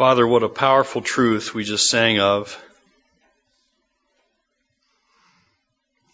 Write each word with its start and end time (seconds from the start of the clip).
Father, 0.00 0.26
what 0.26 0.42
a 0.42 0.48
powerful 0.48 1.02
truth 1.02 1.52
we 1.52 1.62
just 1.62 1.90
sang 1.90 2.20
of. 2.20 2.58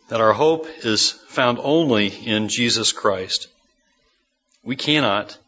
That 0.09 0.21
our 0.21 0.33
hope 0.33 0.67
is 0.85 1.13
found 1.29 1.61
only 1.63 2.09
in 2.09 2.49
Jesus 2.49 2.91
Christ. 2.91 3.47
We 4.65 4.75
cannot 4.75 5.39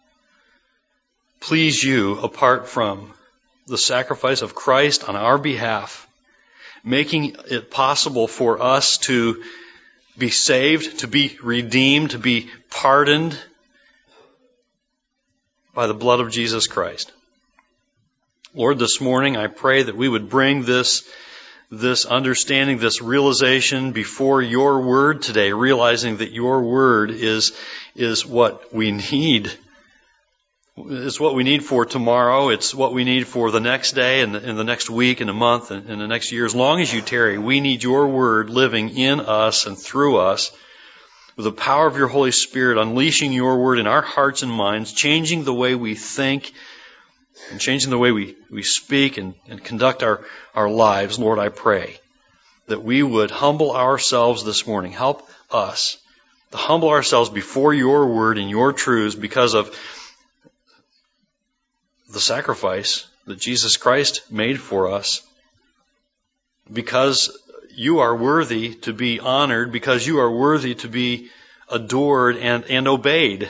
please 1.41 1.83
you 1.83 2.21
apart 2.21 2.69
from 2.69 3.13
the 3.67 3.77
sacrifice 3.77 4.41
of 4.41 4.55
Christ 4.55 5.09
on 5.09 5.17
our 5.17 5.37
behalf, 5.37 6.07
making 6.85 7.35
it 7.51 7.73
possible 7.73 8.29
for 8.29 8.63
us 8.63 8.99
to 8.99 9.43
be 10.17 10.31
saved, 10.31 11.01
to 11.01 11.09
be 11.09 11.37
redeemed, 11.43 12.13
to 12.13 12.21
be 12.21 12.51
pardoned 12.71 13.37
by 15.75 15.89
the 15.89 15.93
blood 15.93 16.21
of 16.21 16.31
Jesus 16.31 16.69
Christ. 16.69 17.11
Lord, 18.55 18.79
this 18.79 18.99
morning 18.99 19.37
I 19.37 19.47
pray 19.47 19.83
that 19.83 19.97
we 19.97 20.09
would 20.09 20.31
bring 20.31 20.63
this, 20.63 21.07
this 21.71 22.07
understanding, 22.07 22.79
this 22.79 23.03
realization 23.03 23.93
before 23.93 24.41
your 24.41 24.81
word 24.81 25.21
today, 25.21 25.53
realizing 25.53 26.17
that 26.19 26.33
your 26.33 26.63
word 26.63 27.11
is, 27.11 27.53
is 27.95 28.25
what 28.25 28.73
we 28.73 28.91
need 28.91 29.53
it's 30.81 31.19
what 31.19 31.35
we 31.35 31.43
need 31.43 31.65
for 31.65 31.85
tomorrow. 31.85 32.51
It's 32.51 32.73
what 32.73 32.93
we 32.93 33.03
need 33.03 33.27
for 33.27 33.51
the 33.51 33.59
next 33.59 33.93
day 33.93 34.21
and 34.21 34.33
the, 34.33 34.49
and 34.49 34.57
the 34.57 34.63
next 34.63 34.89
week 34.89 35.21
and 35.21 35.29
a 35.29 35.35
month 35.35 35.73
and, 35.73 35.91
and 35.91 36.01
the 36.01 36.07
next 36.07 36.31
year. 36.31 36.47
As 36.47 36.55
long 36.55 36.81
as 36.81 36.95
you 36.95 37.01
tarry, 37.01 37.37
we 37.37 37.61
need 37.61 37.83
your 37.83 38.07
word 38.07 38.49
living 38.49 38.97
in 38.97 39.19
us 39.19 39.67
and 39.67 39.77
through 39.77 40.19
us 40.19 40.53
with 41.37 41.45
the 41.45 41.53
power 41.53 41.89
of 41.89 41.97
your 41.97 42.07
Holy 42.07 42.31
Spirit, 42.31 42.79
unleashing 42.79 43.33
your 43.33 43.59
word 43.59 43.81
in 43.81 43.89
our 43.89 44.03
hearts 44.03 44.45
and 44.45 44.53
minds, 44.53 44.93
changing 44.93 45.43
the 45.43 45.53
way 45.53 45.75
we 45.75 45.97
think 45.97 46.53
and 47.51 47.61
changing 47.61 47.91
the 47.91 47.99
way 47.99 48.13
we, 48.13 48.37
we 48.51 48.63
speak 48.63 49.19
and, 49.19 49.35
and 49.49 49.63
conduct 49.63 50.03
our, 50.03 50.25
our 50.55 50.69
lives. 50.71 51.19
Lord, 51.19 51.39
I 51.39 51.49
pray 51.49 51.99
that 52.67 52.83
we 52.83 53.03
would 53.03 53.31
humble 53.31 53.75
ourselves 53.75 54.45
this 54.45 54.67
morning. 54.67 54.93
Help 54.93 55.29
us 55.51 55.99
to 56.51 56.57
humble 56.57 56.91
ourselves 56.91 57.31
before 57.31 57.75
your 57.75 58.07
word 58.07 58.39
and 58.39 58.51
your 58.51 58.73
truths 58.73 59.15
because 59.15 59.55
of 59.55 59.75
the 62.13 62.21
sacrifice 62.21 63.07
that 63.27 63.39
Jesus 63.39 63.77
Christ 63.77 64.31
made 64.31 64.61
for 64.61 64.93
us 64.93 65.23
because 66.73 67.37
you 67.75 68.01
are 68.01 68.17
worthy 68.17 68.75
to 68.75 68.93
be 68.93 69.21
honored, 69.21 69.73
because 69.73 70.07
you 70.07 70.19
are 70.21 70.31
worthy 70.31 70.75
to 70.77 70.89
be 70.89 71.31
adored 71.71 72.37
and, 72.37 72.65
and 72.65 72.89
obeyed. 72.89 73.49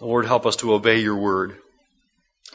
Lord, 0.00 0.26
help 0.26 0.46
us 0.46 0.56
to 0.56 0.74
obey 0.74 0.98
your 0.98 1.16
word. 1.16 1.56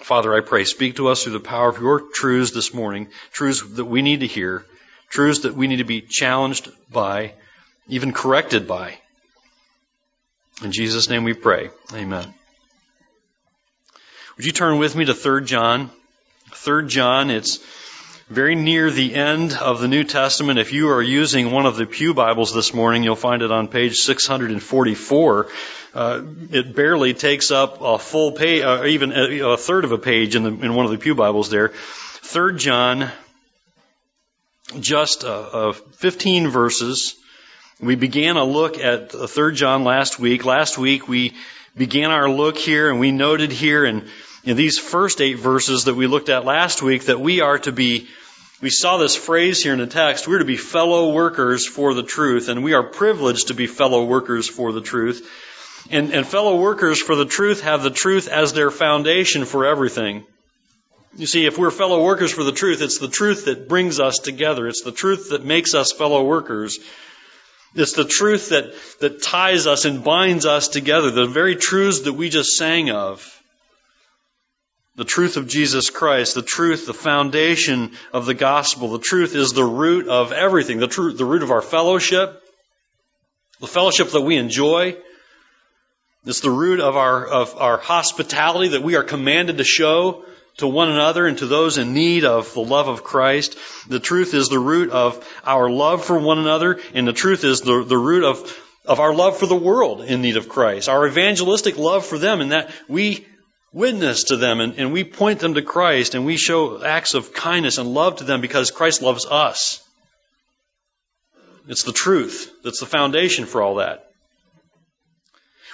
Father, 0.01 0.33
I 0.33 0.41
pray, 0.41 0.63
speak 0.63 0.97
to 0.97 1.07
us 1.07 1.23
through 1.23 1.33
the 1.33 1.39
power 1.39 1.69
of 1.69 1.79
your 1.79 1.99
truths 2.13 2.51
this 2.51 2.73
morning, 2.73 3.09
truths 3.31 3.61
that 3.61 3.85
we 3.85 4.01
need 4.01 4.21
to 4.21 4.27
hear, 4.27 4.65
truths 5.09 5.39
that 5.39 5.53
we 5.53 5.67
need 5.67 5.77
to 5.77 5.83
be 5.83 6.01
challenged 6.01 6.69
by, 6.91 7.33
even 7.87 8.13
corrected 8.13 8.67
by. 8.67 8.97
In 10.63 10.71
Jesus' 10.71 11.09
name 11.09 11.23
we 11.23 11.33
pray. 11.33 11.69
Amen. 11.93 12.33
Would 14.37 14.45
you 14.45 14.51
turn 14.51 14.77
with 14.77 14.95
me 14.95 15.05
to 15.05 15.13
3 15.13 15.45
John? 15.45 15.89
3 16.51 16.87
John, 16.87 17.29
it's 17.29 17.57
very 18.29 18.55
near 18.55 18.91
the 18.91 19.15
end 19.15 19.53
of 19.53 19.79
the 19.79 19.87
New 19.87 20.03
Testament. 20.03 20.59
If 20.59 20.73
you 20.73 20.89
are 20.89 21.01
using 21.01 21.49
one 21.49 21.65
of 21.65 21.77
the 21.77 21.85
Pew 21.85 22.13
Bibles 22.13 22.53
this 22.53 22.73
morning, 22.73 23.03
you'll 23.03 23.15
find 23.15 23.41
it 23.41 23.51
on 23.53 23.69
page 23.69 23.95
644. 23.99 25.47
Uh, 25.93 26.21
it 26.51 26.75
barely 26.75 27.13
takes 27.13 27.51
up 27.51 27.77
a 27.79 27.97
full 27.97 28.33
page, 28.33 28.63
uh, 28.63 28.83
even 28.85 29.13
a, 29.13 29.51
a, 29.51 29.57
third 29.57 29.85
of 29.85 29.93
a 29.93 29.97
page 29.97 30.35
in, 30.35 30.43
the, 30.43 30.49
in 30.49 30.75
one 30.75 30.85
of 30.85 30.91
the 30.91 30.97
Pew 30.97 31.15
Bibles 31.15 31.49
there. 31.49 31.69
3 31.69 32.57
John, 32.57 33.09
just 34.77 35.23
uh, 35.23 35.69
uh 35.69 35.71
15 35.71 36.49
verses. 36.49 37.15
We 37.79 37.95
began 37.95 38.35
a 38.35 38.43
look 38.43 38.77
at 38.77 39.13
3 39.13 39.55
John 39.55 39.85
last 39.85 40.19
week. 40.19 40.43
Last 40.43 40.77
week 40.77 41.07
we 41.07 41.33
began 41.77 42.11
our 42.11 42.29
look 42.29 42.57
here 42.57 42.89
and 42.89 42.99
we 42.99 43.11
noted 43.11 43.53
here 43.53 43.85
in 43.85 44.09
in 44.47 44.55
these 44.55 44.79
first 44.79 45.19
eight 45.19 45.37
verses 45.37 45.83
that 45.83 45.95
we 45.95 46.07
looked 46.07 46.29
at 46.29 46.45
last 46.45 46.81
week 46.81 47.05
that 47.05 47.19
we 47.19 47.41
are 47.41 47.59
to 47.59 47.73
be, 47.73 48.07
we 48.61 48.69
saw 48.69 48.95
this 48.95 49.13
phrase 49.13 49.61
here 49.61 49.73
in 49.73 49.79
the 49.79 49.87
text, 49.87 50.25
we're 50.25 50.39
to 50.39 50.45
be 50.45 50.55
fellow 50.55 51.11
workers 51.11 51.67
for 51.67 51.93
the 51.93 52.01
truth, 52.01 52.47
and 52.47 52.63
we 52.63 52.73
are 52.73 52.83
privileged 52.83 53.49
to 53.49 53.53
be 53.53 53.67
fellow 53.67 54.05
workers 54.05 54.47
for 54.47 54.71
the 54.71 54.79
truth. 54.79 55.29
And, 55.91 56.13
and 56.13 56.25
fellow 56.25 56.55
workers 56.61 57.01
for 57.01 57.13
the 57.15 57.25
truth 57.25 57.61
have 57.61 57.83
the 57.83 57.89
truth 57.89 58.29
as 58.29 58.53
their 58.53 58.71
foundation 58.71 59.43
for 59.43 59.65
everything. 59.65 60.25
You 61.17 61.27
see, 61.27 61.45
if 61.45 61.57
we're 61.57 61.69
fellow 61.69 62.01
workers 62.05 62.31
for 62.31 62.45
the 62.45 62.53
truth, 62.53 62.81
it's 62.81 62.99
the 62.99 63.09
truth 63.09 63.45
that 63.45 63.67
brings 63.67 63.99
us 63.99 64.19
together. 64.19 64.65
It's 64.69 64.81
the 64.81 64.93
truth 64.93 65.31
that 65.31 65.43
makes 65.43 65.75
us 65.75 65.91
fellow 65.91 66.23
workers. 66.23 66.79
It's 67.75 67.93
the 67.93 68.05
truth 68.05 68.49
that, 68.49 68.73
that 69.01 69.21
ties 69.21 69.67
us 69.67 69.83
and 69.83 70.05
binds 70.05 70.45
us 70.45 70.69
together. 70.69 71.11
The 71.11 71.25
very 71.25 71.57
truths 71.57 72.01
that 72.01 72.13
we 72.13 72.29
just 72.29 72.55
sang 72.55 72.91
of 72.91 73.36
the 74.97 75.05
truth 75.05 75.37
of 75.37 75.47
Jesus 75.47 75.91
Christ, 75.91 76.33
the 76.33 76.41
truth, 76.41 76.87
the 76.87 76.93
foundation 76.93 77.91
of 78.11 78.25
the 78.25 78.33
gospel. 78.33 78.89
The 78.89 78.99
truth 78.99 79.35
is 79.35 79.53
the 79.53 79.63
root 79.63 80.07
of 80.07 80.31
everything, 80.31 80.79
the 80.79 80.87
truth, 80.87 81.17
the 81.17 81.25
root 81.25 81.43
of 81.43 81.51
our 81.51 81.61
fellowship, 81.61 82.43
the 83.61 83.67
fellowship 83.67 84.09
that 84.09 84.21
we 84.21 84.37
enjoy. 84.37 84.97
It's 86.25 86.41
the 86.41 86.51
root 86.51 86.79
of 86.79 86.97
our, 86.97 87.25
of 87.25 87.55
our 87.57 87.77
hospitality 87.77 88.69
that 88.69 88.81
we 88.81 88.95
are 88.95 89.03
commanded 89.03 89.59
to 89.59 89.63
show 89.63 90.25
to 90.57 90.67
one 90.67 90.89
another 90.89 91.27
and 91.27 91.37
to 91.37 91.45
those 91.45 91.77
in 91.77 91.93
need 91.93 92.25
of 92.25 92.51
the 92.55 92.61
love 92.61 92.87
of 92.87 93.03
Christ. 93.03 93.55
The 93.87 93.99
truth 93.99 94.33
is 94.33 94.49
the 94.49 94.57
root 94.57 94.89
of 94.89 95.23
our 95.43 95.69
love 95.69 96.03
for 96.03 96.17
one 96.17 96.39
another, 96.39 96.79
and 96.95 97.07
the 97.07 97.13
truth 97.13 97.43
is 97.43 97.61
the, 97.61 97.83
the 97.83 97.97
root 97.97 98.23
of, 98.23 98.59
of 98.83 98.99
our 98.99 99.13
love 99.13 99.37
for 99.37 99.45
the 99.45 99.55
world 99.55 100.01
in 100.01 100.23
need 100.23 100.37
of 100.37 100.49
Christ. 100.49 100.89
Our 100.89 101.07
evangelistic 101.07 101.77
love 101.77 102.03
for 102.03 102.17
them, 102.17 102.41
and 102.41 102.51
that 102.51 102.71
we 102.87 103.27
witness 103.71 104.25
to 104.25 104.37
them 104.37 104.59
and, 104.59 104.75
and 104.77 104.93
we 104.93 105.03
point 105.03 105.39
them 105.39 105.55
to 105.55 105.61
Christ 105.61 106.15
and 106.15 106.25
we 106.25 106.37
show 106.37 106.83
acts 106.83 107.13
of 107.13 107.33
kindness 107.33 107.77
and 107.77 107.93
love 107.93 108.17
to 108.17 108.23
them 108.23 108.41
because 108.41 108.71
Christ 108.71 109.01
loves 109.01 109.25
us. 109.25 109.83
It's 111.67 111.83
the 111.83 111.91
truth 111.91 112.51
that's 112.63 112.79
the 112.79 112.85
foundation 112.85 113.45
for 113.45 113.61
all 113.61 113.75
that. 113.75 114.07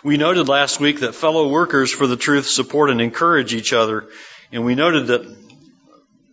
We 0.04 0.18
noted 0.18 0.50
last 0.50 0.80
week 0.80 1.00
that 1.00 1.16
fellow 1.16 1.48
workers 1.48 1.92
for 1.92 2.08
the 2.08 2.18
truth 2.18 2.48
support 2.48 2.90
and 2.90 3.00
encourage 3.00 3.54
each 3.54 3.72
other. 3.72 4.10
And 4.52 4.66
we 4.66 4.76
noted 4.76 5.08
that, 5.08 5.38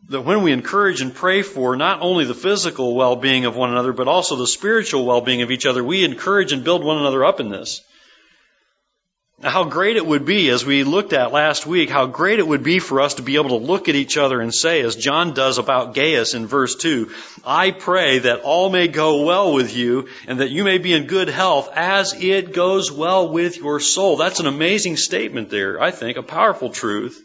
that 0.08 0.22
when 0.22 0.42
we 0.42 0.50
encourage 0.50 1.00
and 1.00 1.14
pray 1.14 1.42
for 1.42 1.76
not 1.76 2.00
only 2.00 2.24
the 2.24 2.34
physical 2.34 2.96
well-being 2.96 3.44
of 3.44 3.54
one 3.54 3.70
another, 3.70 3.92
but 3.92 4.08
also 4.08 4.34
the 4.34 4.46
spiritual 4.46 5.04
well-being 5.04 5.42
of 5.42 5.52
each 5.52 5.66
other, 5.66 5.84
we 5.84 6.04
encourage 6.04 6.52
and 6.52 6.64
build 6.64 6.82
one 6.82 6.98
another 6.98 7.24
up 7.24 7.38
in 7.38 7.48
this. 7.48 7.82
How 9.42 9.64
great 9.64 9.96
it 9.96 10.04
would 10.04 10.26
be, 10.26 10.50
as 10.50 10.66
we 10.66 10.84
looked 10.84 11.14
at 11.14 11.32
last 11.32 11.64
week, 11.64 11.88
how 11.88 12.04
great 12.04 12.38
it 12.38 12.46
would 12.46 12.62
be 12.62 12.78
for 12.78 13.00
us 13.00 13.14
to 13.14 13.22
be 13.22 13.36
able 13.36 13.58
to 13.58 13.66
look 13.66 13.88
at 13.88 13.94
each 13.94 14.18
other 14.18 14.38
and 14.38 14.54
say, 14.54 14.82
as 14.82 14.96
John 14.96 15.32
does 15.32 15.56
about 15.56 15.94
Gaius 15.94 16.34
in 16.34 16.46
verse 16.46 16.76
2, 16.76 17.10
I 17.42 17.70
pray 17.70 18.18
that 18.18 18.42
all 18.42 18.68
may 18.68 18.86
go 18.86 19.24
well 19.24 19.54
with 19.54 19.74
you 19.74 20.08
and 20.26 20.40
that 20.40 20.50
you 20.50 20.62
may 20.62 20.76
be 20.76 20.92
in 20.92 21.06
good 21.06 21.28
health 21.28 21.70
as 21.74 22.12
it 22.12 22.52
goes 22.52 22.92
well 22.92 23.30
with 23.30 23.56
your 23.56 23.80
soul. 23.80 24.18
That's 24.18 24.40
an 24.40 24.46
amazing 24.46 24.98
statement 24.98 25.48
there, 25.48 25.80
I 25.80 25.90
think, 25.90 26.18
a 26.18 26.22
powerful 26.22 26.68
truth. 26.68 27.18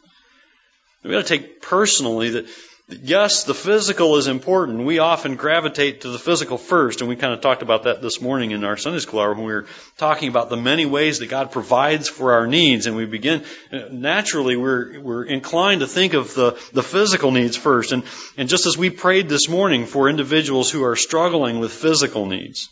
We 1.03 1.11
got 1.11 1.25
to 1.25 1.37
take 1.37 1.61
personally 1.61 2.29
that 2.29 2.47
Yes, 2.87 3.45
the 3.45 3.55
physical 3.55 4.17
is 4.17 4.27
important. 4.27 4.85
We 4.85 4.99
often 4.99 5.37
gravitate 5.37 6.01
to 6.01 6.09
the 6.09 6.19
physical 6.19 6.59
first, 6.59 7.01
and 7.01 7.09
we 7.09 7.15
kind 7.15 7.33
of 7.33 7.41
talked 7.41 7.63
about 7.63 7.83
that 7.83 7.99
this 7.99 8.21
morning 8.21 8.51
in 8.51 8.63
our 8.63 8.77
Sunday 8.77 8.99
school 8.99 9.21
hour 9.21 9.33
when 9.33 9.43
we 9.43 9.53
were 9.53 9.65
talking 9.97 10.29
about 10.29 10.49
the 10.49 10.57
many 10.57 10.85
ways 10.85 11.17
that 11.17 11.25
God 11.25 11.51
provides 11.51 12.07
for 12.07 12.33
our 12.33 12.45
needs, 12.45 12.85
and 12.85 12.95
we 12.95 13.05
begin 13.05 13.43
uh, 13.73 13.85
naturally 13.89 14.55
we're 14.55 14.99
we're 14.99 15.23
inclined 15.23 15.81
to 15.81 15.87
think 15.87 16.13
of 16.13 16.35
the 16.35 16.51
the 16.73 16.83
physical 16.83 17.31
needs 17.31 17.57
first, 17.57 17.91
and 17.91 18.03
and 18.37 18.49
just 18.49 18.67
as 18.67 18.77
we 18.77 18.91
prayed 18.91 19.29
this 19.29 19.49
morning 19.49 19.87
for 19.87 20.07
individuals 20.07 20.69
who 20.69 20.83
are 20.83 20.95
struggling 20.95 21.59
with 21.59 21.73
physical 21.73 22.27
needs, 22.27 22.69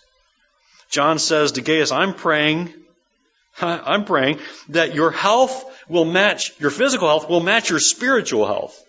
John 0.91 1.17
says 1.17 1.53
to 1.53 1.61
Gaius, 1.61 1.91
"I'm 1.91 2.13
praying." 2.13 2.71
I'm 3.61 4.05
praying 4.05 4.39
that 4.69 4.95
your 4.95 5.11
health 5.11 5.65
will 5.87 6.05
match, 6.05 6.59
your 6.59 6.71
physical 6.71 7.07
health 7.07 7.29
will 7.29 7.39
match 7.39 7.69
your 7.69 7.79
spiritual 7.79 8.47
health. 8.47 8.83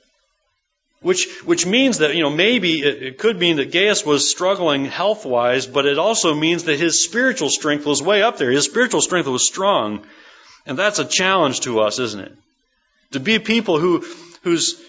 Which, 1.01 1.43
which 1.43 1.67
means 1.67 1.99
that, 1.99 2.15
you 2.15 2.23
know, 2.23 2.31
maybe 2.31 2.81
it, 2.81 3.03
it 3.03 3.19
could 3.19 3.39
mean 3.39 3.57
that 3.57 3.73
Gaius 3.73 4.07
was 4.07 4.31
struggling 4.31 4.87
health 4.87 5.27
wise, 5.27 5.67
but 5.67 5.85
it 5.85 5.99
also 5.99 6.35
means 6.35 6.65
that 6.65 6.79
his 6.79 7.05
spiritual 7.05 7.51
strength 7.51 7.85
was 7.85 8.03
way 8.03 8.23
up 8.23 8.39
there. 8.39 8.51
His 8.51 8.65
spiritual 8.65 9.03
strength 9.03 9.27
was 9.27 9.47
strong. 9.47 10.07
And 10.67 10.79
that's 10.79 10.99
a 10.99 11.05
challenge 11.05 11.61
to 11.61 11.81
us, 11.81 11.99
isn't 11.99 12.21
it? 12.21 12.33
To 13.13 13.21
be 13.21 13.39
people 13.39 13.79
who, 13.79 14.05
whose 14.43 14.83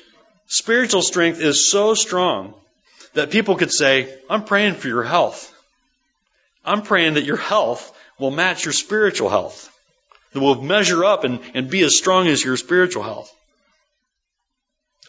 spiritual 0.47 1.01
strength 1.01 1.41
is 1.41 1.69
so 1.69 1.93
strong 1.93 2.53
that 3.13 3.31
people 3.31 3.55
could 3.55 3.71
say, 3.71 4.17
I'm 4.29 4.45
praying 4.45 4.75
for 4.75 4.87
your 4.87 5.03
health. 5.03 5.53
I'm 6.63 6.81
praying 6.81 7.15
that 7.15 7.25
your 7.25 7.37
health 7.37 7.91
will 8.19 8.31
match 8.31 8.65
your 8.65 8.73
spiritual 8.73 9.29
health. 9.29 9.71
That 10.33 10.39
will 10.39 10.61
measure 10.61 11.03
up 11.05 11.23
and, 11.23 11.39
and 11.53 11.69
be 11.69 11.81
as 11.83 11.97
strong 11.97 12.27
as 12.27 12.43
your 12.43 12.57
spiritual 12.57 13.03
health. 13.03 13.33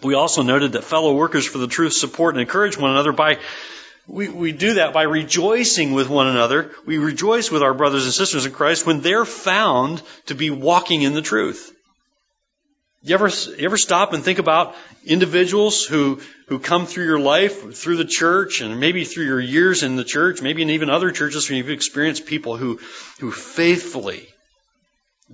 We 0.03 0.15
also 0.15 0.43
noted 0.43 0.73
that 0.73 0.85
fellow 0.85 1.15
workers 1.15 1.47
for 1.47 1.59
the 1.59 1.67
truth 1.67 1.95
support 1.95 2.35
and 2.35 2.41
encourage 2.41 2.77
one 2.77 2.91
another 2.91 3.13
by 3.13 3.39
we, 4.09 4.29
we 4.29 4.53
do 4.53 4.75
that 4.75 4.93
by 4.93 5.03
rejoicing 5.03 5.93
with 5.93 6.09
one 6.09 6.29
another. 6.29 6.71
We 6.85 6.99
rejoice 6.99 7.51
with 7.51 7.63
our 7.63 7.75
brothers 7.75 8.05
and 8.05 8.15
sisters 8.15 8.47
in 8.47 8.53
Christ 8.53 8.87
when 8.87 9.01
they're 9.01 9.25
found 9.25 10.01
to 10.27 10.35
be 10.35 10.51
walking 10.51 11.03
in 11.03 11.13
the 11.13 11.23
truth. 11.23 11.73
You 13.03 13.15
ever, 13.15 13.29
you 13.29 13.65
ever 13.65 13.77
stop 13.77 14.13
and 14.13 14.23
think 14.23 14.39
about 14.39 14.75
individuals 15.05 15.85
who, 15.85 16.21
who 16.49 16.59
come 16.59 16.87
through 16.87 17.05
your 17.05 17.21
life, 17.21 17.75
through 17.77 17.97
the 17.97 18.05
church, 18.05 18.61
and 18.61 18.81
maybe 18.81 19.05
through 19.05 19.27
your 19.27 19.41
years 19.41 19.83
in 19.83 19.97
the 19.97 20.05
church, 20.05 20.43
maybe 20.43 20.63
in 20.63 20.71
even 20.71 20.91
other 20.91 21.11
churches 21.13 21.49
where 21.49 21.59
you've 21.59 21.71
experienced 21.71 22.27
people 22.27 22.57
who, 22.57 22.81
who 23.21 23.31
faithfully, 23.31 24.29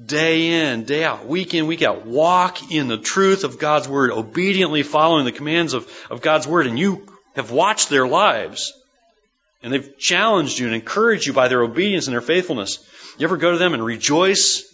day 0.00 0.70
in, 0.70 0.84
day 0.84 1.04
out, 1.04 1.26
week 1.26 1.54
in, 1.54 1.66
week 1.66 1.82
out, 1.82 2.06
walk 2.06 2.72
in 2.72 2.88
the 2.88 2.98
truth 2.98 3.44
of 3.44 3.58
God's 3.58 3.88
Word, 3.88 4.10
obediently 4.10 4.82
following 4.82 5.24
the 5.24 5.32
commands 5.32 5.74
of, 5.74 5.90
of 6.10 6.22
God's 6.22 6.46
Word, 6.46 6.66
and 6.66 6.78
you 6.78 7.06
have 7.34 7.50
watched 7.50 7.90
their 7.90 8.06
lives, 8.06 8.72
and 9.62 9.72
they've 9.72 9.98
challenged 9.98 10.58
you 10.58 10.66
and 10.66 10.74
encouraged 10.74 11.26
you 11.26 11.32
by 11.32 11.48
their 11.48 11.62
obedience 11.62 12.06
and 12.06 12.14
their 12.14 12.20
faithfulness. 12.20 12.78
You 13.18 13.26
ever 13.26 13.36
go 13.36 13.52
to 13.52 13.58
them 13.58 13.74
and 13.74 13.84
rejoice 13.84 14.64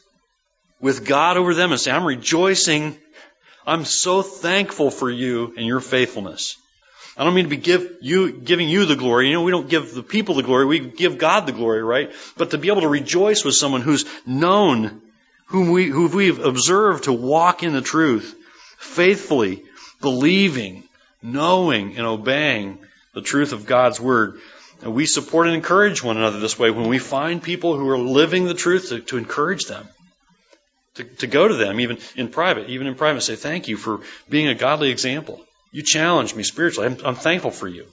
with 0.80 1.06
God 1.06 1.36
over 1.36 1.54
them 1.54 1.72
and 1.72 1.80
say, 1.80 1.90
I'm 1.90 2.04
rejoicing. 2.04 2.96
I'm 3.66 3.84
so 3.84 4.22
thankful 4.22 4.90
for 4.90 5.10
you 5.10 5.52
and 5.56 5.66
your 5.66 5.80
faithfulness. 5.80 6.56
I 7.16 7.24
don't 7.24 7.34
mean 7.34 7.44
to 7.44 7.50
be 7.50 7.56
give 7.56 7.96
you, 8.00 8.30
giving 8.30 8.68
you 8.68 8.86
the 8.86 8.94
glory. 8.94 9.26
You 9.26 9.34
know, 9.34 9.42
we 9.42 9.50
don't 9.50 9.68
give 9.68 9.92
the 9.92 10.04
people 10.04 10.36
the 10.36 10.44
glory. 10.44 10.66
We 10.66 10.78
give 10.78 11.18
God 11.18 11.46
the 11.46 11.52
glory, 11.52 11.82
right? 11.82 12.12
But 12.36 12.52
to 12.52 12.58
be 12.58 12.68
able 12.68 12.82
to 12.82 12.88
rejoice 12.88 13.44
with 13.44 13.56
someone 13.56 13.80
who's 13.80 14.04
known, 14.24 15.02
whom 15.48 15.70
we, 15.70 15.86
who 15.86 16.08
we've 16.08 16.44
observed 16.44 17.04
to 17.04 17.12
walk 17.12 17.62
in 17.62 17.72
the 17.72 17.82
truth, 17.82 18.34
faithfully, 18.78 19.62
believing, 20.00 20.84
knowing, 21.22 21.96
and 21.96 22.06
obeying 22.06 22.78
the 23.14 23.22
truth 23.22 23.52
of 23.52 23.66
God's 23.66 24.00
Word. 24.00 24.40
And 24.82 24.94
we 24.94 25.06
support 25.06 25.46
and 25.46 25.56
encourage 25.56 26.02
one 26.02 26.16
another 26.16 26.38
this 26.38 26.58
way 26.58 26.70
when 26.70 26.88
we 26.88 26.98
find 26.98 27.42
people 27.42 27.76
who 27.76 27.88
are 27.88 27.98
living 27.98 28.44
the 28.44 28.54
truth 28.54 28.90
to, 28.90 29.00
to 29.00 29.16
encourage 29.16 29.64
them 29.64 29.88
to, 30.98 31.04
to 31.04 31.26
go 31.26 31.48
to 31.48 31.54
them, 31.54 31.80
even 31.80 31.98
in 32.16 32.28
private, 32.28 32.68
even 32.68 32.86
in 32.86 32.94
private, 32.94 33.22
say, 33.22 33.36
Thank 33.36 33.68
you 33.68 33.76
for 33.76 34.00
being 34.28 34.48
a 34.48 34.54
godly 34.54 34.90
example. 34.90 35.40
You 35.72 35.82
challenged 35.82 36.36
me 36.36 36.42
spiritually. 36.42 36.88
I'm, 36.88 37.06
I'm 37.06 37.14
thankful 37.14 37.50
for 37.50 37.68
you. 37.68 37.86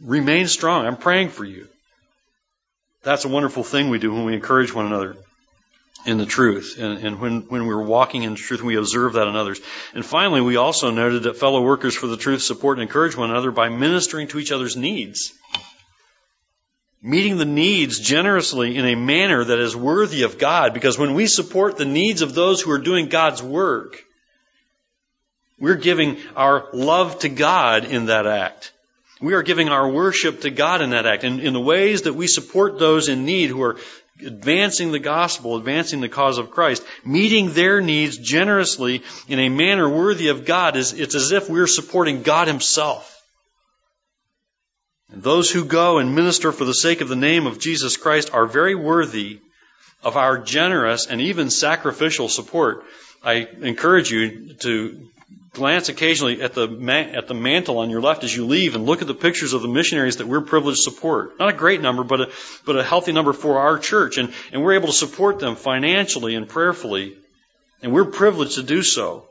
Remain 0.00 0.48
strong. 0.48 0.86
I'm 0.86 0.96
praying 0.96 1.30
for 1.30 1.44
you. 1.44 1.68
That's 3.02 3.24
a 3.24 3.28
wonderful 3.28 3.62
thing 3.62 3.88
we 3.88 3.98
do 3.98 4.12
when 4.12 4.24
we 4.24 4.34
encourage 4.34 4.74
one 4.74 4.86
another 4.86 5.16
in 6.06 6.18
the 6.18 6.26
truth. 6.26 6.76
And, 6.78 7.04
and, 7.04 7.20
when, 7.20 7.42
when 7.42 7.66
we're 7.66 7.82
walking 7.82 8.22
in 8.22 8.34
truth, 8.34 8.62
we 8.62 8.76
observe 8.76 9.14
that 9.14 9.28
in 9.28 9.36
others. 9.36 9.60
And 9.94 10.04
finally, 10.04 10.40
we 10.40 10.56
also 10.56 10.90
noted 10.90 11.24
that 11.24 11.36
fellow 11.36 11.62
workers 11.62 11.94
for 11.94 12.06
the 12.06 12.16
truth 12.16 12.42
support 12.42 12.78
and 12.78 12.82
encourage 12.82 13.16
one 13.16 13.30
another 13.30 13.50
by 13.50 13.68
ministering 13.68 14.28
to 14.28 14.38
each 14.38 14.52
other's 14.52 14.76
needs 14.76 15.32
meeting 17.02 17.36
the 17.36 17.44
needs 17.44 17.98
generously 17.98 18.76
in 18.76 18.86
a 18.86 18.94
manner 18.94 19.42
that 19.42 19.58
is 19.58 19.74
worthy 19.74 20.22
of 20.22 20.38
God. 20.38 20.72
Because 20.72 20.96
when 20.96 21.14
we 21.14 21.26
support 21.26 21.76
the 21.76 21.84
needs 21.84 22.22
of 22.22 22.34
those 22.34 22.60
who 22.60 22.70
are 22.70 22.78
doing 22.78 23.08
God's 23.08 23.42
work, 23.42 24.02
we're 25.58 25.74
giving 25.74 26.18
our 26.36 26.68
love 26.72 27.18
to 27.20 27.28
God 27.28 27.84
in 27.84 28.06
that 28.06 28.26
act. 28.26 28.72
We 29.20 29.34
are 29.34 29.42
giving 29.42 29.68
our 29.68 29.88
worship 29.88 30.40
to 30.42 30.50
God 30.50 30.80
in 30.80 30.90
that 30.90 31.06
act. 31.06 31.24
And 31.24 31.40
in 31.40 31.52
the 31.52 31.60
ways 31.60 32.02
that 32.02 32.14
we 32.14 32.26
support 32.26 32.78
those 32.78 33.08
in 33.08 33.24
need 33.24 33.50
who 33.50 33.62
are 33.62 33.78
advancing 34.24 34.92
the 34.92 34.98
gospel, 34.98 35.56
advancing 35.56 36.00
the 36.00 36.08
cause 36.08 36.38
of 36.38 36.50
Christ, 36.50 36.84
meeting 37.04 37.52
their 37.52 37.80
needs 37.80 38.18
generously 38.18 39.02
in 39.28 39.38
a 39.38 39.48
manner 39.48 39.88
worthy 39.88 40.28
of 40.28 40.44
God, 40.44 40.76
is 40.76 40.92
it's 40.92 41.14
as 41.14 41.32
if 41.32 41.48
we're 41.48 41.66
supporting 41.66 42.22
God 42.22 42.48
Himself. 42.48 43.08
And 45.10 45.22
those 45.22 45.50
who 45.50 45.64
go 45.64 45.98
and 45.98 46.14
minister 46.14 46.52
for 46.52 46.64
the 46.64 46.74
sake 46.74 47.00
of 47.00 47.08
the 47.08 47.16
name 47.16 47.46
of 47.46 47.58
Jesus 47.58 47.96
Christ 47.96 48.32
are 48.32 48.46
very 48.46 48.74
worthy 48.74 49.40
of 50.02 50.16
our 50.16 50.38
generous 50.38 51.06
and 51.06 51.20
even 51.20 51.50
sacrificial 51.50 52.28
support. 52.28 52.84
I 53.22 53.46
encourage 53.60 54.10
you 54.10 54.54
to 54.54 55.08
glance 55.52 55.88
occasionally 55.90 56.40
at 56.40 56.54
the 56.54 56.66
at 57.14 57.28
the 57.28 57.34
mantle 57.34 57.78
on 57.78 57.90
your 57.90 58.00
left 58.00 58.24
as 58.24 58.34
you 58.34 58.46
leave 58.46 58.74
and 58.74 58.86
look 58.86 59.02
at 59.02 59.06
the 59.06 59.14
pictures 59.14 59.52
of 59.52 59.62
the 59.62 59.68
missionaries 59.68 60.16
that 60.16 60.26
we're 60.26 60.40
privileged 60.40 60.84
to 60.84 60.90
support. 60.90 61.38
Not 61.38 61.50
a 61.50 61.56
great 61.56 61.80
number, 61.80 62.04
but 62.04 62.20
a 62.20 62.32
but 62.64 62.76
a 62.76 62.82
healthy 62.82 63.12
number 63.12 63.32
for 63.32 63.58
our 63.58 63.78
church, 63.78 64.18
and 64.18 64.32
and 64.52 64.62
we're 64.62 64.74
able 64.74 64.88
to 64.88 64.94
support 64.94 65.38
them 65.38 65.56
financially 65.56 66.34
and 66.34 66.48
prayerfully, 66.48 67.16
and 67.82 67.92
we're 67.92 68.06
privileged 68.06 68.54
to 68.54 68.62
do 68.62 68.82
so. 68.82 69.28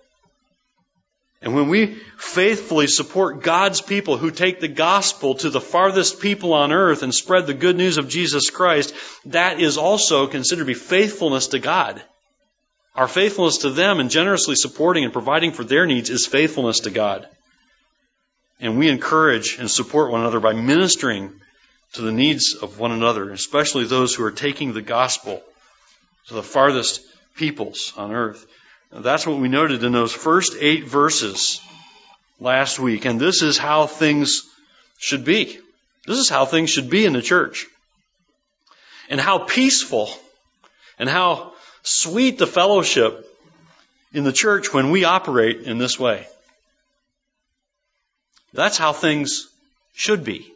And 1.43 1.55
when 1.55 1.69
we 1.69 1.95
faithfully 2.19 2.85
support 2.85 3.41
God's 3.41 3.81
people 3.81 4.15
who 4.15 4.29
take 4.29 4.59
the 4.59 4.67
gospel 4.67 5.33
to 5.35 5.49
the 5.49 5.59
farthest 5.59 6.21
people 6.21 6.53
on 6.53 6.71
earth 6.71 7.01
and 7.01 7.11
spread 7.11 7.47
the 7.47 7.55
good 7.55 7.75
news 7.75 7.97
of 7.97 8.09
Jesus 8.09 8.51
Christ, 8.51 8.93
that 9.25 9.59
is 9.59 9.79
also 9.79 10.27
considered 10.27 10.61
to 10.61 10.67
be 10.67 10.75
faithfulness 10.75 11.47
to 11.47 11.59
God. 11.59 12.03
Our 12.95 13.07
faithfulness 13.07 13.59
to 13.59 13.69
them 13.69 13.99
and 13.99 14.09
generously 14.09 14.55
supporting 14.55 15.03
and 15.03 15.13
providing 15.13 15.51
for 15.51 15.63
their 15.63 15.85
needs 15.85 16.09
is 16.09 16.25
faithfulness 16.25 16.81
to 16.81 16.91
God. 16.91 17.27
And 18.59 18.77
we 18.77 18.89
encourage 18.89 19.57
and 19.57 19.71
support 19.71 20.11
one 20.11 20.21
another 20.21 20.39
by 20.39 20.53
ministering 20.53 21.31
to 21.93 22.01
the 22.01 22.11
needs 22.11 22.55
of 22.55 22.79
one 22.79 22.91
another, 22.91 23.31
especially 23.31 23.85
those 23.85 24.13
who 24.13 24.23
are 24.23 24.31
taking 24.31 24.73
the 24.73 24.81
gospel 24.81 25.41
to 26.27 26.33
the 26.33 26.43
farthest 26.43 27.01
peoples 27.35 27.93
on 27.97 28.11
earth. 28.11 28.45
That's 28.91 29.25
what 29.25 29.39
we 29.39 29.47
noted 29.47 29.83
in 29.83 29.93
those 29.93 30.13
first 30.13 30.55
eight 30.59 30.85
verses 30.85 31.61
last 32.39 32.79
week. 32.79 33.05
And 33.05 33.19
this 33.19 33.41
is 33.41 33.57
how 33.57 33.87
things 33.87 34.43
should 34.97 35.23
be. 35.23 35.59
This 36.05 36.17
is 36.17 36.29
how 36.29 36.45
things 36.45 36.69
should 36.69 36.89
be 36.89 37.05
in 37.05 37.13
the 37.13 37.21
church. 37.21 37.67
And 39.09 39.19
how 39.19 39.39
peaceful 39.39 40.09
and 40.99 41.09
how 41.09 41.50
sweet 41.83 42.37
the 42.37 42.47
fellowship 42.47 43.27
in 44.13 44.23
the 44.23 44.33
church 44.33 44.73
when 44.73 44.91
we 44.91 45.03
operate 45.03 45.61
in 45.61 45.77
this 45.77 45.99
way. 45.99 46.27
That's 48.53 48.77
how 48.77 48.93
things 48.93 49.47
should 49.93 50.23
be. 50.23 50.51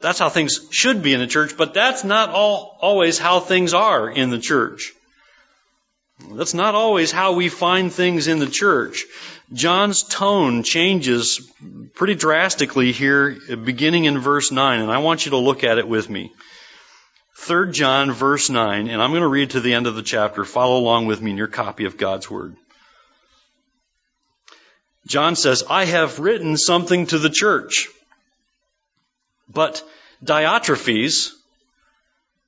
That's 0.00 0.18
how 0.18 0.30
things 0.30 0.68
should 0.70 1.02
be 1.02 1.12
in 1.12 1.20
the 1.20 1.26
church, 1.26 1.56
but 1.56 1.74
that's 1.74 2.04
not 2.04 2.30
all, 2.30 2.78
always 2.80 3.18
how 3.18 3.40
things 3.40 3.74
are 3.74 4.08
in 4.08 4.30
the 4.30 4.38
church. 4.38 4.92
That's 6.32 6.54
not 6.54 6.74
always 6.74 7.12
how 7.12 7.32
we 7.32 7.48
find 7.48 7.92
things 7.92 8.26
in 8.26 8.38
the 8.38 8.46
church. 8.46 9.04
John's 9.52 10.02
tone 10.02 10.62
changes 10.62 11.50
pretty 11.94 12.14
drastically 12.14 12.92
here, 12.92 13.36
beginning 13.56 14.04
in 14.04 14.18
verse 14.18 14.52
9, 14.52 14.80
and 14.80 14.90
I 14.90 14.98
want 14.98 15.26
you 15.26 15.30
to 15.30 15.38
look 15.38 15.64
at 15.64 15.78
it 15.78 15.88
with 15.88 16.08
me. 16.08 16.32
3 17.40 17.72
John, 17.72 18.12
verse 18.12 18.50
9, 18.50 18.88
and 18.88 19.02
I'm 19.02 19.12
going 19.12 19.22
to 19.22 19.26
read 19.26 19.50
to 19.50 19.60
the 19.60 19.72
end 19.72 19.86
of 19.86 19.94
the 19.94 20.02
chapter. 20.02 20.44
Follow 20.44 20.78
along 20.78 21.06
with 21.06 21.22
me 21.22 21.30
in 21.30 21.38
your 21.38 21.46
copy 21.46 21.86
of 21.86 21.96
God's 21.96 22.30
Word. 22.30 22.54
John 25.06 25.36
says, 25.36 25.64
I 25.68 25.86
have 25.86 26.18
written 26.18 26.58
something 26.58 27.06
to 27.06 27.18
the 27.18 27.30
church, 27.30 27.88
but 29.48 29.82
Diotrephes, 30.22 31.30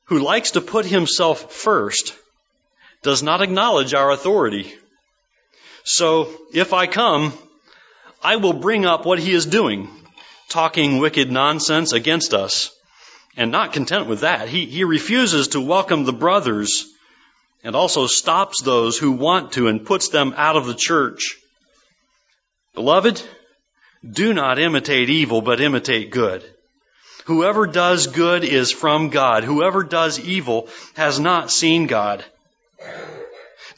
who 0.05 0.19
likes 0.19 0.53
to 0.53 0.61
put 0.61 0.85
himself 0.85 1.51
first, 1.51 2.15
does 3.01 3.23
not 3.23 3.41
acknowledge 3.41 3.95
our 3.95 4.11
authority. 4.11 4.75
So 5.85 6.31
if 6.53 6.75
I 6.75 6.87
come, 6.87 7.33
I 8.23 8.37
will 8.37 8.53
bring 8.53 8.85
up 8.85 9.07
what 9.07 9.19
he 9.19 9.33
is 9.33 9.47
doing, 9.47 9.89
talking 10.51 10.99
wicked 10.99 11.33
nonsense 11.33 11.95
against 11.95 12.35
us. 12.35 12.71
And 13.37 13.51
not 13.51 13.73
content 13.73 14.09
with 14.09 14.21
that, 14.21 14.49
he, 14.49 14.67
he 14.67 14.85
refuses 14.85 15.49
to 15.49 15.61
welcome 15.61 16.05
the 16.05 16.12
brothers 16.12 16.87
and 17.65 17.75
also 17.75 18.07
stops 18.07 18.62
those 18.62 18.99
who 18.99 19.12
want 19.12 19.53
to 19.53 19.69
and 19.69 19.87
puts 19.87 20.09
them 20.09 20.35
out 20.37 20.57
of 20.57 20.67
the 20.67 20.75
church. 20.75 21.37
Beloved, 22.75 23.23
do 24.09 24.35
not 24.35 24.59
imitate 24.59 25.09
evil, 25.11 25.41
but 25.41 25.61
imitate 25.61 26.11
good. 26.11 26.45
Whoever 27.27 27.67
does 27.67 28.09
good 28.09 28.45
is 28.45 28.73
from 28.73 29.11
God. 29.11 29.45
Whoever 29.45 29.85
does 29.85 30.19
evil 30.19 30.69
has 30.95 31.21
not 31.21 31.51
seen 31.51 31.87
God. 31.87 32.25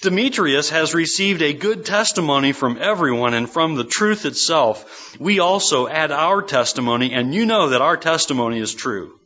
Demetrius 0.01 0.71
has 0.71 0.95
received 0.95 1.43
a 1.43 1.53
good 1.53 1.85
testimony 1.85 2.53
from 2.53 2.79
everyone 2.81 3.35
and 3.35 3.49
from 3.49 3.75
the 3.75 3.85
truth 3.85 4.25
itself. 4.25 5.19
We 5.21 5.41
also 5.41 5.89
add 5.89 6.11
our 6.11 6.43
testimony, 6.43 7.13
and 7.13 7.35
you 7.35 7.47
know 7.47 7.71
that 7.71 7.83
our 7.83 7.97
testimony 7.97 8.59
is 8.59 8.75
true. 8.75 9.19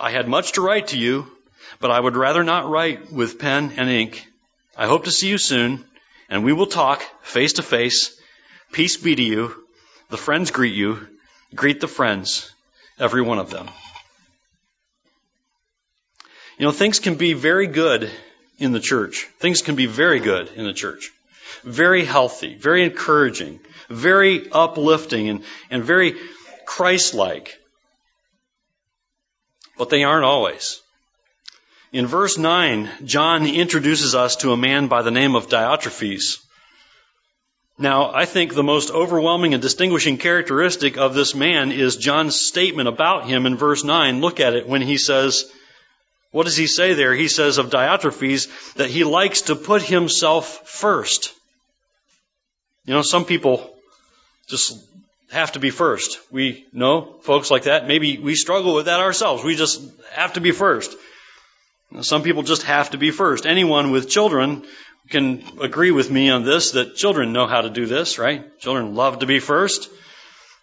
I 0.00 0.10
had 0.10 0.26
much 0.26 0.52
to 0.52 0.62
write 0.62 0.88
to 0.88 0.98
you, 0.98 1.30
but 1.78 1.90
I 1.90 2.00
would 2.00 2.16
rather 2.16 2.42
not 2.42 2.68
write 2.68 3.12
with 3.12 3.38
pen 3.38 3.74
and 3.76 3.90
ink. 3.90 4.26
I 4.74 4.86
hope 4.86 5.04
to 5.04 5.10
see 5.10 5.28
you 5.28 5.36
soon, 5.36 5.84
and 6.30 6.42
we 6.42 6.54
will 6.54 6.66
talk 6.66 7.02
face 7.22 7.52
to 7.54 7.62
face. 7.62 8.18
Peace 8.72 8.96
be 8.96 9.14
to 9.14 9.22
you. 9.22 9.54
The 10.08 10.16
friends 10.16 10.50
greet 10.50 10.74
you. 10.74 11.06
Greet 11.54 11.80
the 11.80 11.88
friends, 11.88 12.50
every 12.98 13.20
one 13.20 13.38
of 13.38 13.50
them. 13.50 13.68
You 16.58 16.64
know, 16.64 16.72
things 16.72 16.98
can 16.98 17.16
be 17.16 17.34
very 17.34 17.66
good 17.66 18.10
in 18.58 18.72
the 18.72 18.80
church. 18.80 19.26
Things 19.38 19.60
can 19.60 19.76
be 19.76 19.86
very 19.86 20.20
good 20.20 20.48
in 20.56 20.64
the 20.64 20.72
church. 20.72 21.10
very 21.64 22.04
healthy, 22.04 22.54
very 22.54 22.84
encouraging, 22.84 23.60
very 23.88 24.50
uplifting, 24.50 25.28
and, 25.28 25.44
and 25.70 25.84
very 25.84 26.14
Christ-like. 26.66 27.58
But 29.80 29.88
they 29.88 30.04
aren't 30.04 30.26
always. 30.26 30.82
In 31.90 32.06
verse 32.06 32.36
9, 32.36 32.90
John 33.06 33.46
introduces 33.46 34.14
us 34.14 34.36
to 34.36 34.52
a 34.52 34.56
man 34.58 34.88
by 34.88 35.00
the 35.00 35.10
name 35.10 35.34
of 35.34 35.48
Diotrephes. 35.48 36.36
Now, 37.78 38.12
I 38.12 38.26
think 38.26 38.52
the 38.52 38.62
most 38.62 38.90
overwhelming 38.90 39.54
and 39.54 39.62
distinguishing 39.62 40.18
characteristic 40.18 40.98
of 40.98 41.14
this 41.14 41.34
man 41.34 41.72
is 41.72 41.96
John's 41.96 42.38
statement 42.38 42.88
about 42.88 43.26
him 43.26 43.46
in 43.46 43.56
verse 43.56 43.82
9. 43.82 44.20
Look 44.20 44.38
at 44.38 44.52
it 44.52 44.68
when 44.68 44.82
he 44.82 44.98
says, 44.98 45.50
what 46.30 46.44
does 46.44 46.58
he 46.58 46.66
say 46.66 46.92
there? 46.92 47.14
He 47.14 47.28
says 47.28 47.56
of 47.56 47.70
Diotrephes 47.70 48.74
that 48.74 48.90
he 48.90 49.04
likes 49.04 49.40
to 49.48 49.56
put 49.56 49.80
himself 49.80 50.68
first. 50.68 51.32
You 52.84 52.92
know, 52.92 53.00
some 53.00 53.24
people 53.24 53.74
just 54.46 54.76
have 55.32 55.52
to 55.52 55.60
be 55.60 55.70
first. 55.70 56.18
We 56.30 56.66
know 56.72 57.18
folks 57.22 57.50
like 57.50 57.64
that. 57.64 57.86
Maybe 57.86 58.18
we 58.18 58.34
struggle 58.34 58.74
with 58.74 58.86
that 58.86 59.00
ourselves. 59.00 59.44
We 59.44 59.56
just 59.56 59.80
have 60.12 60.34
to 60.34 60.40
be 60.40 60.52
first. 60.52 60.94
Some 62.02 62.22
people 62.22 62.42
just 62.42 62.64
have 62.64 62.90
to 62.90 62.98
be 62.98 63.10
first. 63.10 63.46
Anyone 63.46 63.90
with 63.90 64.08
children 64.08 64.64
can 65.08 65.42
agree 65.60 65.90
with 65.90 66.10
me 66.10 66.30
on 66.30 66.44
this 66.44 66.72
that 66.72 66.94
children 66.94 67.32
know 67.32 67.46
how 67.46 67.62
to 67.62 67.70
do 67.70 67.86
this, 67.86 68.18
right? 68.18 68.58
Children 68.60 68.94
love 68.94 69.20
to 69.20 69.26
be 69.26 69.40
first. 69.40 69.90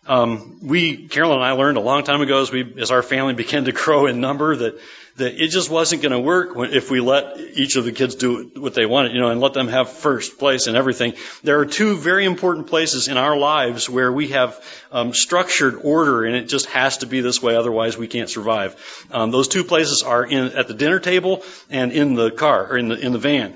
Um, 0.08 0.60
we, 0.62 1.08
Carolyn 1.08 1.38
and 1.38 1.44
I 1.44 1.52
learned 1.52 1.78
a 1.78 1.82
long 1.82 2.04
time 2.04 2.22
ago 2.22 2.42
as 2.42 2.50
we, 2.50 2.76
as 2.80 2.92
our 2.92 3.04
family 3.04 3.34
began 3.34 3.66
to 3.66 3.74
grow 3.74 4.06
in 4.06 4.22
number 4.22 4.56
that, 4.56 4.80
that 5.18 5.44
it 5.44 5.50
just 5.50 5.70
wasn't 5.70 6.02
going 6.02 6.14
to 6.14 6.20
work 6.20 6.52
if 6.72 6.90
we 6.90 7.02
let 7.02 7.38
each 7.38 7.76
of 7.76 7.84
the 7.84 7.92
kids 7.92 8.16
do 8.16 8.50
what 8.56 8.74
they 8.74 8.86
wanted, 8.86 9.12
you 9.12 9.20
know, 9.20 9.30
and 9.30 9.42
let 9.42 9.54
them 9.54 9.68
have 9.68 9.90
first 9.90 10.40
place 10.40 10.68
and 10.68 10.78
everything. 10.78 11.14
There 11.44 11.60
are 11.60 11.66
two 11.66 11.98
very 11.98 12.24
important 12.24 12.68
places 12.68 13.10
in 13.10 13.18
our 13.18 13.36
lives 13.36 13.90
where 13.90 14.12
we 14.12 14.30
have 14.30 14.64
um, 14.94 15.14
structured 15.14 15.76
order, 15.84 16.24
and 16.24 16.36
it 16.36 16.48
just 16.48 16.68
has 16.68 17.00
to 17.00 17.06
be 17.06 17.20
this 17.20 17.42
way, 17.42 17.56
otherwise 17.56 17.98
we 17.98 18.08
can't 18.08 18.30
survive. 18.30 18.76
Um, 19.12 19.32
those 19.32 19.50
two 19.50 19.66
places 19.66 20.04
are 20.04 20.24
in 20.24 20.54
at 20.54 20.70
the 20.70 20.74
dinner 20.74 21.00
table 21.00 21.44
and 21.70 21.92
in 21.92 22.14
the 22.14 22.32
car 22.32 22.66
or 22.72 22.78
in 22.78 22.88
the 22.88 22.98
in 22.98 23.12
the 23.12 23.20
van. 23.20 23.56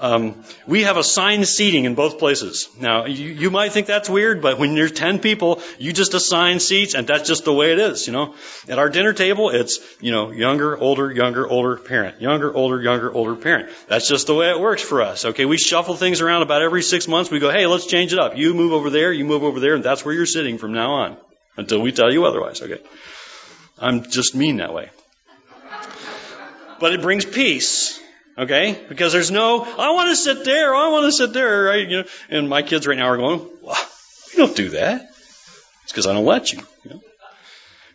Um, 0.00 0.44
we 0.66 0.84
have 0.84 0.96
assigned 0.96 1.48
seating 1.48 1.84
in 1.84 1.96
both 1.96 2.20
places. 2.20 2.68
Now, 2.78 3.06
you, 3.06 3.30
you 3.30 3.50
might 3.50 3.72
think 3.72 3.88
that's 3.88 4.08
weird, 4.08 4.40
but 4.40 4.56
when 4.56 4.76
you're 4.76 4.88
10 4.88 5.18
people, 5.18 5.60
you 5.76 5.92
just 5.92 6.14
assign 6.14 6.60
seats, 6.60 6.94
and 6.94 7.04
that's 7.04 7.26
just 7.26 7.44
the 7.44 7.52
way 7.52 7.72
it 7.72 7.80
is, 7.80 8.06
you 8.06 8.12
know. 8.12 8.36
At 8.68 8.78
our 8.78 8.88
dinner 8.88 9.12
table, 9.12 9.50
it's, 9.50 9.80
you 10.00 10.12
know, 10.12 10.30
younger, 10.30 10.78
older, 10.78 11.10
younger, 11.10 11.48
older 11.48 11.76
parent. 11.76 12.20
Younger, 12.20 12.54
older, 12.54 12.80
younger, 12.80 13.12
older 13.12 13.34
parent. 13.34 13.70
That's 13.88 14.08
just 14.08 14.28
the 14.28 14.34
way 14.36 14.50
it 14.50 14.60
works 14.60 14.82
for 14.82 15.02
us, 15.02 15.24
okay? 15.24 15.46
We 15.46 15.58
shuffle 15.58 15.96
things 15.96 16.20
around 16.20 16.42
about 16.42 16.62
every 16.62 16.82
six 16.82 17.08
months. 17.08 17.28
We 17.28 17.40
go, 17.40 17.50
hey, 17.50 17.66
let's 17.66 17.86
change 17.86 18.12
it 18.12 18.20
up. 18.20 18.36
You 18.36 18.54
move 18.54 18.72
over 18.72 18.90
there, 18.90 19.12
you 19.12 19.24
move 19.24 19.42
over 19.42 19.58
there, 19.58 19.74
and 19.74 19.82
that's 19.82 20.04
where 20.04 20.14
you're 20.14 20.26
sitting 20.26 20.58
from 20.58 20.72
now 20.72 20.92
on. 20.92 21.16
Until 21.56 21.80
we 21.80 21.90
tell 21.90 22.12
you 22.12 22.24
otherwise, 22.24 22.62
okay? 22.62 22.80
I'm 23.80 24.04
just 24.04 24.36
mean 24.36 24.58
that 24.58 24.72
way. 24.72 24.90
But 26.78 26.94
it 26.94 27.02
brings 27.02 27.24
peace. 27.24 28.00
Okay? 28.38 28.80
Because 28.88 29.12
there's 29.12 29.32
no, 29.32 29.64
I 29.64 29.90
want 29.90 30.10
to 30.10 30.16
sit 30.16 30.44
there, 30.44 30.74
I 30.74 30.88
want 30.90 31.06
to 31.06 31.12
sit 31.12 31.32
there, 31.32 31.64
right? 31.64 31.88
You 31.88 32.02
know, 32.02 32.08
and 32.30 32.48
my 32.48 32.62
kids 32.62 32.86
right 32.86 32.96
now 32.96 33.08
are 33.08 33.16
going, 33.16 33.40
well, 33.62 33.76
we 34.30 34.36
don't 34.36 34.56
do 34.56 34.70
that. 34.70 35.10
It's 35.82 35.92
because 35.92 36.06
I 36.06 36.12
don't 36.12 36.24
let 36.24 36.52
you. 36.52 36.60
You 36.84 36.90
know? 36.90 37.00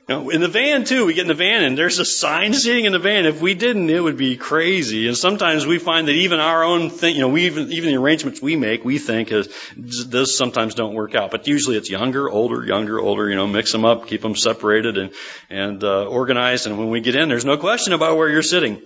know? 0.10 0.30
in 0.32 0.42
the 0.42 0.50
van 0.50 0.84
too, 0.84 1.06
we 1.06 1.14
get 1.14 1.22
in 1.22 1.28
the 1.30 1.34
van 1.34 1.64
and 1.64 1.78
there's 1.78 2.00
a 2.00 2.06
sign 2.06 2.54
sitting 2.54 2.84
in 2.84 2.92
the 2.92 3.00
van. 3.00 3.26
If 3.26 3.40
we 3.40 3.54
didn't, 3.54 3.90
it 3.90 4.02
would 4.02 4.18
be 4.18 4.36
crazy. 4.36 5.08
And 5.08 5.16
sometimes 5.16 5.66
we 5.66 5.80
find 5.80 6.10
that 6.10 6.14
even 6.14 6.42
our 6.42 6.64
own 6.66 6.90
thing, 6.90 7.16
you 7.16 7.22
know, 7.22 7.30
we 7.30 7.46
even, 7.46 7.72
even 7.72 7.92
the 7.92 7.98
arrangements 7.98 8.42
we 8.42 8.58
make, 8.58 8.84
we 8.84 9.00
think 9.00 9.32
is, 9.32 9.48
this 9.78 10.38
sometimes 10.38 10.76
don't 10.76 10.94
work 10.94 11.16
out. 11.16 11.32
But 11.32 11.48
usually 11.48 11.78
it's 11.78 11.90
younger, 11.90 12.30
older, 12.30 12.66
younger, 12.66 13.00
older, 13.00 13.30
you 13.30 13.36
know, 13.36 13.48
mix 13.48 13.72
them 13.72 13.86
up, 13.86 14.08
keep 14.08 14.22
them 14.22 14.36
separated 14.36 14.98
and, 14.98 15.12
and, 15.50 15.82
uh, 15.86 16.06
organized. 16.06 16.68
And 16.68 16.78
when 16.78 16.90
we 16.90 17.00
get 17.00 17.16
in, 17.16 17.30
there's 17.30 17.46
no 17.46 17.58
question 17.58 17.94
about 17.94 18.18
where 18.18 18.28
you're 18.28 18.42
sitting. 18.42 18.82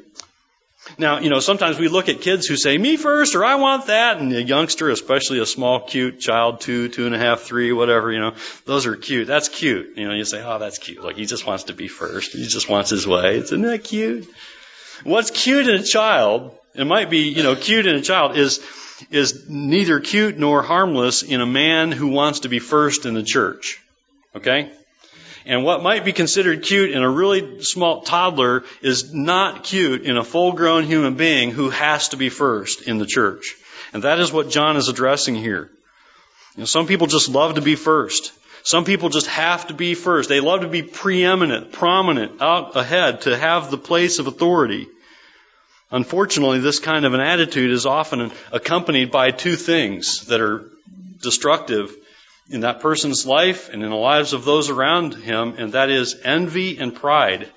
Now, 0.98 1.20
you 1.20 1.30
know, 1.30 1.40
sometimes 1.40 1.78
we 1.78 1.88
look 1.88 2.10
at 2.10 2.22
kids 2.22 2.48
who 2.48 2.56
say, 2.56 2.78
me 2.78 2.98
first, 2.98 3.36
or 3.36 3.44
I 3.44 3.56
want 3.56 3.88
that, 3.88 4.18
and 4.18 4.32
a 4.34 4.42
youngster, 4.42 4.90
especially 4.90 5.40
a 5.40 5.46
small, 5.46 5.82
cute 5.82 6.20
child, 6.20 6.62
two, 6.62 6.90
two 6.90 7.06
and 7.06 7.14
a 7.14 7.18
half, 7.18 7.42
three, 7.42 7.72
whatever, 7.72 8.12
you 8.12 8.20
know, 8.20 8.34
those 8.66 8.86
are 8.86 8.96
cute. 8.96 9.28
That's 9.28 9.50
cute. 9.50 9.98
You 9.98 10.08
know, 10.08 10.14
you 10.14 10.26
say, 10.26 10.44
oh, 10.44 10.60
that's 10.60 10.78
cute. 10.78 11.04
Like, 11.04 11.16
he 11.16 11.26
just 11.26 11.46
wants 11.46 11.66
to 11.66 11.74
be 11.74 11.88
first. 11.88 12.34
He 12.34 12.48
just 12.48 12.70
wants 12.70 12.90
his 12.90 13.06
way. 13.08 13.38
Isn't 13.38 13.62
that 13.62 13.84
cute? 13.84 14.28
What's 15.04 15.32
cute 15.32 15.68
in 15.68 15.76
a 15.76 15.84
child, 15.84 16.58
it 16.74 16.86
might 16.86 17.10
be, 17.10 17.30
you 17.30 17.44
know, 17.44 17.56
cute 17.56 17.86
in 17.86 17.96
a 17.96 18.02
child, 18.02 18.38
is, 18.38 18.64
is 19.12 19.48
neither 19.50 20.00
cute 20.00 20.38
nor 20.38 20.64
harmless 20.64 21.24
in 21.24 21.42
a 21.42 21.46
man 21.46 21.92
who 21.92 22.08
wants 22.08 22.42
to 22.42 22.50
be 22.50 22.60
first 22.60 23.06
in 23.06 23.14
the 23.14 23.24
church. 23.24 23.80
Okay? 24.36 24.72
And 25.48 25.64
what 25.64 25.82
might 25.82 26.04
be 26.04 26.12
considered 26.12 26.64
cute 26.64 26.92
in 26.92 27.02
a 27.02 27.10
really 27.10 27.64
small 27.64 28.02
toddler 28.02 28.66
is 28.82 29.14
not 29.14 29.64
cute 29.64 30.04
in 30.04 30.18
a 30.18 30.24
full 30.24 30.52
grown 30.52 30.84
human 30.84 31.16
being 31.16 31.52
who 31.52 31.70
has 31.70 32.10
to 32.10 32.18
be 32.18 32.28
first 32.28 32.82
in 32.82 32.98
the 32.98 33.06
church. 33.06 33.56
And 33.94 34.04
that 34.04 34.20
is 34.20 34.30
what 34.30 34.50
John 34.50 34.76
is 34.76 34.90
addressing 34.90 35.36
here. 35.36 35.72
You 36.56 36.62
know, 36.62 36.66
some 36.66 36.86
people 36.86 37.08
just 37.08 37.30
love 37.30 37.56
to 37.56 37.62
be 37.62 37.76
first. 37.76 38.34
Some 38.64 38.84
people 38.84 39.08
just 39.08 39.28
have 39.28 39.68
to 39.68 39.74
be 39.74 39.94
first. 39.94 40.28
They 40.28 40.42
love 40.42 40.62
to 40.62 40.68
be 40.68 40.84
preeminent, 40.84 41.72
prominent, 41.72 42.42
out 42.42 42.76
ahead, 42.76 43.22
to 43.22 43.38
have 43.38 43.72
the 43.72 43.78
place 43.78 44.20
of 44.20 44.28
authority. 44.28 44.90
Unfortunately, 45.92 46.60
this 46.60 46.80
kind 46.80 47.06
of 47.06 47.14
an 47.14 47.22
attitude 47.22 47.72
is 47.72 47.86
often 47.86 48.34
accompanied 48.52 49.12
by 49.12 49.32
two 49.32 49.56
things 49.56 50.26
that 50.26 50.42
are 50.42 50.70
destructive 51.22 51.96
in 52.50 52.62
that 52.62 52.80
person's 52.80 53.26
life 53.26 53.70
and 53.70 53.84
in 53.84 53.90
the 53.90 53.96
lives 53.96 54.34
of 54.34 54.46
those 54.46 54.70
around 54.70 55.14
him, 55.14 55.56
and 55.58 55.74
that 55.74 55.90
is 55.90 56.20
envy 56.24 56.78
and 56.78 56.96
pride. 56.96 57.50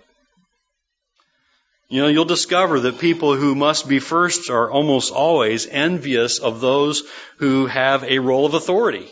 You 1.89 2.03
know, 2.03 2.09
you'll 2.09 2.25
discover 2.25 2.81
that 2.81 3.01
people 3.01 3.35
who 3.35 3.55
must 3.55 3.89
be 3.89 3.99
first 3.99 4.49
are 4.49 4.71
almost 4.71 5.13
always 5.13 5.67
envious 5.67 6.39
of 6.39 6.61
those 6.61 7.03
who 7.39 7.67
have 7.67 8.05
a 8.05 8.21
role 8.21 8.47
of 8.47 8.55
authority. 8.55 9.11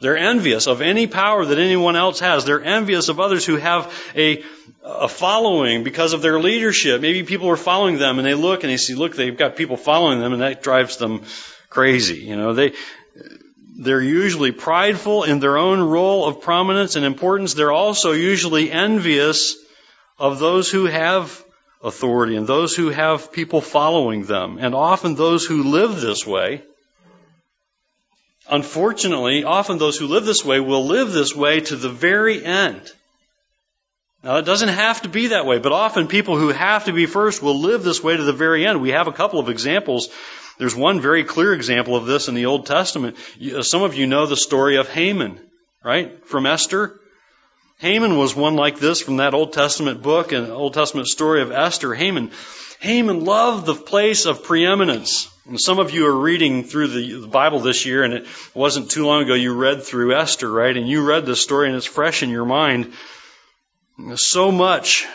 They're 0.00 0.16
envious 0.16 0.68
of 0.68 0.80
any 0.80 1.06
power 1.06 1.44
that 1.44 1.58
anyone 1.58 1.96
else 1.96 2.20
has. 2.20 2.44
They're 2.44 2.62
envious 2.62 3.08
of 3.08 3.18
others 3.18 3.44
who 3.44 3.56
have 3.56 3.92
a, 4.14 4.44
a 4.84 5.08
following 5.08 5.82
because 5.82 6.12
of 6.12 6.22
their 6.22 6.38
leadership. 6.38 7.00
Maybe 7.00 7.24
people 7.24 7.48
are 7.48 7.56
following 7.56 7.98
them 7.98 8.18
and 8.18 8.26
they 8.26 8.34
look 8.34 8.62
and 8.62 8.70
they 8.70 8.76
see, 8.76 8.94
look, 8.94 9.16
they've 9.16 9.36
got 9.36 9.56
people 9.56 9.76
following 9.76 10.20
them 10.20 10.32
and 10.34 10.42
that 10.42 10.62
drives 10.62 10.98
them 10.98 11.22
crazy. 11.68 12.18
You 12.18 12.36
know, 12.36 12.52
they, 12.52 12.74
they're 13.78 14.02
usually 14.02 14.50
prideful 14.50 15.22
in 15.22 15.38
their 15.38 15.56
own 15.56 15.80
role 15.80 16.26
of 16.26 16.40
prominence 16.40 16.96
and 16.96 17.04
importance. 17.04 17.54
They're 17.54 17.72
also 17.72 18.10
usually 18.10 18.72
envious 18.72 19.56
of 20.18 20.40
those 20.40 20.68
who 20.68 20.86
have 20.86 21.44
authority 21.82 22.34
and 22.34 22.44
those 22.44 22.74
who 22.74 22.90
have 22.90 23.30
people 23.30 23.60
following 23.60 24.24
them. 24.24 24.58
And 24.60 24.74
often 24.74 25.14
those 25.14 25.46
who 25.46 25.62
live 25.62 26.00
this 26.00 26.26
way, 26.26 26.62
unfortunately, 28.50 29.44
often 29.44 29.78
those 29.78 29.96
who 29.96 30.08
live 30.08 30.24
this 30.24 30.44
way 30.44 30.58
will 30.58 30.86
live 30.86 31.12
this 31.12 31.36
way 31.36 31.60
to 31.60 31.76
the 31.76 31.88
very 31.88 32.44
end. 32.44 32.82
Now, 34.24 34.38
it 34.38 34.44
doesn't 34.44 34.70
have 34.70 35.02
to 35.02 35.08
be 35.08 35.28
that 35.28 35.46
way, 35.46 35.60
but 35.60 35.70
often 35.70 36.08
people 36.08 36.36
who 36.36 36.48
have 36.48 36.86
to 36.86 36.92
be 36.92 37.06
first 37.06 37.40
will 37.40 37.60
live 37.60 37.84
this 37.84 38.02
way 38.02 38.16
to 38.16 38.24
the 38.24 38.32
very 38.32 38.66
end. 38.66 38.82
We 38.82 38.90
have 38.90 39.06
a 39.06 39.12
couple 39.12 39.38
of 39.38 39.48
examples 39.48 40.08
there's 40.58 40.74
one 40.74 41.00
very 41.00 41.24
clear 41.24 41.54
example 41.54 41.96
of 41.96 42.06
this 42.06 42.28
in 42.28 42.34
the 42.34 42.46
Old 42.46 42.66
Testament. 42.66 43.16
Uh, 43.40 43.62
some 43.62 43.82
of 43.82 43.94
you 43.94 44.06
know 44.06 44.26
the 44.26 44.36
story 44.36 44.76
of 44.76 44.88
Haman, 44.88 45.40
right? 45.84 46.26
From 46.26 46.46
Esther. 46.46 47.00
Haman 47.78 48.18
was 48.18 48.34
one 48.34 48.56
like 48.56 48.80
this 48.80 49.00
from 49.00 49.18
that 49.18 49.34
Old 49.34 49.52
Testament 49.52 50.02
book 50.02 50.32
and 50.32 50.50
Old 50.50 50.74
Testament 50.74 51.06
story 51.06 51.42
of 51.42 51.52
Esther. 51.52 51.94
Haman, 51.94 52.32
Haman 52.80 53.24
loved 53.24 53.66
the 53.66 53.74
place 53.74 54.26
of 54.26 54.42
preeminence. 54.42 55.28
And 55.46 55.60
some 55.60 55.78
of 55.78 55.92
you 55.92 56.06
are 56.06 56.20
reading 56.20 56.64
through 56.64 56.88
the, 56.88 57.20
the 57.20 57.28
Bible 57.28 57.60
this 57.60 57.86
year, 57.86 58.02
and 58.02 58.12
it 58.12 58.26
wasn't 58.52 58.90
too 58.90 59.06
long 59.06 59.22
ago 59.22 59.34
you 59.34 59.54
read 59.54 59.84
through 59.84 60.16
Esther, 60.16 60.50
right? 60.50 60.76
And 60.76 60.88
you 60.88 61.04
read 61.04 61.24
this 61.24 61.40
story, 61.40 61.68
and 61.68 61.76
it's 61.76 61.86
fresh 61.86 62.22
in 62.24 62.30
your 62.30 62.44
mind. 62.44 62.92
So 64.16 64.50
much 64.50 65.06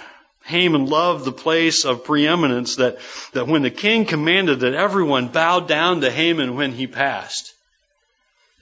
Haman 0.46 0.88
loved 0.88 1.24
the 1.24 1.32
place 1.32 1.86
of 1.86 2.04
preeminence 2.04 2.76
that, 2.76 2.98
that 3.32 3.48
when 3.48 3.62
the 3.62 3.72
king 3.72 4.06
commanded 4.06 4.60
that 4.62 4.74
everyone 4.74 5.30
bowed 5.30 5.68
down 5.68 6.02
to 6.02 6.12
Haman 6.12 6.56
when 6.56 6.74
he 6.74 6.86
passed, 6.86 7.54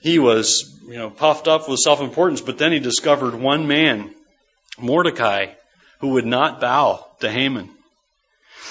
he 0.00 0.18
was, 0.18 0.78
you 0.86 0.96
know, 0.96 1.10
puffed 1.10 1.48
up 1.48 1.68
with 1.68 1.78
self-importance, 1.78 2.40
but 2.40 2.58
then 2.58 2.72
he 2.72 2.78
discovered 2.78 3.34
one 3.34 3.66
man, 3.66 4.14
Mordecai, 4.78 5.46
who 6.00 6.10
would 6.10 6.26
not 6.26 6.60
bow 6.60 7.06
to 7.20 7.30
Haman. 7.30 7.68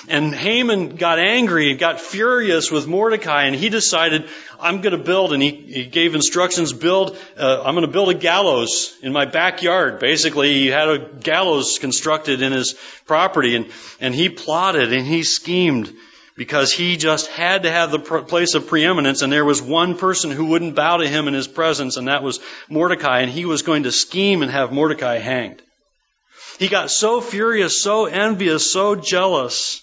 And 0.07 0.33
Haman 0.33 0.95
got 0.95 1.19
angry 1.19 1.73
got 1.75 2.01
furious 2.01 2.71
with 2.71 2.87
Mordecai, 2.87 3.43
and 3.43 3.55
he 3.55 3.69
decided, 3.69 4.27
I'm 4.59 4.81
going 4.81 4.97
to 4.97 5.03
build, 5.03 5.33
and 5.33 5.43
he, 5.43 5.51
he 5.51 5.85
gave 5.85 6.15
instructions, 6.15 6.73
build, 6.73 7.17
uh, 7.37 7.61
I'm 7.63 7.75
going 7.75 7.85
to 7.85 7.91
build 7.91 8.09
a 8.09 8.15
gallows 8.15 8.97
in 9.03 9.13
my 9.13 9.25
backyard. 9.25 9.99
Basically, 9.99 10.53
he 10.53 10.67
had 10.67 10.89
a 10.89 10.99
gallows 10.99 11.77
constructed 11.79 12.41
in 12.41 12.51
his 12.51 12.73
property, 13.05 13.55
and, 13.55 13.67
and 13.99 14.15
he 14.15 14.29
plotted 14.29 14.91
and 14.91 15.05
he 15.05 15.23
schemed 15.23 15.93
because 16.35 16.73
he 16.73 16.97
just 16.97 17.27
had 17.27 17.63
to 17.63 17.71
have 17.71 17.91
the 17.91 17.99
place 17.99 18.55
of 18.55 18.65
preeminence 18.65 19.21
and 19.21 19.31
there 19.31 19.45
was 19.45 19.61
one 19.61 19.97
person 19.97 20.31
who 20.31 20.45
wouldn't 20.45 20.75
bow 20.75 20.97
to 20.97 21.07
him 21.07 21.27
in 21.27 21.33
his 21.33 21.47
presence 21.47 21.97
and 21.97 22.07
that 22.07 22.23
was 22.23 22.39
Mordecai 22.69 23.19
and 23.19 23.31
he 23.31 23.45
was 23.45 23.61
going 23.61 23.83
to 23.83 23.91
scheme 23.91 24.41
and 24.41 24.51
have 24.51 24.71
Mordecai 24.71 25.17
hanged. 25.17 25.61
He 26.57 26.67
got 26.67 26.89
so 26.89 27.21
furious, 27.21 27.81
so 27.81 28.05
envious, 28.05 28.71
so 28.71 28.95
jealous, 28.95 29.81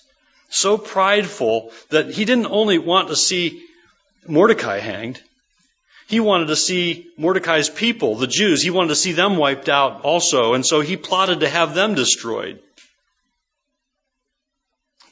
so 0.49 0.79
prideful 0.79 1.73
that 1.91 2.11
he 2.11 2.25
didn't 2.25 2.47
only 2.47 2.79
want 2.79 3.09
to 3.09 3.17
see 3.17 3.65
Mordecai 4.27 4.79
hanged, 4.79 5.23
he 6.09 6.21
wanted 6.21 6.49
to 6.49 6.57
see 6.57 7.11
Mordecai's 7.19 7.69
people, 7.69 8.17
the 8.17 8.27
Jews, 8.27 8.63
he 8.63 8.71
wanted 8.71 8.89
to 8.89 8.97
see 8.97 9.13
them 9.13 9.37
wiped 9.37 9.69
out 9.69 10.03
also, 10.03 10.55
and 10.55 10.65
so 10.65 10.81
he 10.81 10.97
plotted 10.97 11.41
to 11.41 11.49
have 11.49 11.75
them 11.75 11.95
destroyed. 11.95 12.61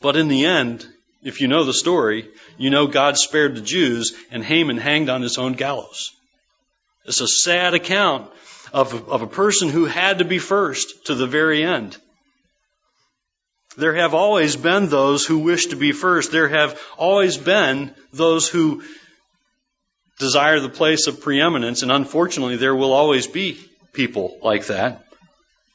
But 0.00 0.16
in 0.16 0.28
the 0.28 0.46
end, 0.46 0.86
if 1.22 1.40
you 1.40 1.48
know 1.48 1.64
the 1.64 1.74
story, 1.74 2.28
you 2.56 2.70
know 2.70 2.86
God 2.86 3.18
spared 3.18 3.56
the 3.56 3.60
Jews 3.60 4.14
and 4.30 4.44
Haman 4.44 4.78
hanged 4.78 5.10
on 5.10 5.22
his 5.22 5.38
own 5.38 5.52
gallows. 5.52 6.12
It's 7.04 7.20
a 7.20 7.28
sad 7.28 7.74
account 7.74 8.30
of, 8.72 9.08
of 9.08 9.22
a 9.22 9.26
person 9.26 9.68
who 9.68 9.84
had 9.84 10.18
to 10.18 10.24
be 10.24 10.38
first 10.38 11.06
to 11.06 11.14
the 11.14 11.26
very 11.26 11.62
end. 11.62 11.96
There 13.76 13.94
have 13.94 14.14
always 14.14 14.56
been 14.56 14.88
those 14.88 15.24
who 15.26 15.38
wish 15.38 15.66
to 15.66 15.76
be 15.76 15.92
first. 15.92 16.32
There 16.32 16.48
have 16.48 16.80
always 16.96 17.36
been 17.36 17.94
those 18.12 18.48
who 18.48 18.82
desire 20.18 20.60
the 20.60 20.70
place 20.70 21.06
of 21.06 21.20
preeminence, 21.20 21.82
and 21.82 21.92
unfortunately, 21.92 22.56
there 22.56 22.74
will 22.74 22.92
always 22.92 23.26
be 23.26 23.58
people 23.92 24.38
like 24.42 24.66
that. 24.66 25.04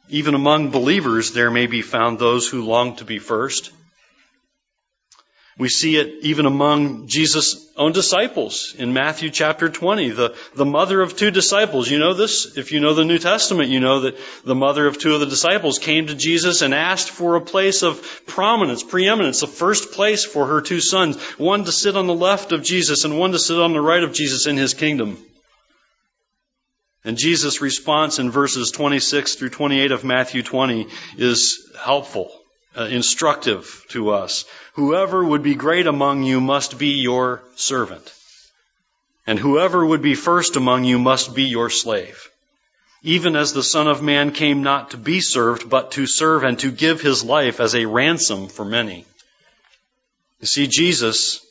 Even 0.10 0.34
among 0.34 0.72
believers, 0.72 1.32
there 1.32 1.52
may 1.52 1.68
be 1.68 1.82
found 1.82 2.18
those 2.18 2.48
who 2.48 2.64
long 2.64 2.96
to 2.98 3.06
be 3.06 3.20
first. 3.20 3.72
We 5.62 5.70
see 5.70 5.98
it 5.98 6.24
even 6.24 6.48
among 6.48 7.06
Jesus' 7.06 7.72
own 7.78 7.92
disciples 7.92 8.74
in 8.80 8.94
Matthew 8.94 9.30
chapter 9.30 9.70
20. 9.70 10.10
The, 10.10 10.36
the 10.56 10.66
mother 10.66 11.02
of 11.02 11.16
two 11.16 11.30
disciples, 11.30 11.88
you 11.88 12.00
know 12.00 12.16
this? 12.16 12.58
If 12.58 12.72
you 12.72 12.80
know 12.80 12.96
the 12.96 13.06
New 13.06 13.20
Testament, 13.20 13.70
you 13.70 13.80
know 13.80 14.00
that 14.00 14.18
the 14.44 14.56
mother 14.56 14.88
of 14.88 14.98
two 14.98 15.14
of 15.14 15.20
the 15.20 15.28
disciples 15.28 15.78
came 15.78 16.08
to 16.08 16.16
Jesus 16.16 16.64
and 16.64 16.74
asked 16.74 17.12
for 17.12 17.36
a 17.36 17.42
place 17.42 17.84
of 17.84 18.02
prominence, 18.26 18.82
preeminence, 18.82 19.42
the 19.42 19.46
first 19.46 19.92
place 19.92 20.26
for 20.26 20.48
her 20.48 20.62
two 20.62 20.80
sons, 20.80 21.22
one 21.38 21.64
to 21.66 21.72
sit 21.72 21.96
on 21.96 22.08
the 22.08 22.16
left 22.16 22.54
of 22.54 22.64
Jesus 22.64 23.06
and 23.06 23.20
one 23.20 23.34
to 23.34 23.38
sit 23.38 23.60
on 23.60 23.74
the 23.74 23.82
right 23.82 24.04
of 24.04 24.14
Jesus 24.14 24.48
in 24.48 24.58
his 24.58 24.74
kingdom. 24.74 25.24
And 27.04 27.20
Jesus' 27.20 27.62
response 27.62 28.18
in 28.18 28.32
verses 28.32 28.72
26 28.72 29.36
through 29.36 29.50
28 29.50 29.92
of 29.92 30.04
Matthew 30.04 30.42
20 30.42 30.88
is 31.20 31.72
helpful, 31.80 32.32
uh, 32.78 32.86
instructive 32.86 33.86
to 33.90 34.12
us. 34.12 34.46
Whoever 34.74 35.24
would 35.24 35.44
be 35.44 35.56
great 35.56 35.88
among 35.88 36.24
you 36.24 36.40
must 36.40 36.78
be 36.78 37.02
your 37.02 37.44
servant. 37.56 38.14
And 39.28 39.38
whoever 39.38 39.86
would 39.86 40.02
be 40.02 40.16
first 40.16 40.56
among 40.56 40.84
you 40.84 40.98
must 40.98 41.36
be 41.36 41.44
your 41.44 41.70
slave. 41.70 42.30
Even 43.04 43.36
as 43.36 43.54
the 43.54 43.64
Son 43.64 43.88
of 43.88 44.02
Man 44.02 44.32
came 44.32 44.64
not 44.64 44.92
to 44.92 44.98
be 44.98 45.22
served, 45.22 45.70
but 45.70 45.92
to 45.92 46.06
serve 46.06 46.44
and 46.44 46.58
to 46.60 46.72
give 46.72 47.02
his 47.02 47.24
life 47.24 47.60
as 47.60 47.76
a 47.76 47.86
ransom 47.86 48.48
for 48.48 48.64
many. 48.64 49.06
You 50.40 50.48
see, 50.48 50.68
Jesus, 50.68 51.46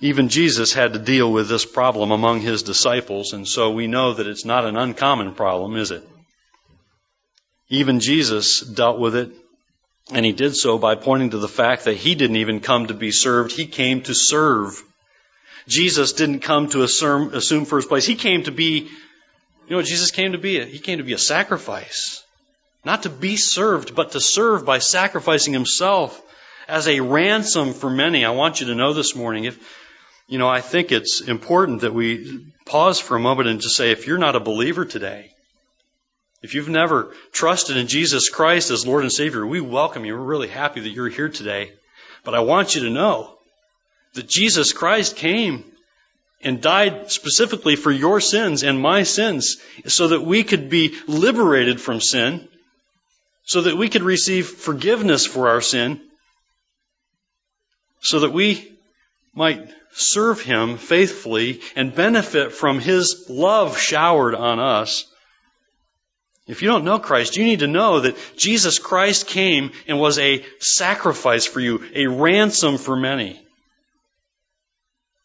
even 0.00 0.28
Jesus 0.28 0.72
had 0.72 0.92
to 0.92 0.98
deal 0.98 1.32
with 1.32 1.48
this 1.48 1.64
problem 1.64 2.10
among 2.10 2.40
his 2.40 2.62
disciples, 2.62 3.32
and 3.32 3.46
so 3.46 3.70
we 3.70 3.86
know 3.86 4.14
that 4.14 4.26
it's 4.26 4.44
not 4.44 4.64
an 4.64 4.76
uncommon 4.76 5.34
problem, 5.34 5.76
is 5.76 5.90
it? 5.90 6.08
Even 7.68 8.00
Jesus 8.00 8.60
dealt 8.60 8.98
with 8.98 9.16
it 9.16 9.30
and 10.12 10.24
he 10.24 10.32
did 10.32 10.54
so 10.54 10.78
by 10.78 10.94
pointing 10.94 11.30
to 11.30 11.38
the 11.38 11.48
fact 11.48 11.84
that 11.84 11.96
he 11.96 12.14
didn't 12.14 12.36
even 12.36 12.60
come 12.60 12.86
to 12.86 12.94
be 12.94 13.10
served, 13.10 13.52
he 13.52 13.66
came 13.66 14.02
to 14.02 14.14
serve. 14.14 14.82
Jesus 15.66 16.12
didn't 16.12 16.40
come 16.40 16.68
to 16.70 16.82
assume, 16.82 17.34
assume 17.34 17.64
first 17.64 17.88
place. 17.88 18.04
He 18.04 18.14
came 18.14 18.42
to 18.44 18.50
be, 18.50 18.90
you 19.68 19.76
know 19.76 19.82
Jesus 19.82 20.10
came 20.10 20.32
to 20.32 20.38
be? 20.38 20.64
He 20.64 20.78
came 20.78 20.98
to 20.98 21.04
be 21.04 21.12
a 21.12 21.18
sacrifice. 21.18 22.24
Not 22.84 23.04
to 23.04 23.10
be 23.10 23.36
served, 23.36 23.94
but 23.94 24.12
to 24.12 24.20
serve 24.20 24.66
by 24.66 24.78
sacrificing 24.78 25.52
himself 25.52 26.20
as 26.68 26.88
a 26.88 27.00
ransom 27.00 27.72
for 27.72 27.88
many. 27.88 28.24
I 28.24 28.30
want 28.30 28.60
you 28.60 28.66
to 28.68 28.74
know 28.74 28.92
this 28.92 29.14
morning, 29.14 29.44
if, 29.44 29.58
you 30.26 30.38
know, 30.38 30.48
I 30.48 30.60
think 30.60 30.90
it's 30.90 31.20
important 31.20 31.82
that 31.82 31.94
we 31.94 32.44
pause 32.66 32.98
for 32.98 33.16
a 33.16 33.20
moment 33.20 33.48
and 33.48 33.60
just 33.60 33.76
say, 33.76 33.92
if 33.92 34.06
you're 34.06 34.18
not 34.18 34.36
a 34.36 34.40
believer 34.40 34.84
today, 34.84 35.31
if 36.42 36.54
you've 36.54 36.68
never 36.68 37.14
trusted 37.32 37.76
in 37.76 37.86
Jesus 37.86 38.28
Christ 38.28 38.70
as 38.70 38.86
Lord 38.86 39.04
and 39.04 39.12
Savior, 39.12 39.46
we 39.46 39.60
welcome 39.60 40.04
you. 40.04 40.14
We're 40.14 40.24
really 40.24 40.48
happy 40.48 40.80
that 40.80 40.90
you're 40.90 41.08
here 41.08 41.28
today. 41.28 41.72
But 42.24 42.34
I 42.34 42.40
want 42.40 42.74
you 42.74 42.82
to 42.82 42.90
know 42.90 43.38
that 44.14 44.28
Jesus 44.28 44.72
Christ 44.72 45.16
came 45.16 45.64
and 46.42 46.60
died 46.60 47.12
specifically 47.12 47.76
for 47.76 47.92
your 47.92 48.20
sins 48.20 48.64
and 48.64 48.80
my 48.80 49.04
sins 49.04 49.58
so 49.86 50.08
that 50.08 50.22
we 50.22 50.42
could 50.42 50.68
be 50.68 50.96
liberated 51.06 51.80
from 51.80 52.00
sin, 52.00 52.48
so 53.44 53.62
that 53.62 53.76
we 53.76 53.88
could 53.88 54.02
receive 54.02 54.48
forgiveness 54.48 55.24
for 55.24 55.48
our 55.48 55.60
sin, 55.60 56.00
so 58.00 58.20
that 58.20 58.32
we 58.32 58.76
might 59.32 59.72
serve 59.92 60.40
Him 60.40 60.76
faithfully 60.76 61.60
and 61.76 61.94
benefit 61.94 62.52
from 62.52 62.80
His 62.80 63.26
love 63.28 63.78
showered 63.78 64.34
on 64.34 64.58
us 64.58 65.06
if 66.46 66.60
you 66.60 66.68
don't 66.68 66.84
know 66.84 66.98
Christ, 66.98 67.36
you 67.36 67.44
need 67.44 67.60
to 67.60 67.68
know 67.68 68.00
that 68.00 68.16
Jesus 68.36 68.78
Christ 68.78 69.26
came 69.26 69.70
and 69.86 70.00
was 70.00 70.18
a 70.18 70.44
sacrifice 70.58 71.46
for 71.46 71.60
you, 71.60 71.84
a 71.94 72.08
ransom 72.08 72.78
for 72.78 72.96
many. 72.96 73.40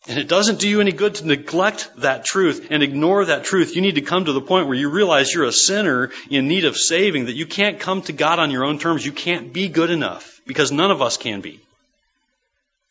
And 0.07 0.17
it 0.17 0.29
doesn't 0.29 0.59
do 0.59 0.69
you 0.69 0.79
any 0.79 0.93
good 0.93 1.15
to 1.15 1.27
neglect 1.27 1.89
that 1.97 2.23
truth 2.23 2.67
and 2.69 2.81
ignore 2.81 3.25
that 3.25 3.43
truth. 3.43 3.75
You 3.75 3.81
need 3.81 3.95
to 3.95 4.01
come 4.01 4.25
to 4.25 4.31
the 4.31 4.41
point 4.41 4.67
where 4.67 4.77
you 4.77 4.89
realize 4.89 5.33
you're 5.33 5.43
a 5.43 5.51
sinner 5.51 6.11
in 6.29 6.47
need 6.47 6.63
of 6.63 6.77
saving, 6.77 7.25
that 7.25 7.35
you 7.35 7.45
can't 7.45 7.79
come 7.79 8.03
to 8.03 8.13
God 8.13 8.39
on 8.39 8.51
your 8.51 8.63
own 8.63 8.79
terms. 8.79 9.05
You 9.05 9.11
can't 9.11 9.51
be 9.51 9.67
good 9.67 9.89
enough 9.89 10.39
because 10.45 10.71
none 10.71 10.91
of 10.91 11.01
us 11.01 11.17
can 11.17 11.41
be. 11.41 11.59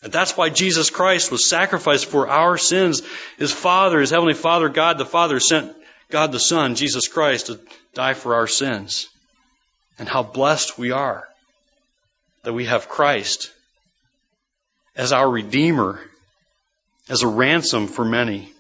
And 0.03 0.13
that's 0.13 0.37
why 0.37 0.51
Jesus 0.51 0.91
Christ 0.91 1.33
was 1.33 1.49
sacrificed 1.49 2.07
for 2.07 2.29
our 2.29 2.59
sins. 2.59 3.03
His 3.39 3.53
Father, 3.53 4.01
His 4.01 4.11
Heavenly 4.11 4.35
Father, 4.35 4.69
God 4.69 4.99
the 4.99 5.07
Father, 5.07 5.41
sent 5.41 5.75
God 6.11 6.33
the 6.33 6.41
Son, 6.41 6.75
Jesus 6.75 7.09
Christ, 7.09 7.47
to 7.47 7.61
die 7.95 8.15
for 8.15 8.35
our 8.35 8.47
sins. 8.47 9.09
And 9.99 10.09
how 10.09 10.23
blessed 10.23 10.79
we 10.79 10.91
are 10.91 11.27
that 12.43 12.53
we 12.53 12.67
have 12.67 12.89
Christ 12.89 13.51
as 14.95 15.13
our 15.13 15.29
Redeemer, 15.29 16.01
as 17.09 17.23
a 17.23 17.29
ransom 17.29 17.87
for 17.87 18.05
many. 18.05 18.53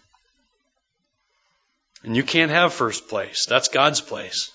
And 2.02 2.16
you 2.16 2.22
can't 2.22 2.50
have 2.50 2.72
first 2.72 3.08
place. 3.08 3.46
That's 3.46 3.68
God's 3.68 4.00
place. 4.00 4.50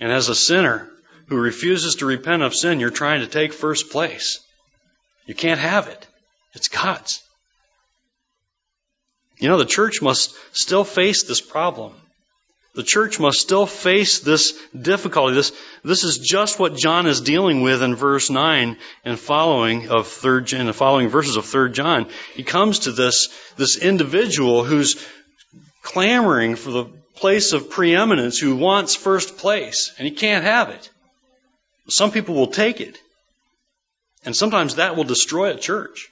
And 0.00 0.10
as 0.10 0.28
a 0.28 0.34
sinner 0.34 0.88
who 1.26 1.36
refuses 1.36 1.96
to 1.96 2.06
repent 2.06 2.42
of 2.42 2.54
sin, 2.54 2.80
you're 2.80 2.90
trying 2.90 3.20
to 3.20 3.26
take 3.26 3.52
first 3.52 3.90
place. 3.90 4.40
You 5.26 5.34
can't 5.34 5.60
have 5.60 5.88
it. 5.88 6.06
It's 6.54 6.68
God's. 6.68 7.22
You 9.38 9.48
know, 9.48 9.58
the 9.58 9.64
church 9.64 10.00
must 10.00 10.34
still 10.52 10.84
face 10.84 11.24
this 11.24 11.40
problem. 11.40 11.94
The 12.74 12.82
church 12.82 13.20
must 13.20 13.38
still 13.38 13.66
face 13.66 14.18
this 14.18 14.52
difficulty. 14.76 15.34
This, 15.34 15.52
this 15.84 16.02
is 16.02 16.18
just 16.18 16.58
what 16.58 16.76
John 16.76 17.06
is 17.06 17.20
dealing 17.20 17.62
with 17.62 17.82
in 17.82 17.94
verse 17.94 18.30
9 18.30 18.76
and 19.04 19.18
following 19.18 19.90
of 19.90 20.08
third, 20.08 20.52
in 20.52 20.66
the 20.66 20.72
following 20.72 21.08
verses 21.08 21.36
of 21.36 21.46
3 21.46 21.70
John. 21.70 22.08
He 22.34 22.42
comes 22.42 22.80
to 22.80 22.92
this, 22.92 23.28
this 23.56 23.78
individual 23.78 24.64
who's 24.64 25.04
clamoring 25.82 26.56
for 26.56 26.72
the 26.72 26.84
place 27.14 27.52
of 27.52 27.70
preeminence, 27.70 28.38
who 28.38 28.56
wants 28.56 28.96
first 28.96 29.38
place, 29.38 29.92
and 29.96 30.08
he 30.08 30.12
can't 30.12 30.44
have 30.44 30.70
it. 30.70 30.90
Some 31.88 32.10
people 32.10 32.34
will 32.34 32.48
take 32.48 32.80
it. 32.80 32.98
And 34.24 34.34
sometimes 34.34 34.76
that 34.76 34.96
will 34.96 35.04
destroy 35.04 35.50
a 35.50 35.58
church. 35.58 36.08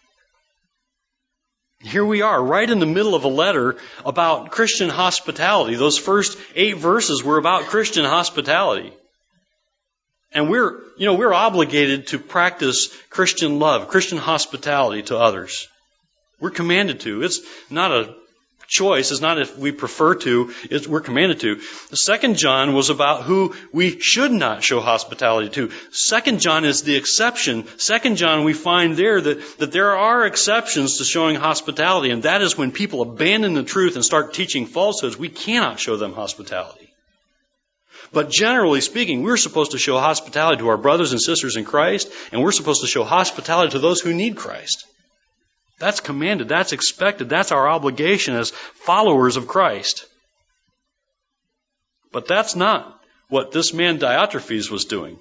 Here 1.83 2.05
we 2.05 2.23
are, 2.23 2.43
right 2.43 2.69
in 2.69 2.79
the 2.79 2.87
middle 2.87 3.15
of 3.17 3.25
a 3.25 3.29
letter 3.29 3.77
about 4.05 4.53
Christian 4.53 4.89
hospitality. 4.89 5.75
Those 5.75 5.99
first 5.99 6.39
eight 6.55 6.77
verses 6.77 7.25
were 7.25 7.39
about 7.39 7.65
Christian 7.65 8.05
hospitality. 8.05 8.93
And 10.33 10.49
we're, 10.49 10.81
you 10.97 11.07
know, 11.07 11.15
we're 11.15 11.35
obligated 11.35 12.09
to 12.09 12.19
practice 12.19 12.89
Christian 13.11 13.59
love, 13.59 13.89
Christian 13.89 14.19
hospitality 14.19 15.03
to 15.05 15.19
others. 15.19 15.69
We're 16.41 16.51
commanded 16.51 17.01
to. 17.01 17.23
It's 17.23 17.41
not 17.69 17.91
a 17.91 18.15
choice 18.67 19.11
is 19.11 19.21
not 19.21 19.39
if 19.39 19.59
we 19.59 19.73
prefer 19.73 20.15
to, 20.17 20.53
it's 20.71 20.87
we're 20.87 21.01
commanded 21.01 21.41
to. 21.41 21.57
The 21.91 21.97
second 21.97 22.37
John 22.37 22.75
was 22.75 22.91
about 22.91 23.23
who 23.23 23.55
we 23.73 23.99
should 24.01 24.33
not 24.33 24.63
show 24.63 24.81
hospitality 24.81 25.49
to. 25.51 25.71
Second 25.91 26.41
John 26.41 26.65
is 26.65 26.83
the 26.83 26.97
exception. 26.97 27.67
Second 27.79 28.17
John, 28.17 28.45
we 28.45 28.53
find 28.53 28.97
there 28.97 29.21
that, 29.21 29.59
that 29.59 29.73
there 29.73 29.97
are 29.97 30.27
exceptions 30.27 30.99
to 30.99 31.05
showing 31.05 31.37
hospitality, 31.37 32.11
and 32.11 32.23
that 32.23 32.43
is 32.43 32.57
when 32.57 32.73
people 32.73 33.03
abandon 33.03 33.55
the 33.55 33.63
truth 33.63 33.97
and 33.97 34.05
start 34.05 34.35
teaching 34.35 34.67
falsehoods, 34.67 35.19
we 35.19 35.29
cannot 35.29 35.81
show 35.81 35.97
them 35.97 36.13
hospitality. 36.13 36.93
But 38.13 38.31
generally 38.31 38.83
speaking, 38.83 39.23
we're 39.23 39.39
supposed 39.39 39.71
to 39.73 39.79
show 39.79 39.99
hospitality 39.99 40.59
to 40.59 40.69
our 40.69 40.77
brothers 40.77 41.13
and 41.13 41.21
sisters 41.21 41.57
in 41.57 41.65
Christ, 41.65 42.13
and 42.31 42.43
we're 42.43 42.53
supposed 42.53 42.83
to 42.83 42.87
show 42.87 43.05
hospitality 43.05 43.73
to 43.73 43.79
those 43.79 44.01
who 44.01 44.13
need 44.13 44.37
Christ. 44.37 44.87
That's 45.83 45.99
commanded, 45.99 46.49
that's 46.49 46.73
expected, 46.73 47.29
that's 47.29 47.51
our 47.51 47.69
obligation 47.69 48.37
as 48.37 48.53
followers 48.53 49.37
of 49.37 49.49
Christ. 49.49 50.07
But 52.13 52.29
that's 52.29 52.55
not 52.55 53.03
what 53.29 53.51
this 53.51 53.75
man 53.75 53.99
Diotrephes 53.99 54.71
was 54.71 54.85
doing. 54.85 55.19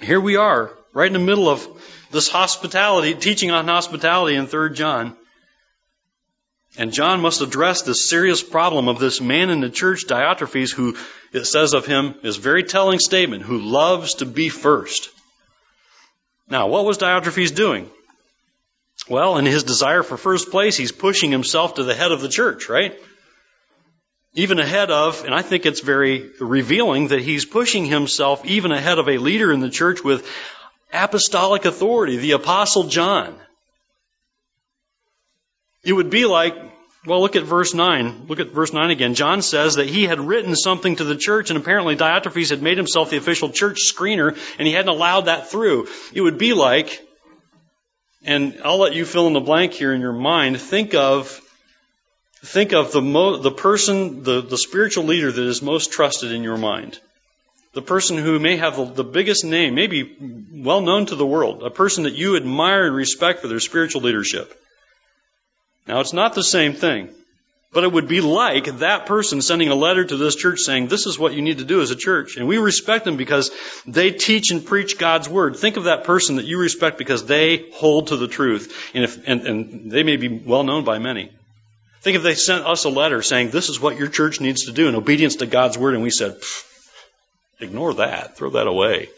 Here 0.00 0.20
we 0.20 0.36
are, 0.36 0.70
right 0.92 1.08
in 1.08 1.14
the 1.14 1.18
middle 1.18 1.48
of 1.48 1.66
this 2.12 2.28
hospitality, 2.28 3.14
teaching 3.14 3.50
on 3.50 3.66
hospitality 3.66 4.36
in 4.36 4.46
3 4.46 4.72
John. 4.72 5.16
And 6.78 6.92
John 6.92 7.22
must 7.22 7.40
address 7.40 7.82
this 7.82 8.08
serious 8.08 8.40
problem 8.40 8.86
of 8.86 9.00
this 9.00 9.20
man 9.20 9.50
in 9.50 9.62
the 9.62 9.68
church, 9.68 10.06
Diotrephes, 10.06 10.72
who 10.72 10.96
it 11.32 11.46
says 11.46 11.74
of 11.74 11.86
him, 11.86 12.14
is 12.22 12.36
very 12.36 12.62
telling 12.62 13.00
statement, 13.00 13.42
who 13.42 13.58
loves 13.58 14.14
to 14.14 14.26
be 14.26 14.48
first. 14.48 15.10
Now, 16.48 16.68
what 16.68 16.84
was 16.84 16.98
Diotrephes 16.98 17.52
doing? 17.52 17.90
Well, 19.08 19.36
in 19.36 19.44
his 19.44 19.64
desire 19.64 20.02
for 20.02 20.16
first 20.16 20.50
place, 20.50 20.76
he's 20.76 20.92
pushing 20.92 21.30
himself 21.30 21.74
to 21.74 21.84
the 21.84 21.94
head 21.94 22.10
of 22.10 22.22
the 22.22 22.28
church, 22.28 22.68
right? 22.68 22.98
Even 24.32 24.58
ahead 24.58 24.90
of, 24.90 25.24
and 25.24 25.34
I 25.34 25.42
think 25.42 25.66
it's 25.66 25.80
very 25.80 26.30
revealing 26.40 27.08
that 27.08 27.20
he's 27.20 27.44
pushing 27.44 27.84
himself 27.84 28.44
even 28.46 28.72
ahead 28.72 28.98
of 28.98 29.08
a 29.08 29.18
leader 29.18 29.52
in 29.52 29.60
the 29.60 29.70
church 29.70 30.02
with 30.02 30.26
apostolic 30.92 31.66
authority, 31.66 32.16
the 32.16 32.32
apostle 32.32 32.84
John. 32.84 33.36
It 35.84 35.92
would 35.92 36.08
be 36.08 36.24
like, 36.24 36.56
well, 37.06 37.20
look 37.20 37.36
at 37.36 37.42
verse 37.42 37.74
9. 37.74 38.26
Look 38.28 38.40
at 38.40 38.52
verse 38.52 38.72
9 38.72 38.90
again. 38.90 39.14
John 39.14 39.42
says 39.42 39.74
that 39.74 39.86
he 39.86 40.04
had 40.04 40.18
written 40.18 40.56
something 40.56 40.96
to 40.96 41.04
the 41.04 41.16
church, 41.16 41.50
and 41.50 41.58
apparently 41.58 41.96
Diotrephes 41.96 42.48
had 42.48 42.62
made 42.62 42.78
himself 42.78 43.10
the 43.10 43.18
official 43.18 43.50
church 43.50 43.80
screener, 43.84 44.38
and 44.58 44.66
he 44.66 44.72
hadn't 44.72 44.88
allowed 44.88 45.26
that 45.26 45.50
through. 45.50 45.88
It 46.14 46.22
would 46.22 46.38
be 46.38 46.54
like, 46.54 47.06
and 48.24 48.60
I'll 48.64 48.78
let 48.78 48.94
you 48.94 49.04
fill 49.04 49.26
in 49.26 49.32
the 49.32 49.40
blank 49.40 49.72
here 49.72 49.92
in 49.92 50.00
your 50.00 50.12
mind, 50.12 50.60
think 50.60 50.94
of 50.94 51.40
think 52.44 52.72
of 52.72 52.92
the 52.92 53.00
mo- 53.00 53.38
the 53.38 53.50
person, 53.50 54.22
the, 54.22 54.42
the 54.42 54.58
spiritual 54.58 55.04
leader 55.04 55.32
that 55.32 55.46
is 55.46 55.62
most 55.62 55.92
trusted 55.92 56.32
in 56.32 56.42
your 56.42 56.58
mind. 56.58 56.98
The 57.72 57.82
person 57.82 58.16
who 58.16 58.38
may 58.38 58.56
have 58.56 58.76
the, 58.76 58.84
the 58.84 59.04
biggest 59.04 59.44
name, 59.44 59.74
maybe 59.74 60.16
well 60.52 60.80
known 60.80 61.06
to 61.06 61.16
the 61.16 61.26
world, 61.26 61.62
a 61.62 61.70
person 61.70 62.04
that 62.04 62.14
you 62.14 62.36
admire 62.36 62.86
and 62.86 62.94
respect 62.94 63.40
for 63.40 63.48
their 63.48 63.60
spiritual 63.60 64.02
leadership. 64.02 64.54
Now, 65.86 66.00
it's 66.00 66.12
not 66.12 66.34
the 66.34 66.44
same 66.44 66.72
thing, 66.72 67.10
but 67.74 67.82
it 67.82 67.92
would 67.92 68.06
be 68.06 68.20
like 68.20 68.66
that 68.78 69.04
person 69.04 69.42
sending 69.42 69.68
a 69.68 69.74
letter 69.74 70.04
to 70.04 70.16
this 70.16 70.36
church 70.36 70.60
saying, 70.60 70.86
This 70.86 71.06
is 71.06 71.18
what 71.18 71.34
you 71.34 71.42
need 71.42 71.58
to 71.58 71.64
do 71.64 71.82
as 71.82 71.90
a 71.90 71.96
church. 71.96 72.36
And 72.36 72.46
we 72.46 72.58
respect 72.58 73.04
them 73.04 73.16
because 73.16 73.50
they 73.84 74.12
teach 74.12 74.52
and 74.52 74.64
preach 74.64 74.96
God's 74.96 75.28
word. 75.28 75.56
Think 75.56 75.76
of 75.76 75.84
that 75.84 76.04
person 76.04 76.36
that 76.36 76.44
you 76.44 76.58
respect 76.58 76.98
because 76.98 77.26
they 77.26 77.68
hold 77.74 78.06
to 78.08 78.16
the 78.16 78.28
truth, 78.28 78.92
and, 78.94 79.02
if, 79.02 79.28
and, 79.28 79.46
and 79.46 79.90
they 79.90 80.04
may 80.04 80.16
be 80.16 80.28
well 80.28 80.62
known 80.62 80.84
by 80.84 80.98
many. 80.98 81.32
Think 82.00 82.16
if 82.16 82.22
they 82.22 82.36
sent 82.36 82.64
us 82.64 82.84
a 82.84 82.90
letter 82.90 83.22
saying, 83.22 83.50
This 83.50 83.68
is 83.68 83.80
what 83.80 83.98
your 83.98 84.08
church 84.08 84.40
needs 84.40 84.66
to 84.66 84.72
do 84.72 84.88
in 84.88 84.94
obedience 84.94 85.36
to 85.36 85.46
God's 85.46 85.76
word, 85.76 85.94
and 85.94 86.02
we 86.04 86.10
said, 86.10 86.36
Ignore 87.58 87.94
that, 87.94 88.36
throw 88.36 88.50
that 88.50 88.68
away. 88.68 89.08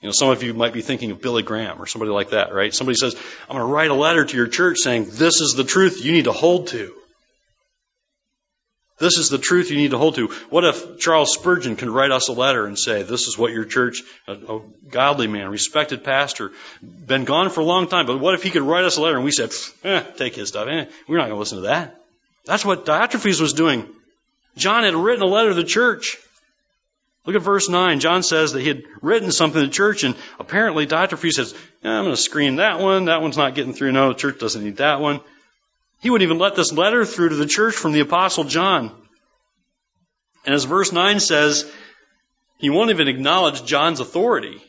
You 0.00 0.08
know, 0.08 0.12
some 0.12 0.30
of 0.30 0.42
you 0.42 0.52
might 0.52 0.72
be 0.72 0.80
thinking 0.80 1.12
of 1.12 1.20
Billy 1.20 1.42
Graham 1.44 1.80
or 1.80 1.86
somebody 1.86 2.10
like 2.10 2.30
that, 2.30 2.52
right? 2.52 2.74
Somebody 2.74 2.96
says, 2.96 3.14
I'm 3.48 3.56
going 3.56 3.68
to 3.68 3.72
write 3.72 3.90
a 3.90 3.94
letter 3.94 4.24
to 4.24 4.36
your 4.36 4.48
church 4.48 4.78
saying, 4.78 5.10
this 5.10 5.42
is 5.42 5.54
the 5.54 5.64
truth 5.64 6.02
you 6.02 6.12
need 6.12 6.24
to 6.24 6.32
hold 6.32 6.68
to. 6.68 6.94
This 9.00 9.16
is 9.16 9.30
the 9.30 9.38
truth 9.38 9.70
you 9.70 9.78
need 9.78 9.92
to 9.92 9.98
hold 9.98 10.16
to. 10.16 10.28
What 10.50 10.64
if 10.64 10.98
Charles 10.98 11.32
Spurgeon 11.32 11.74
can 11.76 11.90
write 11.90 12.10
us 12.10 12.28
a 12.28 12.32
letter 12.32 12.66
and 12.66 12.78
say, 12.78 13.02
this 13.02 13.26
is 13.26 13.38
what 13.38 13.50
your 13.50 13.64
church, 13.64 14.02
a, 14.28 14.32
a 14.34 14.60
godly 14.90 15.26
man, 15.26 15.48
respected 15.48 16.04
pastor, 16.04 16.52
been 16.82 17.24
gone 17.24 17.48
for 17.48 17.60
a 17.60 17.64
long 17.64 17.88
time, 17.88 18.04
but 18.06 18.20
what 18.20 18.34
if 18.34 18.42
he 18.42 18.50
could 18.50 18.62
write 18.62 18.84
us 18.84 18.98
a 18.98 19.00
letter 19.00 19.16
and 19.16 19.24
we 19.24 19.32
said, 19.32 19.52
eh, 19.84 20.02
take 20.16 20.36
his 20.36 20.48
stuff. 20.48 20.68
Eh, 20.68 20.84
we're 21.08 21.16
not 21.16 21.24
going 21.24 21.36
to 21.36 21.38
listen 21.38 21.62
to 21.62 21.68
that. 21.68 21.98
That's 22.44 22.64
what 22.64 22.84
Diotrephes 22.84 23.40
was 23.40 23.54
doing. 23.54 23.88
John 24.56 24.84
had 24.84 24.94
written 24.94 25.22
a 25.22 25.26
letter 25.26 25.48
to 25.48 25.54
the 25.54 25.64
church. 25.64 26.18
Look 27.24 27.36
at 27.36 27.42
verse 27.42 27.70
9. 27.70 28.00
John 28.00 28.22
says 28.22 28.52
that 28.52 28.60
he 28.60 28.68
had 28.68 28.82
written 29.00 29.32
something 29.32 29.60
to 29.60 29.66
the 29.66 29.72
church, 29.72 30.04
and 30.04 30.14
apparently 30.38 30.86
Diotrephes 30.86 31.32
says, 31.32 31.54
I'm 31.82 32.04
going 32.04 32.14
to 32.14 32.20
screen 32.20 32.56
that 32.56 32.80
one. 32.80 33.06
That 33.06 33.22
one's 33.22 33.36
not 33.38 33.54
getting 33.54 33.72
through. 33.72 33.92
No, 33.92 34.08
the 34.08 34.18
church 34.18 34.38
doesn't 34.38 34.62
need 34.62 34.76
that 34.76 35.00
one. 35.00 35.20
He 36.00 36.10
wouldn't 36.10 36.26
even 36.26 36.38
let 36.38 36.56
this 36.56 36.72
letter 36.72 37.04
through 37.04 37.30
to 37.30 37.36
the 37.36 37.46
church 37.46 37.74
from 37.74 37.92
the 37.92 38.00
Apostle 38.00 38.44
John. 38.44 38.90
And 40.46 40.54
as 40.54 40.64
verse 40.64 40.92
9 40.92 41.20
says, 41.20 41.70
he 42.58 42.70
won't 42.70 42.90
even 42.90 43.08
acknowledge 43.08 43.64
John's 43.64 44.00
authority. 44.00 44.62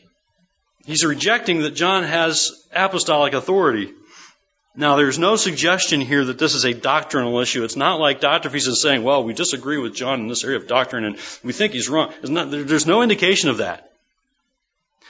He's 0.84 1.04
rejecting 1.04 1.60
that 1.60 1.74
John 1.74 2.04
has 2.04 2.50
apostolic 2.72 3.34
authority. 3.34 3.92
Now, 4.74 4.96
there's 4.96 5.18
no 5.18 5.36
suggestion 5.36 6.00
here 6.00 6.24
that 6.24 6.38
this 6.38 6.54
is 6.54 6.64
a 6.64 6.72
doctrinal 6.72 7.38
issue. 7.40 7.62
It's 7.62 7.76
not 7.76 8.00
like 8.00 8.20
Diotrephes 8.20 8.66
is 8.66 8.82
saying, 8.82 9.02
well, 9.02 9.22
we 9.22 9.34
disagree 9.34 9.76
with 9.78 9.94
John 9.94 10.20
in 10.20 10.28
this 10.28 10.44
area 10.44 10.56
of 10.56 10.66
doctrine 10.66 11.04
and 11.04 11.18
we 11.44 11.52
think 11.52 11.74
he's 11.74 11.90
wrong. 11.90 12.12
Not, 12.24 12.50
there's 12.50 12.86
no 12.86 13.02
indication 13.02 13.50
of 13.50 13.58
that. 13.58 13.91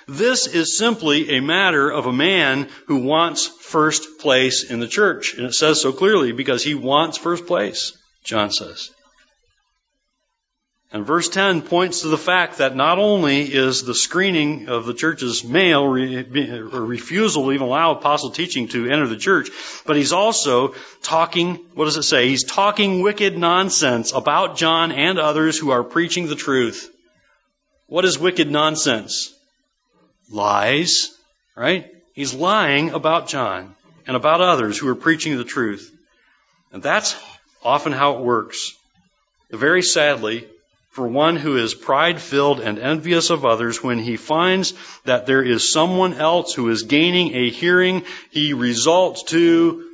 This 0.08 0.46
is 0.46 0.76
simply 0.76 1.36
a 1.36 1.40
matter 1.40 1.90
of 1.90 2.06
a 2.06 2.12
man 2.12 2.68
who 2.86 2.98
wants 2.98 3.46
first 3.46 4.18
place 4.18 4.64
in 4.64 4.80
the 4.80 4.88
church. 4.88 5.34
And 5.34 5.46
it 5.46 5.54
says 5.54 5.80
so 5.80 5.92
clearly 5.92 6.32
because 6.32 6.64
he 6.64 6.74
wants 6.74 7.18
first 7.18 7.46
place, 7.46 7.96
John 8.24 8.50
says. 8.50 8.90
And 10.94 11.06
verse 11.06 11.30
10 11.30 11.62
points 11.62 12.02
to 12.02 12.08
the 12.08 12.18
fact 12.18 12.58
that 12.58 12.76
not 12.76 12.98
only 12.98 13.42
is 13.42 13.82
the 13.82 13.94
screening 13.94 14.68
of 14.68 14.84
the 14.84 14.92
church's 14.92 15.42
mail 15.42 15.86
re- 15.86 16.22
refusal 16.22 17.44
to 17.44 17.52
even 17.52 17.66
allow 17.66 17.92
apostle 17.92 18.30
teaching 18.30 18.68
to 18.68 18.90
enter 18.90 19.06
the 19.06 19.16
church, 19.16 19.48
but 19.86 19.96
he's 19.96 20.12
also 20.12 20.74
talking, 21.02 21.54
what 21.74 21.86
does 21.86 21.96
it 21.96 22.02
say? 22.02 22.28
He's 22.28 22.44
talking 22.44 23.00
wicked 23.00 23.38
nonsense 23.38 24.12
about 24.12 24.58
John 24.58 24.92
and 24.92 25.18
others 25.18 25.58
who 25.58 25.70
are 25.70 25.82
preaching 25.82 26.26
the 26.26 26.36
truth. 26.36 26.94
What 27.86 28.04
is 28.04 28.18
wicked 28.18 28.50
nonsense? 28.50 29.34
Lies, 30.32 31.10
right? 31.54 31.90
He's 32.14 32.34
lying 32.34 32.90
about 32.90 33.28
John 33.28 33.74
and 34.06 34.16
about 34.16 34.40
others 34.40 34.78
who 34.78 34.88
are 34.88 34.94
preaching 34.94 35.36
the 35.36 35.44
truth. 35.44 35.90
And 36.72 36.82
that's 36.82 37.16
often 37.62 37.92
how 37.92 38.16
it 38.16 38.24
works. 38.24 38.72
Very 39.50 39.82
sadly, 39.82 40.48
for 40.90 41.06
one 41.06 41.36
who 41.36 41.56
is 41.56 41.74
pride 41.74 42.20
filled 42.20 42.60
and 42.60 42.78
envious 42.78 43.30
of 43.30 43.44
others, 43.44 43.82
when 43.82 43.98
he 43.98 44.16
finds 44.16 44.74
that 45.04 45.26
there 45.26 45.42
is 45.42 45.72
someone 45.72 46.14
else 46.14 46.54
who 46.54 46.68
is 46.70 46.82
gaining 46.82 47.34
a 47.34 47.50
hearing, 47.50 48.04
he 48.30 48.52
resorts 48.52 49.22
to 49.24 49.88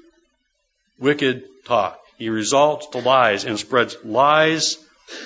wicked 0.99 1.45
talk. 1.65 2.01
He 2.17 2.31
resorts 2.31 2.87
to 2.89 2.99
lies 2.99 3.45
and 3.45 3.59
spreads 3.59 3.97
lies 4.05 4.79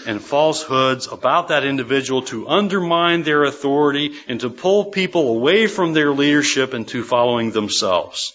and 0.07 0.23
falsehoods 0.23 1.07
about 1.07 1.49
that 1.49 1.65
individual 1.65 2.23
to 2.23 2.49
undermine 2.49 3.23
their 3.23 3.45
authority 3.45 4.15
and 4.29 4.41
to 4.41 4.51
pull 4.51 4.87
people 4.87 5.29
away 5.29 5.67
from 5.67 5.93
their 5.93 6.13
leadership 6.13 6.75
into 6.75 7.05
following 7.05 7.51
themselves. 7.51 8.33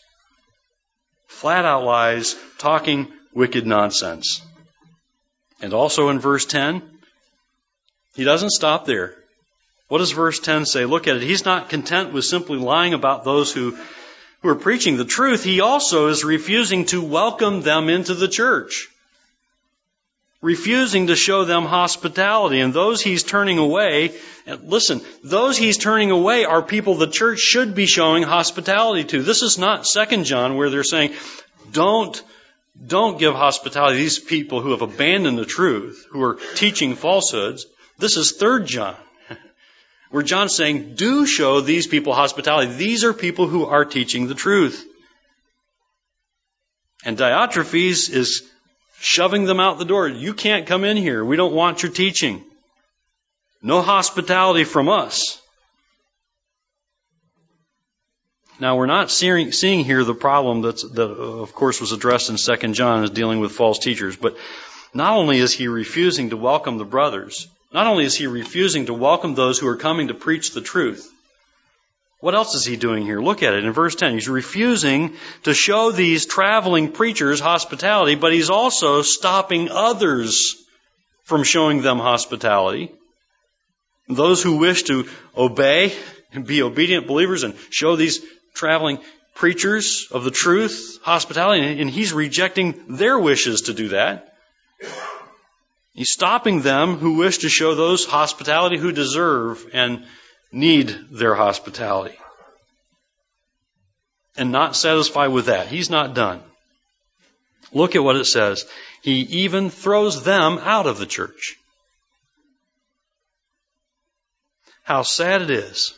Flat 1.28 1.66
out 1.66 1.84
lies, 1.84 2.36
talking 2.58 3.12
wicked 3.34 3.66
nonsense. 3.66 4.42
And 5.62 5.74
also 5.74 6.10
in 6.10 6.20
verse 6.20 6.46
10, 6.46 6.82
he 8.16 8.24
doesn't 8.24 8.52
stop 8.52 8.86
there. 8.86 9.16
What 9.88 10.00
does 10.00 10.12
verse 10.12 10.40
10 10.40 10.66
say? 10.66 10.86
Look 10.86 11.08
at 11.08 11.18
it. 11.18 11.22
He's 11.22 11.46
not 11.46 11.70
content 11.70 12.14
with 12.14 12.26
simply 12.26 12.58
lying 12.58 12.94
about 12.94 13.24
those 13.24 13.54
who, 13.54 13.78
who 14.42 14.50
are 14.50 14.56
preaching 14.56 14.98
the 14.98 15.06
truth. 15.06 15.44
He 15.44 15.62
also 15.62 16.08
is 16.08 16.24
refusing 16.24 16.86
to 16.88 17.02
welcome 17.02 17.62
them 17.62 17.88
into 17.88 18.14
the 18.14 18.28
church. 18.28 18.90
Refusing 20.42 21.08
to 21.08 21.16
show 21.16 21.46
them 21.46 21.66
hospitality. 21.66 22.60
And 22.60 22.74
those 22.74 23.02
he's 23.02 23.24
turning 23.24 23.58
away, 23.58 24.12
listen, 24.62 25.02
those 25.24 25.58
he's 25.58 25.78
turning 25.78 26.12
away 26.12 26.46
are 26.46 26.62
people 26.62 26.96
the 26.96 27.08
church 27.08 27.40
should 27.40 27.74
be 27.74 27.88
showing 27.88 28.24
hospitality 28.24 29.04
to. 29.06 29.24
This 29.24 29.42
is 29.42 29.58
not 29.58 29.88
Second 29.88 30.26
John 30.26 30.56
where 30.56 30.70
they're 30.70 30.84
saying, 30.84 31.14
don't 31.72 32.22
don't 32.86 33.18
give 33.18 33.34
hospitality 33.34 33.98
to 33.98 34.04
these 34.04 34.20
people 34.20 34.62
who 34.62 34.72
have 34.72 34.82
abandoned 34.82 35.38
the 35.38 35.46
truth, 35.46 36.06
who 36.12 36.22
are 36.22 36.38
teaching 36.56 36.96
falsehoods. 36.96 37.66
This 37.98 38.18
is 38.18 38.34
3 38.34 38.66
John, 38.66 38.96
where 40.12 40.24
John's 40.24 40.56
saying, 40.56 40.94
do 40.96 41.26
show 41.26 41.62
these 41.62 41.88
people 41.88 42.14
hospitality. 42.14 42.74
These 42.74 43.04
are 43.04 43.14
people 43.14 43.48
who 43.48 43.66
are 43.66 43.86
teaching 43.86 44.28
the 44.28 44.36
truth. 44.36 44.86
And 47.04 47.18
Diotrephes 47.18 48.12
is 48.12 48.48
shoving 49.00 49.46
them 49.46 49.60
out 49.60 49.78
the 49.78 49.86
door. 49.86 50.08
You 50.08 50.34
can't 50.34 50.68
come 50.68 50.84
in 50.84 50.98
here. 50.98 51.24
We 51.24 51.36
don't 51.36 51.54
want 51.54 51.84
your 51.84 51.92
teaching. 51.92 52.44
No 53.62 53.82
hospitality 53.82 54.64
from 54.64 54.90
us. 54.90 55.42
Now 58.60 58.76
we're 58.76 58.88
not 58.88 59.12
seeing, 59.12 59.52
seeing 59.52 59.86
here 59.86 60.04
the 60.04 60.16
problem 60.16 60.62
that 60.62 60.84
uh, 60.84 61.04
of 61.04 61.54
course 61.54 61.80
was 61.80 61.92
addressed 61.92 62.30
in 62.30 62.38
2 62.38 62.74
John 62.74 63.04
is 63.04 63.12
dealing 63.12 63.40
with 63.40 63.52
false 63.52 63.78
teachers, 63.78 64.16
but 64.16 64.36
not 64.94 65.14
only 65.14 65.38
is 65.38 65.54
he 65.54 65.68
refusing 65.68 66.32
to 66.32 66.38
welcome 66.38 66.78
the 66.78 66.86
brothers, 66.86 67.48
not 67.72 67.86
only 67.86 68.06
is 68.06 68.16
he 68.16 68.26
refusing 68.26 68.88
to 68.88 68.96
welcome 68.96 69.36
those 69.36 69.60
who 69.60 69.68
are 69.68 69.76
coming 69.76 70.08
to 70.08 70.16
preach 70.16 70.54
the 70.54 70.62
truth, 70.62 71.12
what 72.20 72.34
else 72.34 72.56
is 72.56 72.66
he 72.66 72.78
doing 72.78 73.04
here? 73.04 73.20
Look 73.22 73.44
at 73.44 73.54
it 73.54 73.64
in 73.64 73.72
verse 73.74 73.96
10. 73.96 74.14
He's 74.14 74.28
refusing 74.28 75.14
to 75.44 75.54
show 75.54 75.92
these 75.92 76.26
traveling 76.26 76.92
preachers 76.92 77.40
hospitality, 77.40 78.16
but 78.16 78.34
he's 78.34 78.50
also 78.50 79.04
stopping 79.04 79.70
others 79.70 80.56
from 81.26 81.44
showing 81.44 81.82
them 81.82 82.00
hospitality. 82.00 82.92
Those 84.10 84.42
who 84.42 84.58
wish 84.58 84.84
to 84.84 85.08
obey 85.36 85.94
and 86.34 86.48
be 86.48 86.64
obedient 86.64 87.06
believers 87.06 87.44
and 87.44 87.56
show 87.70 87.96
these 87.96 88.22
traveling 88.56 89.00
preachers 89.36 90.08
of 90.12 90.24
the 90.24 90.32
truth 90.32 91.00
hospitality, 91.04 91.80
and 91.80 91.90
he's 91.90 92.14
rejecting 92.14 92.96
their 92.96 93.20
wishes 93.20 93.64
to 93.64 93.74
do 93.74 93.90
that. 93.90 94.34
He's 95.94 96.12
stopping 96.12 96.62
them 96.62 96.98
who 96.98 97.18
wish 97.18 97.40
to 97.40 97.50
show 97.50 97.76
those 97.76 98.06
hospitality 98.06 98.78
who 98.78 98.92
deserve 98.92 99.66
and 99.74 100.06
need 100.52 100.96
their 101.12 101.36
hospitality. 101.36 102.18
And 104.38 104.52
not 104.52 104.76
satisfied 104.76 105.30
with 105.30 105.48
that. 105.48 105.68
He's 105.68 105.90
not 105.90 106.14
done. 106.14 106.42
Look 107.74 107.96
at 107.96 108.04
what 108.04 108.16
it 108.16 108.26
says. 108.26 108.66
He 109.02 109.22
even 109.22 109.70
throws 109.70 110.24
them 110.24 110.60
out 110.60 110.86
of 110.86 111.00
the 111.00 111.06
church. 111.06 111.58
How 114.84 115.02
sad 115.02 115.42
it 115.42 115.50
is 115.50 115.98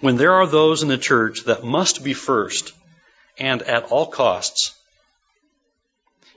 when 0.00 0.16
there 0.16 0.34
are 0.34 0.46
those 0.46 0.82
in 0.82 0.88
the 0.88 0.98
church 0.98 1.44
that 1.44 1.64
must 1.64 2.04
be 2.04 2.12
first 2.12 2.72
and 3.38 3.62
at 3.62 3.84
all 3.84 4.06
costs 4.06 4.74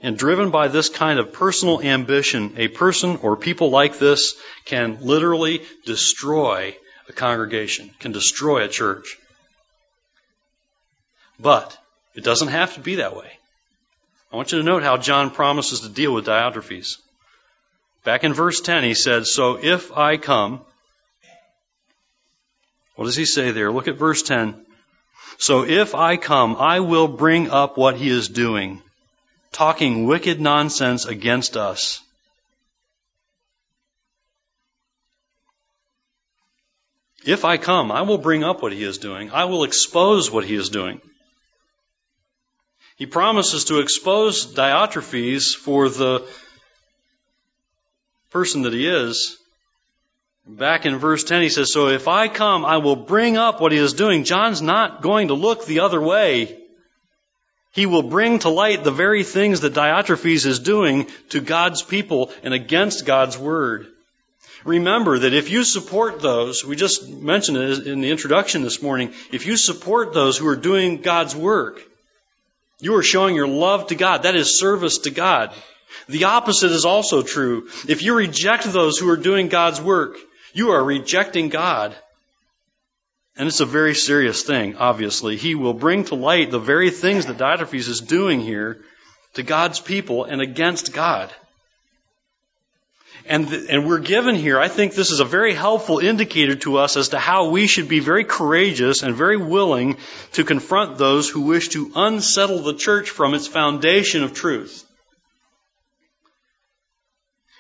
and 0.02 0.18
driven 0.18 0.52
by 0.52 0.68
this 0.68 0.90
kind 0.90 1.20
of 1.20 1.34
personal 1.34 1.82
ambition, 1.82 2.54
a 2.58 2.68
person 2.68 3.18
or 3.18 3.36
people 3.36 3.70
like 3.70 3.98
this 3.98 4.36
can 4.66 5.00
literally 5.02 5.64
destroy 5.86 6.76
a 7.10 7.14
congregation, 7.14 7.90
can 8.00 8.12
destroy 8.12 8.64
a 8.64 8.68
church. 8.68 9.18
But 11.40 11.78
it 12.16 12.24
doesn't 12.24 12.50
have 12.50 12.74
to 12.76 12.80
be 12.80 12.96
that 12.96 13.16
way. 13.16 13.32
I 14.32 14.36
want 14.36 14.52
you 14.52 14.58
to 14.60 14.64
note 14.64 14.84
how 14.84 14.98
John 14.98 15.32
promises 15.32 15.82
to 15.82 15.90
deal 15.90 16.14
with 16.14 16.26
Diotrephes. 16.26 16.98
Back 18.04 18.24
in 18.24 18.34
verse 18.34 18.62
10, 18.62 18.84
he 18.84 18.94
said, 18.94 19.26
So 19.26 19.58
if 19.62 19.96
I 19.96 20.18
come, 20.18 20.62
what 22.96 23.06
does 23.06 23.16
he 23.16 23.26
say 23.26 23.52
there? 23.52 23.72
Look 23.72 23.88
at 23.88 23.98
verse 23.98 24.24
10. 24.24 24.66
So 25.38 25.64
if 25.64 25.94
I 25.94 26.18
come, 26.18 26.56
I 26.58 26.80
will 26.80 27.08
bring 27.08 27.50
up 27.50 27.78
what 27.78 27.96
he 27.96 28.10
is 28.10 28.28
doing 28.28 28.82
talking 29.52 30.06
wicked 30.06 30.40
nonsense 30.40 31.06
against 31.06 31.58
us. 31.58 32.02
If 37.26 37.44
I 37.44 37.58
come, 37.58 37.92
I 37.92 38.04
will 38.04 38.18
bring 38.18 38.44
up 38.44 38.62
what 38.62 38.72
he 38.72 38.84
is 38.84 39.00
doing. 39.00 39.32
I 39.32 39.46
will 39.46 39.64
expose 39.64 40.32
what 40.32 40.46
he 40.46 40.56
is 40.56 40.70
doing. 40.70 41.02
He 42.96 43.06
promises 43.06 43.66
to 43.66 43.80
expose 43.80 44.56
Diotrephes 44.56 45.56
for 45.56 45.90
the 45.90 46.28
person 48.32 48.64
that 48.64 48.74
he 48.74 48.88
is. 48.88 49.38
Back 50.48 50.86
in 50.86 50.98
verse 50.98 51.26
10, 51.26 51.42
he 51.42 51.50
says, 51.50 51.74
So 51.74 51.90
if 51.90 52.08
I 52.08 52.30
come, 52.30 52.64
I 52.64 52.78
will 52.78 52.96
bring 52.96 53.36
up 53.36 53.60
what 53.60 53.74
he 53.74 53.78
is 53.78 53.94
doing. 53.94 54.24
John's 54.24 54.62
not 54.62 55.02
going 55.02 55.28
to 55.28 55.34
look 55.34 55.66
the 55.66 55.82
other 55.82 56.02
way. 56.02 56.58
He 57.78 57.86
will 57.86 58.02
bring 58.02 58.40
to 58.40 58.50
light 58.50 58.84
the 58.84 58.90
very 58.90 59.24
things 59.24 59.62
that 59.62 59.76
Diotrephes 59.76 60.48
is 60.48 60.58
doing 60.58 61.06
to 61.30 61.40
God's 61.40 61.84
people 61.84 62.32
and 62.42 62.52
against 62.52 63.06
God's 63.06 63.38
word. 63.38 63.86
Remember 64.66 65.20
that 65.20 65.36
if 65.36 65.52
you 65.52 65.64
support 65.64 66.20
those, 66.20 66.66
we 66.66 66.76
just 66.76 67.08
mentioned 67.08 67.60
it 67.60 67.86
in 67.86 68.02
the 68.02 68.10
introduction 68.10 68.64
this 68.64 68.82
morning, 68.82 69.14
if 69.32 69.46
you 69.46 69.58
support 69.58 70.12
those 70.12 70.40
who 70.40 70.48
are 70.48 70.56
doing 70.56 71.02
God's 71.02 71.36
work, 71.36 71.80
you 72.80 72.96
are 72.96 73.04
showing 73.04 73.36
your 73.36 73.48
love 73.48 73.86
to 73.90 73.96
God. 73.96 74.24
That 74.24 74.36
is 74.36 74.60
service 74.60 74.98
to 75.04 75.12
God. 75.12 75.54
The 76.10 76.24
opposite 76.24 76.72
is 76.72 76.84
also 76.84 77.22
true. 77.22 77.70
If 77.88 78.02
you 78.02 78.16
reject 78.16 78.64
those 78.64 78.98
who 78.98 79.08
are 79.12 79.18
doing 79.18 79.50
God's 79.50 79.80
work, 79.80 80.18
you 80.52 80.72
are 80.72 80.84
rejecting 80.84 81.50
God. 81.50 81.96
And 83.38 83.48
it's 83.48 83.60
a 83.60 83.66
very 83.66 83.94
serious 83.94 84.44
thing, 84.44 84.78
obviously. 84.78 85.38
He 85.38 85.54
will 85.54 85.74
bring 85.74 86.06
to 86.06 86.16
light 86.16 86.50
the 86.50 86.60
very 86.60 86.90
things 86.90 87.28
that 87.28 87.38
Diotrephes 87.38 87.88
is 87.88 88.02
doing 88.02 88.42
here 88.42 88.80
to 89.36 89.44
God's 89.44 89.80
people 89.80 90.24
and 90.24 90.42
against 90.42 90.92
God. 90.92 91.32
And, 93.28 93.52
and 93.52 93.86
we're 93.86 94.00
given 94.00 94.36
here, 94.36 94.58
I 94.60 94.70
think 94.70 94.94
this 94.94 95.12
is 95.12 95.20
a 95.20 95.26
very 95.26 95.54
helpful 95.54 96.00
indicator 96.00 96.56
to 96.56 96.78
us 96.78 96.96
as 96.96 97.10
to 97.10 97.20
how 97.20 97.50
we 97.50 97.68
should 97.68 97.90
be 97.90 98.00
very 98.00 98.24
courageous 98.24 99.04
and 99.04 99.14
very 99.14 99.38
willing 99.38 99.98
to 100.34 100.44
confront 100.44 100.98
those 100.98 101.30
who 101.30 101.42
wish 101.42 101.70
to 101.70 101.92
unsettle 101.96 102.60
the 102.60 102.74
church 102.74 103.10
from 103.10 103.34
its 103.34 103.46
foundation 103.46 104.24
of 104.24 104.34
truth. 104.34 104.87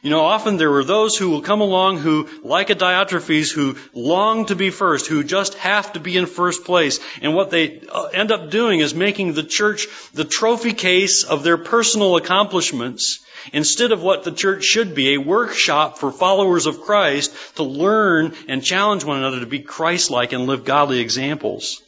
You 0.03 0.11
know, 0.11 0.21
often 0.21 0.57
there 0.57 0.73
are 0.75 0.83
those 0.83 1.17
who 1.17 1.31
will 1.31 1.41
come 1.41 1.59
along 1.59 1.97
who, 1.97 2.29
like 2.43 2.69
a 2.69 2.75
Diotrephes, 2.75 3.51
who 3.51 3.77
long 3.93 4.45
to 4.45 4.55
be 4.55 4.69
first, 4.69 5.07
who 5.07 5.23
just 5.23 5.55
have 5.55 5.93
to 5.93 5.99
be 5.99 6.15
in 6.15 6.27
first 6.27 6.65
place. 6.65 6.99
And 7.21 7.33
what 7.33 7.49
they 7.49 7.81
uh, 7.91 8.03
end 8.13 8.31
up 8.31 8.51
doing 8.51 8.79
is 8.79 8.93
making 8.93 9.33
the 9.33 9.43
church 9.43 9.87
the 10.13 10.23
trophy 10.23 10.73
case 10.73 11.23
of 11.23 11.43
their 11.43 11.57
personal 11.57 12.15
accomplishments 12.15 13.25
instead 13.53 13.91
of 13.91 14.03
what 14.03 14.23
the 14.23 14.31
church 14.31 14.63
should 14.63 14.93
be, 14.93 15.15
a 15.15 15.17
workshop 15.19 15.97
for 15.97 16.11
followers 16.11 16.67
of 16.67 16.81
Christ 16.81 17.33
to 17.55 17.63
learn 17.63 18.35
and 18.47 18.63
challenge 18.63 19.03
one 19.03 19.17
another 19.17 19.39
to 19.39 19.47
be 19.47 19.59
Christ-like 19.59 20.31
and 20.31 20.45
live 20.45 20.63
godly 20.63 20.99
examples. 20.99 21.81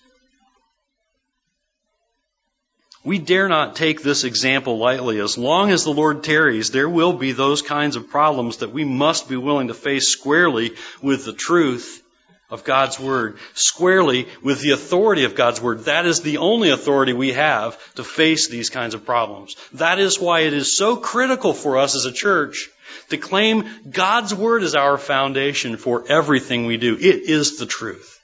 We 3.04 3.18
dare 3.18 3.48
not 3.48 3.78
take 3.78 4.02
this 4.02 4.26
example 4.26 4.78
lightly. 4.78 5.20
As 5.20 5.38
long 5.38 5.72
as 5.72 5.84
the 5.86 5.94
Lord 5.94 6.24
tarries, 6.24 6.72
there 6.72 6.90
will 6.90 7.14
be 7.14 7.32
those 7.32 7.62
kinds 7.62 7.96
of 7.96 8.10
problems 8.10 8.58
that 8.58 8.74
we 8.74 8.84
must 8.84 9.30
be 9.30 9.38
willing 9.38 9.70
to 9.70 9.74
face 9.74 10.10
squarely 10.10 10.76
with 11.02 11.24
the 11.24 11.34
truth 11.34 12.04
of 12.50 12.66
God's 12.66 13.00
Word, 13.00 13.38
squarely 13.54 14.28
with 14.44 14.62
the 14.62 14.72
authority 14.72 15.24
of 15.24 15.36
God's 15.36 15.62
Word. 15.62 15.86
That 15.86 16.06
is 16.06 16.22
the 16.22 16.40
only 16.40 16.72
authority 16.72 17.14
we 17.14 17.32
have 17.34 17.78
to 17.96 18.04
face 18.04 18.50
these 18.50 18.70
kinds 18.70 18.94
of 18.94 19.06
problems. 19.06 19.56
That 19.74 20.00
is 20.00 20.20
why 20.20 20.42
it 20.42 20.54
is 20.54 20.76
so 20.76 20.98
critical 20.98 21.54
for 21.54 21.78
us 21.78 21.96
as 21.96 22.06
a 22.06 22.12
church 22.12 22.70
to 23.10 23.18
claim 23.18 23.70
God's 23.90 24.36
Word 24.36 24.64
as 24.64 24.76
our 24.76 24.98
foundation 24.98 25.78
for 25.78 26.06
everything 26.10 26.66
we 26.66 26.78
do. 26.78 26.96
It 26.96 27.30
is 27.30 27.60
the 27.60 27.66
truth 27.66 28.19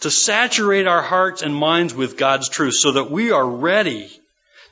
to 0.00 0.10
saturate 0.10 0.86
our 0.86 1.02
hearts 1.02 1.42
and 1.42 1.54
minds 1.54 1.94
with 1.94 2.16
God's 2.16 2.48
truth 2.48 2.74
so 2.74 2.92
that 2.92 3.10
we 3.10 3.32
are 3.32 3.46
ready 3.46 4.10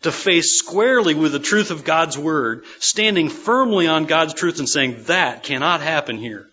to 0.02 0.12
face 0.12 0.58
squarely 0.58 1.14
with 1.14 1.32
the 1.32 1.38
truth 1.38 1.70
of 1.70 1.84
God's 1.84 2.16
Word, 2.16 2.64
standing 2.78 3.28
firmly 3.28 3.86
on 3.86 4.06
God's 4.06 4.34
truth 4.34 4.58
and 4.58 4.68
saying, 4.68 5.04
that 5.04 5.42
cannot 5.42 5.80
happen 5.80 6.16
here. 6.16 6.46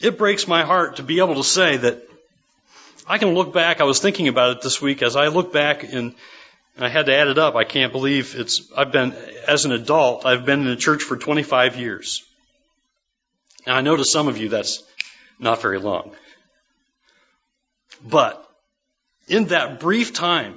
It 0.00 0.16
breaks 0.16 0.46
my 0.46 0.62
heart 0.62 0.96
to 0.96 1.02
be 1.02 1.18
able 1.18 1.34
to 1.36 1.44
say 1.44 1.76
that 1.78 2.08
I 3.08 3.16
can 3.16 3.34
look 3.34 3.54
back. 3.54 3.80
I 3.80 3.84
was 3.84 4.00
thinking 4.00 4.28
about 4.28 4.58
it 4.58 4.62
this 4.62 4.82
week 4.82 5.02
as 5.02 5.16
I 5.16 5.28
look 5.28 5.52
back 5.52 5.82
and, 5.82 6.14
I 6.80 6.88
had 6.88 7.06
to 7.06 7.12
add 7.12 7.26
it 7.26 7.38
up. 7.38 7.56
I 7.56 7.64
can't 7.64 7.90
believe 7.90 8.36
it's, 8.36 8.70
I've 8.76 8.92
been, 8.92 9.12
as 9.48 9.64
an 9.64 9.72
adult, 9.72 10.24
I've 10.24 10.44
been 10.44 10.60
in 10.60 10.68
the 10.68 10.76
church 10.76 11.02
for 11.02 11.16
25 11.16 11.74
years. 11.74 12.24
Now 13.66 13.74
I 13.74 13.80
know 13.80 13.96
to 13.96 14.04
some 14.04 14.28
of 14.28 14.38
you 14.38 14.48
that's 14.48 14.84
not 15.40 15.60
very 15.60 15.80
long. 15.80 16.12
But 18.04 18.48
in 19.26 19.46
that 19.46 19.80
brief 19.80 20.14
time, 20.14 20.54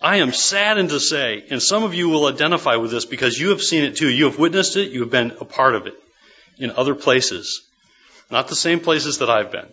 I 0.00 0.16
am 0.16 0.32
saddened 0.32 0.88
to 0.88 1.00
say, 1.00 1.44
and 1.50 1.62
some 1.62 1.84
of 1.84 1.92
you 1.92 2.08
will 2.08 2.28
identify 2.28 2.76
with 2.76 2.90
this 2.90 3.04
because 3.04 3.38
you 3.38 3.50
have 3.50 3.60
seen 3.60 3.84
it 3.84 3.96
too. 3.96 4.08
You 4.08 4.24
have 4.24 4.38
witnessed 4.38 4.78
it. 4.78 4.90
You 4.90 5.00
have 5.00 5.10
been 5.10 5.36
a 5.38 5.44
part 5.44 5.74
of 5.74 5.86
it 5.86 5.94
in 6.56 6.70
other 6.70 6.94
places. 6.94 7.60
Not 8.30 8.48
the 8.48 8.56
same 8.56 8.80
places 8.80 9.18
that 9.18 9.28
I've 9.28 9.52
been. 9.52 9.68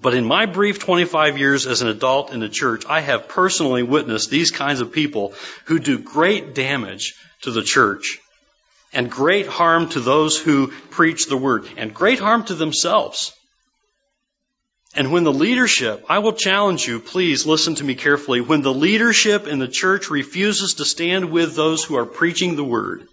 But 0.00 0.14
in 0.14 0.24
my 0.24 0.46
brief 0.46 0.78
25 0.78 1.38
years 1.38 1.66
as 1.66 1.82
an 1.82 1.88
adult 1.88 2.32
in 2.32 2.40
the 2.40 2.48
church, 2.48 2.84
I 2.88 3.00
have 3.00 3.28
personally 3.28 3.82
witnessed 3.82 4.30
these 4.30 4.50
kinds 4.50 4.80
of 4.80 4.92
people 4.92 5.34
who 5.64 5.78
do 5.78 5.98
great 5.98 6.54
damage 6.54 7.14
to 7.42 7.50
the 7.50 7.62
church 7.62 8.18
and 8.92 9.10
great 9.10 9.46
harm 9.46 9.88
to 9.90 10.00
those 10.00 10.38
who 10.38 10.68
preach 10.90 11.26
the 11.26 11.36
word 11.36 11.66
and 11.76 11.92
great 11.92 12.20
harm 12.20 12.44
to 12.44 12.54
themselves. 12.54 13.32
And 14.94 15.12
when 15.12 15.24
the 15.24 15.32
leadership, 15.32 16.04
I 16.08 16.20
will 16.20 16.32
challenge 16.32 16.86
you, 16.86 17.00
please 17.00 17.44
listen 17.44 17.74
to 17.76 17.84
me 17.84 17.94
carefully, 17.94 18.40
when 18.40 18.62
the 18.62 18.72
leadership 18.72 19.46
in 19.46 19.58
the 19.58 19.68
church 19.68 20.10
refuses 20.10 20.74
to 20.74 20.84
stand 20.84 21.30
with 21.30 21.54
those 21.54 21.84
who 21.84 21.96
are 21.96 22.06
preaching 22.06 22.56
the 22.56 22.64
word, 22.64 23.06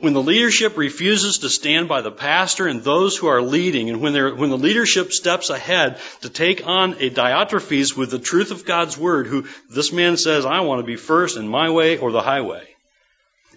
When 0.00 0.12
the 0.12 0.22
leadership 0.22 0.76
refuses 0.76 1.38
to 1.38 1.48
stand 1.48 1.88
by 1.88 2.02
the 2.02 2.12
pastor 2.12 2.68
and 2.68 2.82
those 2.82 3.16
who 3.16 3.26
are 3.26 3.42
leading, 3.42 3.90
and 3.90 4.00
when, 4.00 4.14
when 4.36 4.50
the 4.50 4.58
leadership 4.58 5.12
steps 5.12 5.50
ahead 5.50 5.98
to 6.20 6.28
take 6.28 6.64
on 6.64 6.94
a 7.00 7.10
Diotrephes 7.10 7.96
with 7.96 8.10
the 8.10 8.20
truth 8.20 8.52
of 8.52 8.64
God's 8.64 8.96
word, 8.96 9.26
who 9.26 9.46
this 9.68 9.92
man 9.92 10.16
says, 10.16 10.46
I 10.46 10.60
want 10.60 10.80
to 10.80 10.86
be 10.86 10.96
first 10.96 11.36
in 11.36 11.48
my 11.48 11.70
way 11.70 11.98
or 11.98 12.12
the 12.12 12.22
highway. 12.22 12.62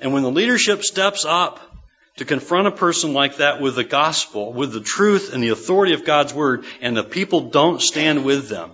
And 0.01 0.13
when 0.13 0.23
the 0.23 0.31
leadership 0.31 0.83
steps 0.83 1.25
up 1.25 1.59
to 2.17 2.25
confront 2.25 2.67
a 2.67 2.71
person 2.71 3.13
like 3.13 3.37
that 3.37 3.61
with 3.61 3.75
the 3.75 3.83
gospel, 3.83 4.51
with 4.51 4.73
the 4.73 4.81
truth 4.81 5.33
and 5.33 5.43
the 5.43 5.49
authority 5.49 5.93
of 5.93 6.05
God's 6.05 6.33
word, 6.33 6.65
and 6.81 6.97
the 6.97 7.03
people 7.03 7.51
don't 7.51 7.81
stand 7.81 8.25
with 8.25 8.49
them, 8.49 8.71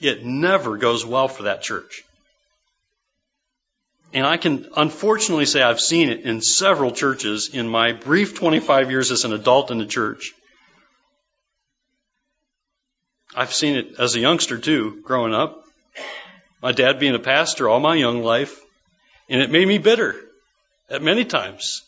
it 0.00 0.24
never 0.24 0.76
goes 0.76 1.04
well 1.04 1.26
for 1.26 1.42
that 1.44 1.62
church. 1.62 2.04
And 4.12 4.26
I 4.26 4.38
can 4.38 4.66
unfortunately 4.76 5.46
say 5.46 5.62
I've 5.62 5.80
seen 5.80 6.10
it 6.10 6.22
in 6.22 6.40
several 6.40 6.90
churches 6.90 7.50
in 7.52 7.68
my 7.68 7.92
brief 7.92 8.34
25 8.34 8.90
years 8.90 9.12
as 9.12 9.24
an 9.24 9.32
adult 9.32 9.70
in 9.70 9.78
the 9.78 9.86
church. 9.86 10.32
I've 13.36 13.52
seen 13.52 13.76
it 13.76 14.00
as 14.00 14.16
a 14.16 14.20
youngster 14.20 14.58
too, 14.58 15.00
growing 15.04 15.32
up. 15.32 15.64
My 16.60 16.72
dad 16.72 16.98
being 16.98 17.14
a 17.14 17.20
pastor 17.20 17.68
all 17.68 17.78
my 17.78 17.94
young 17.94 18.22
life. 18.22 18.60
And 19.28 19.40
it 19.40 19.50
made 19.50 19.68
me 19.68 19.78
bitter 19.78 20.16
at 20.90 21.02
many 21.02 21.24
times. 21.24 21.82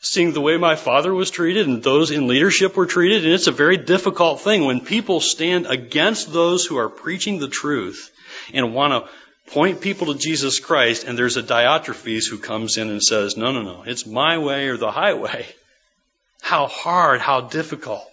Seeing 0.00 0.32
the 0.32 0.40
way 0.40 0.56
my 0.56 0.74
father 0.74 1.12
was 1.12 1.30
treated 1.30 1.66
and 1.66 1.82
those 1.82 2.10
in 2.10 2.28
leadership 2.28 2.76
were 2.76 2.86
treated. 2.86 3.24
And 3.24 3.34
it's 3.34 3.46
a 3.46 3.52
very 3.52 3.76
difficult 3.76 4.40
thing 4.40 4.64
when 4.64 4.80
people 4.80 5.20
stand 5.20 5.66
against 5.66 6.32
those 6.32 6.64
who 6.64 6.78
are 6.78 6.88
preaching 6.88 7.40
the 7.40 7.48
truth 7.48 8.10
and 8.54 8.74
want 8.74 8.92
to 8.92 9.12
point 9.50 9.80
people 9.80 10.12
to 10.12 10.18
Jesus 10.18 10.60
Christ, 10.60 11.04
and 11.04 11.18
there's 11.18 11.36
a 11.36 11.42
Diotrephes 11.42 12.28
who 12.28 12.38
comes 12.38 12.76
in 12.76 12.88
and 12.90 13.02
says, 13.02 13.36
No, 13.36 13.52
no, 13.52 13.62
no, 13.62 13.82
it's 13.86 14.06
my 14.06 14.38
way 14.38 14.68
or 14.68 14.76
the 14.76 14.90
highway. 14.90 15.46
How 16.40 16.66
hard, 16.68 17.20
how 17.20 17.42
difficult, 17.42 18.08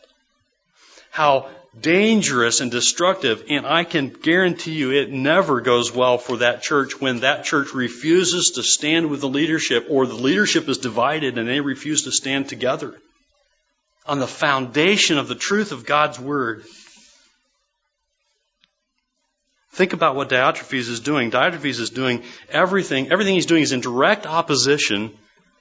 how 1.12 1.48
dangerous 1.80 2.60
and 2.60 2.72
destructive, 2.72 3.46
and 3.50 3.68
I 3.68 3.84
can 3.84 4.10
guarantee 4.10 4.74
you 4.74 4.92
it 4.92 5.12
never 5.12 5.62
goes 5.62 5.94
well 5.94 6.18
for 6.18 6.38
that 6.38 6.64
church 6.64 7.00
when 7.00 7.20
that 7.20 7.44
church 7.44 7.74
refuses 7.74 8.54
to 8.56 8.64
stand 8.64 9.10
with 9.10 9.22
the 9.22 9.30
leadership 9.30 9.88
or 9.90 10.08
the 10.08 10.16
leadership 10.16 10.68
is 10.68 10.80
divided 10.80 11.38
and 11.38 11.48
they 11.48 11.62
refuse 11.62 12.04
to 12.04 12.12
stand 12.12 12.50
together 12.50 12.96
on 14.06 14.20
the 14.20 14.28
foundation 14.28 15.18
of 15.18 15.28
the 15.28 15.36
truth 15.36 15.72
of 15.72 15.86
God's 15.86 16.20
Word. 16.20 16.64
Think 19.76 19.92
about 19.92 20.16
what 20.16 20.30
Diotrephes 20.30 20.88
is 20.88 21.02
doing. 21.02 21.32
Diotrephes 21.32 21.82
is 21.82 21.90
doing 21.90 22.24
everything, 22.50 23.12
everything 23.12 23.34
he's 23.34 23.46
doing 23.46 23.62
is 23.62 23.74
in 23.74 23.82
direct 23.82 24.26
opposition 24.26 25.12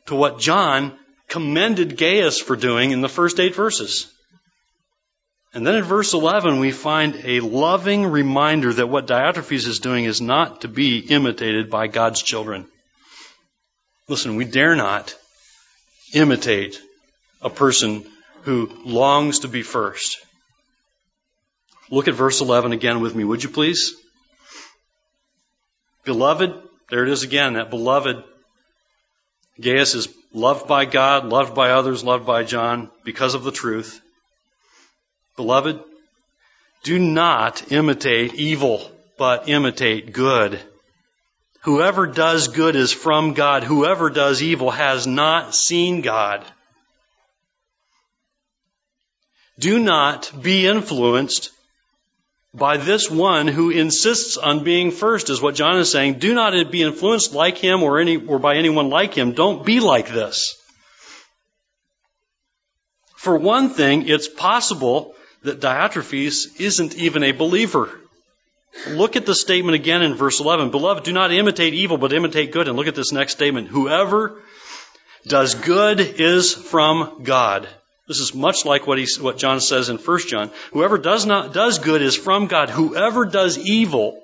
to 0.07 0.14
what 0.14 0.38
John 0.38 0.96
commended 1.29 1.96
Gaius 1.96 2.38
for 2.38 2.55
doing 2.55 2.92
in 2.92 3.00
the 3.00 3.09
first 3.09 3.40
eight 3.40 3.57
verses. 3.57 4.07
And 5.53 5.66
then 5.66 5.74
in 5.74 5.83
verse 5.83 6.14
11, 6.14 6.61
we 6.61 6.70
find 6.70 7.22
a 7.24 7.40
loving 7.40 8.07
reminder 8.07 8.72
that 8.74 8.88
what 8.88 9.09
Diotrephes 9.09 9.66
is 9.66 9.81
doing 9.81 10.05
is 10.05 10.20
not 10.20 10.61
to 10.61 10.68
be 10.68 10.98
imitated 10.98 11.68
by 11.68 11.88
God's 11.88 12.22
children. 12.22 12.68
Listen, 14.07 14.37
we 14.37 14.44
dare 14.44 14.77
not 14.77 15.12
imitate 16.14 16.81
a 17.42 17.50
person 17.50 18.07
who 18.42 18.70
longs 18.85 19.40
to 19.40 19.48
be 19.48 19.62
first. 19.62 20.18
Look 21.90 22.07
at 22.07 22.14
verse 22.14 22.40
11 22.40 22.70
again 22.70 23.00
with 23.00 23.16
me, 23.16 23.24
would 23.24 23.42
you 23.42 23.48
please? 23.48 23.96
Beloved, 26.04 26.54
there 26.90 27.04
it 27.04 27.08
is 27.08 27.22
again, 27.22 27.54
that 27.54 27.70
beloved. 27.70 28.22
Gaius 29.60 29.94
is 29.94 30.08
loved 30.32 30.66
by 30.66 30.84
God, 30.84 31.26
loved 31.26 31.54
by 31.54 31.70
others, 31.70 32.04
loved 32.04 32.26
by 32.26 32.42
John 32.42 32.90
because 33.04 33.34
of 33.34 33.44
the 33.44 33.52
truth. 33.52 34.00
Beloved, 35.36 35.80
do 36.82 36.98
not 36.98 37.72
imitate 37.72 38.34
evil, 38.34 38.90
but 39.16 39.48
imitate 39.48 40.12
good. 40.12 40.60
Whoever 41.62 42.06
does 42.06 42.48
good 42.48 42.76
is 42.76 42.92
from 42.92 43.32
God. 43.32 43.64
Whoever 43.64 44.10
does 44.10 44.42
evil 44.42 44.70
has 44.70 45.06
not 45.06 45.54
seen 45.54 46.02
God. 46.02 46.44
Do 49.58 49.78
not 49.78 50.30
be 50.42 50.66
influenced 50.66 51.50
by 52.54 52.76
this 52.76 53.10
one 53.10 53.48
who 53.48 53.70
insists 53.70 54.36
on 54.36 54.62
being 54.62 54.92
first 54.92 55.28
is 55.28 55.42
what 55.42 55.56
John 55.56 55.78
is 55.78 55.90
saying. 55.90 56.20
Do 56.20 56.34
not 56.34 56.70
be 56.70 56.82
influenced 56.82 57.34
like 57.34 57.58
him 57.58 57.82
or 57.82 57.98
any, 57.98 58.16
or 58.16 58.38
by 58.38 58.56
anyone 58.56 58.90
like 58.90 59.12
him. 59.12 59.32
Don't 59.32 59.66
be 59.66 59.80
like 59.80 60.08
this. 60.08 60.56
For 63.16 63.36
one 63.36 63.70
thing, 63.70 64.08
it's 64.08 64.28
possible 64.28 65.14
that 65.42 65.60
Diotrephes 65.60 66.60
isn't 66.60 66.94
even 66.96 67.24
a 67.24 67.32
believer. 67.32 67.90
Look 68.88 69.16
at 69.16 69.26
the 69.26 69.34
statement 69.34 69.74
again 69.74 70.02
in 70.02 70.14
verse 70.14 70.40
11. 70.40 70.70
Beloved, 70.70 71.04
do 71.04 71.12
not 71.12 71.32
imitate 71.32 71.74
evil, 71.74 71.96
but 71.96 72.12
imitate 72.12 72.52
good. 72.52 72.68
And 72.68 72.76
look 72.76 72.86
at 72.86 72.94
this 72.94 73.12
next 73.12 73.32
statement. 73.32 73.68
Whoever 73.68 74.42
does 75.26 75.54
good 75.54 76.00
is 76.00 76.54
from 76.54 77.22
God. 77.22 77.68
This 78.06 78.20
is 78.20 78.34
much 78.34 78.64
like 78.64 78.86
what, 78.86 78.98
he, 78.98 79.06
what 79.20 79.38
John 79.38 79.60
says 79.60 79.88
in 79.88 79.96
1 79.96 80.18
John. 80.28 80.50
Whoever 80.72 80.98
does 80.98 81.24
not, 81.24 81.54
does 81.54 81.78
good 81.78 82.02
is 82.02 82.16
from 82.16 82.46
God. 82.46 82.68
Whoever 82.68 83.24
does 83.24 83.58
evil 83.58 84.22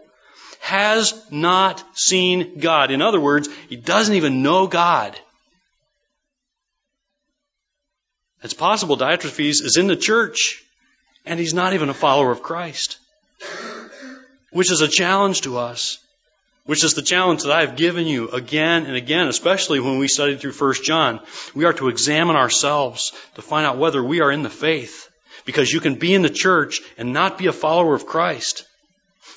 has 0.61 1.15
not 1.31 1.83
seen 1.95 2.59
God. 2.59 2.91
In 2.91 3.01
other 3.01 3.21
words, 3.21 3.49
he 3.69 3.77
doesn't 3.77 4.15
even 4.15 4.43
know 4.43 4.67
God. 4.67 5.19
It's 8.43 8.55
possible 8.55 8.97
Diotrephes 8.97 9.63
is 9.63 9.77
in 9.79 9.87
the 9.87 9.97
church 9.97 10.63
and 11.27 11.39
he's 11.39 11.55
not 11.55 11.73
even 11.75 11.89
a 11.89 11.95
follower 11.95 12.31
of 12.31 12.43
Christ, 12.43 12.99
which 14.51 14.71
is 14.71 14.81
a 14.81 14.89
challenge 14.89 15.43
to 15.43 15.59
us 15.59 15.99
which 16.71 16.85
is 16.85 16.95
the 16.95 17.03
challenge 17.03 17.43
that 17.43 17.51
I 17.51 17.63
have 17.63 17.75
given 17.75 18.07
you 18.07 18.29
again 18.29 18.87
and 18.87 18.95
again, 18.95 19.27
especially 19.27 19.81
when 19.81 19.99
we 19.99 20.07
studied 20.07 20.39
through 20.39 20.53
1 20.53 20.75
John. 20.85 21.19
We 21.53 21.65
are 21.65 21.73
to 21.73 21.89
examine 21.89 22.37
ourselves 22.37 23.13
to 23.35 23.43
find 23.43 23.67
out 23.67 23.77
whether 23.77 24.01
we 24.01 24.21
are 24.21 24.31
in 24.31 24.45
the 24.45 24.51
faith. 24.51 25.11
Because 25.45 25.73
you 25.73 25.81
can 25.81 25.97
be 25.97 26.15
in 26.15 26.23
the 26.23 26.31
church 26.31 26.81
and 26.97 27.13
not 27.13 27.39
be 27.39 27.49
a 27.49 27.53
follower 27.53 27.97
of 27.97 28.07
Christ. 28.07 28.69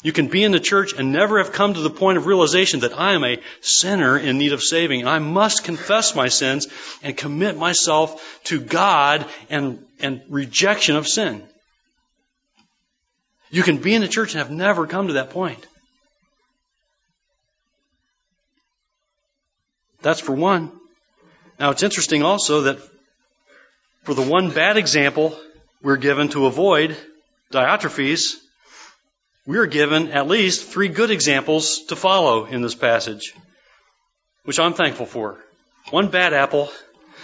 You 0.03 0.11
can 0.11 0.27
be 0.27 0.43
in 0.43 0.51
the 0.51 0.59
church 0.59 0.93
and 0.93 1.11
never 1.11 1.39
have 1.39 1.53
come 1.53 1.73
to 1.73 1.79
the 1.79 1.89
point 1.89 2.19
of 2.19 2.27
realization 2.27 2.81
that 2.81 2.95
I 2.95 3.13
am 3.13 3.23
a 3.23 3.41
sinner 3.61 4.15
in 4.15 4.37
need 4.37 4.53
of 4.53 4.61
saving. 4.61 4.99
And 4.99 5.09
I 5.09 5.17
must 5.17 5.63
confess 5.63 6.13
my 6.13 6.27
sins 6.27 6.67
and 7.01 7.17
commit 7.17 7.57
myself 7.57 8.43
to 8.43 8.59
God 8.59 9.25
and, 9.49 9.83
and 9.99 10.21
rejection 10.29 10.97
of 10.97 11.07
sin. 11.07 11.41
You 13.49 13.63
can 13.63 13.77
be 13.77 13.95
in 13.95 14.01
the 14.01 14.07
church 14.07 14.35
and 14.35 14.37
have 14.37 14.51
never 14.51 14.85
come 14.85 15.07
to 15.07 15.13
that 15.13 15.31
point. 15.31 15.65
That's 20.03 20.19
for 20.19 20.33
one. 20.33 20.71
Now 21.59 21.71
it's 21.71 21.81
interesting 21.81 22.23
also 22.23 22.61
that 22.61 22.77
for 24.03 24.13
the 24.13 24.21
one 24.21 24.51
bad 24.51 24.77
example 24.77 25.39
we're 25.81 25.97
given 25.97 26.29
to 26.29 26.45
avoid 26.45 26.95
Diotrephes, 27.51 28.35
we're 29.45 29.65
given 29.67 30.11
at 30.11 30.27
least 30.27 30.67
three 30.69 30.89
good 30.89 31.09
examples 31.09 31.85
to 31.85 31.95
follow 31.95 32.45
in 32.45 32.61
this 32.61 32.75
passage, 32.75 33.33
which 34.43 34.59
I'm 34.59 34.73
thankful 34.73 35.05
for. 35.05 35.39
One 35.89 36.09
bad 36.09 36.33
apple, 36.33 36.69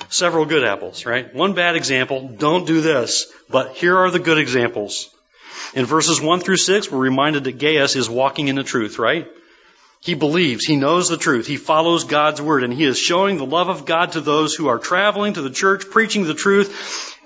several 0.09 0.45
good 0.45 0.63
apples, 0.63 1.05
right? 1.05 1.33
One 1.33 1.53
bad 1.53 1.75
example, 1.75 2.29
don't 2.37 2.67
do 2.67 2.81
this, 2.81 3.31
but 3.49 3.75
here 3.75 3.97
are 3.97 4.11
the 4.11 4.19
good 4.19 4.37
examples. 4.37 5.09
In 5.73 5.85
verses 5.85 6.21
1 6.21 6.39
through 6.39 6.57
6, 6.57 6.91
we're 6.91 6.99
reminded 6.99 7.45
that 7.45 7.57
Gaius 7.57 7.95
is 7.95 8.09
walking 8.09 8.47
in 8.47 8.55
the 8.55 8.63
truth, 8.63 8.99
right? 8.99 9.27
He 10.01 10.13
believes, 10.13 10.65
he 10.65 10.77
knows 10.77 11.09
the 11.09 11.17
truth, 11.17 11.45
he 11.45 11.57
follows 11.57 12.05
God's 12.05 12.41
word, 12.41 12.63
and 12.63 12.73
he 12.73 12.85
is 12.85 12.97
showing 12.97 13.37
the 13.37 13.45
love 13.45 13.67
of 13.67 13.85
God 13.85 14.13
to 14.13 14.21
those 14.21 14.55
who 14.55 14.67
are 14.67 14.79
traveling 14.79 15.33
to 15.33 15.41
the 15.41 15.49
church, 15.49 15.89
preaching 15.89 16.23
the 16.23 16.33
truth. 16.33 17.17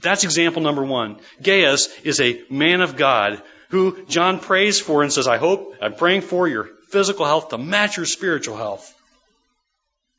That's 0.00 0.24
example 0.24 0.62
number 0.62 0.84
one. 0.84 1.20
Gaius 1.40 1.88
is 2.02 2.20
a 2.20 2.42
man 2.50 2.80
of 2.80 2.96
God 2.96 3.42
who 3.68 4.04
John 4.06 4.40
prays 4.40 4.80
for 4.80 5.02
and 5.02 5.12
says, 5.12 5.28
I 5.28 5.36
hope, 5.36 5.76
I'm 5.80 5.94
praying 5.94 6.22
for 6.22 6.48
your 6.48 6.68
physical 6.88 7.24
health 7.24 7.50
to 7.50 7.58
match 7.58 7.96
your 7.96 8.06
spiritual 8.06 8.56
health. 8.56 8.92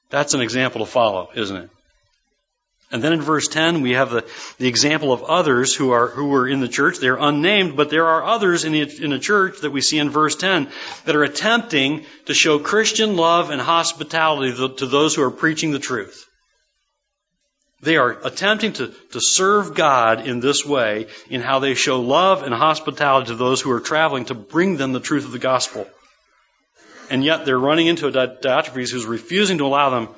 That's 0.09 0.33
an 0.33 0.41
example 0.41 0.85
to 0.85 0.89
follow, 0.89 1.29
isn't 1.35 1.57
it? 1.57 1.69
And 2.91 3.01
then 3.01 3.13
in 3.13 3.21
verse 3.21 3.47
10, 3.47 3.81
we 3.81 3.91
have 3.91 4.09
the, 4.09 4.25
the 4.57 4.67
example 4.67 5.13
of 5.13 5.23
others 5.23 5.73
who 5.73 5.91
are, 5.91 6.07
who 6.07 6.33
are 6.35 6.47
in 6.47 6.59
the 6.59 6.67
church. 6.67 6.97
They're 6.99 7.15
unnamed, 7.15 7.77
but 7.77 7.89
there 7.89 8.07
are 8.07 8.23
others 8.23 8.65
in 8.65 8.73
the, 8.73 8.81
in 8.81 9.11
the 9.11 9.19
church 9.19 9.61
that 9.61 9.71
we 9.71 9.79
see 9.79 9.97
in 9.97 10.09
verse 10.09 10.35
10 10.35 10.69
that 11.05 11.15
are 11.15 11.23
attempting 11.23 12.05
to 12.25 12.33
show 12.33 12.59
Christian 12.59 13.15
love 13.15 13.49
and 13.49 13.61
hospitality 13.61 14.53
to, 14.57 14.75
to 14.75 14.85
those 14.87 15.15
who 15.15 15.23
are 15.23 15.31
preaching 15.31 15.71
the 15.71 15.79
truth. 15.79 16.27
They 17.81 17.95
are 17.95 18.11
attempting 18.23 18.73
to, 18.73 18.87
to 18.87 19.19
serve 19.19 19.73
God 19.73 20.27
in 20.27 20.39
this 20.39 20.65
way 20.65 21.07
in 21.29 21.41
how 21.41 21.59
they 21.59 21.73
show 21.73 22.01
love 22.01 22.43
and 22.43 22.53
hospitality 22.53 23.27
to 23.27 23.35
those 23.35 23.61
who 23.61 23.71
are 23.71 23.79
traveling 23.79 24.25
to 24.25 24.35
bring 24.35 24.75
them 24.77 24.91
the 24.91 24.99
truth 24.99 25.25
of 25.25 25.31
the 25.31 25.39
gospel. 25.39 25.87
And 27.09 27.23
yet 27.23 27.45
they're 27.45 27.57
running 27.57 27.87
into 27.87 28.07
a 28.07 28.11
Diotrephes 28.11 28.91
who's 28.91 29.05
refusing 29.05 29.57
to 29.57 29.65
allow 29.65 29.89
them 29.89 30.09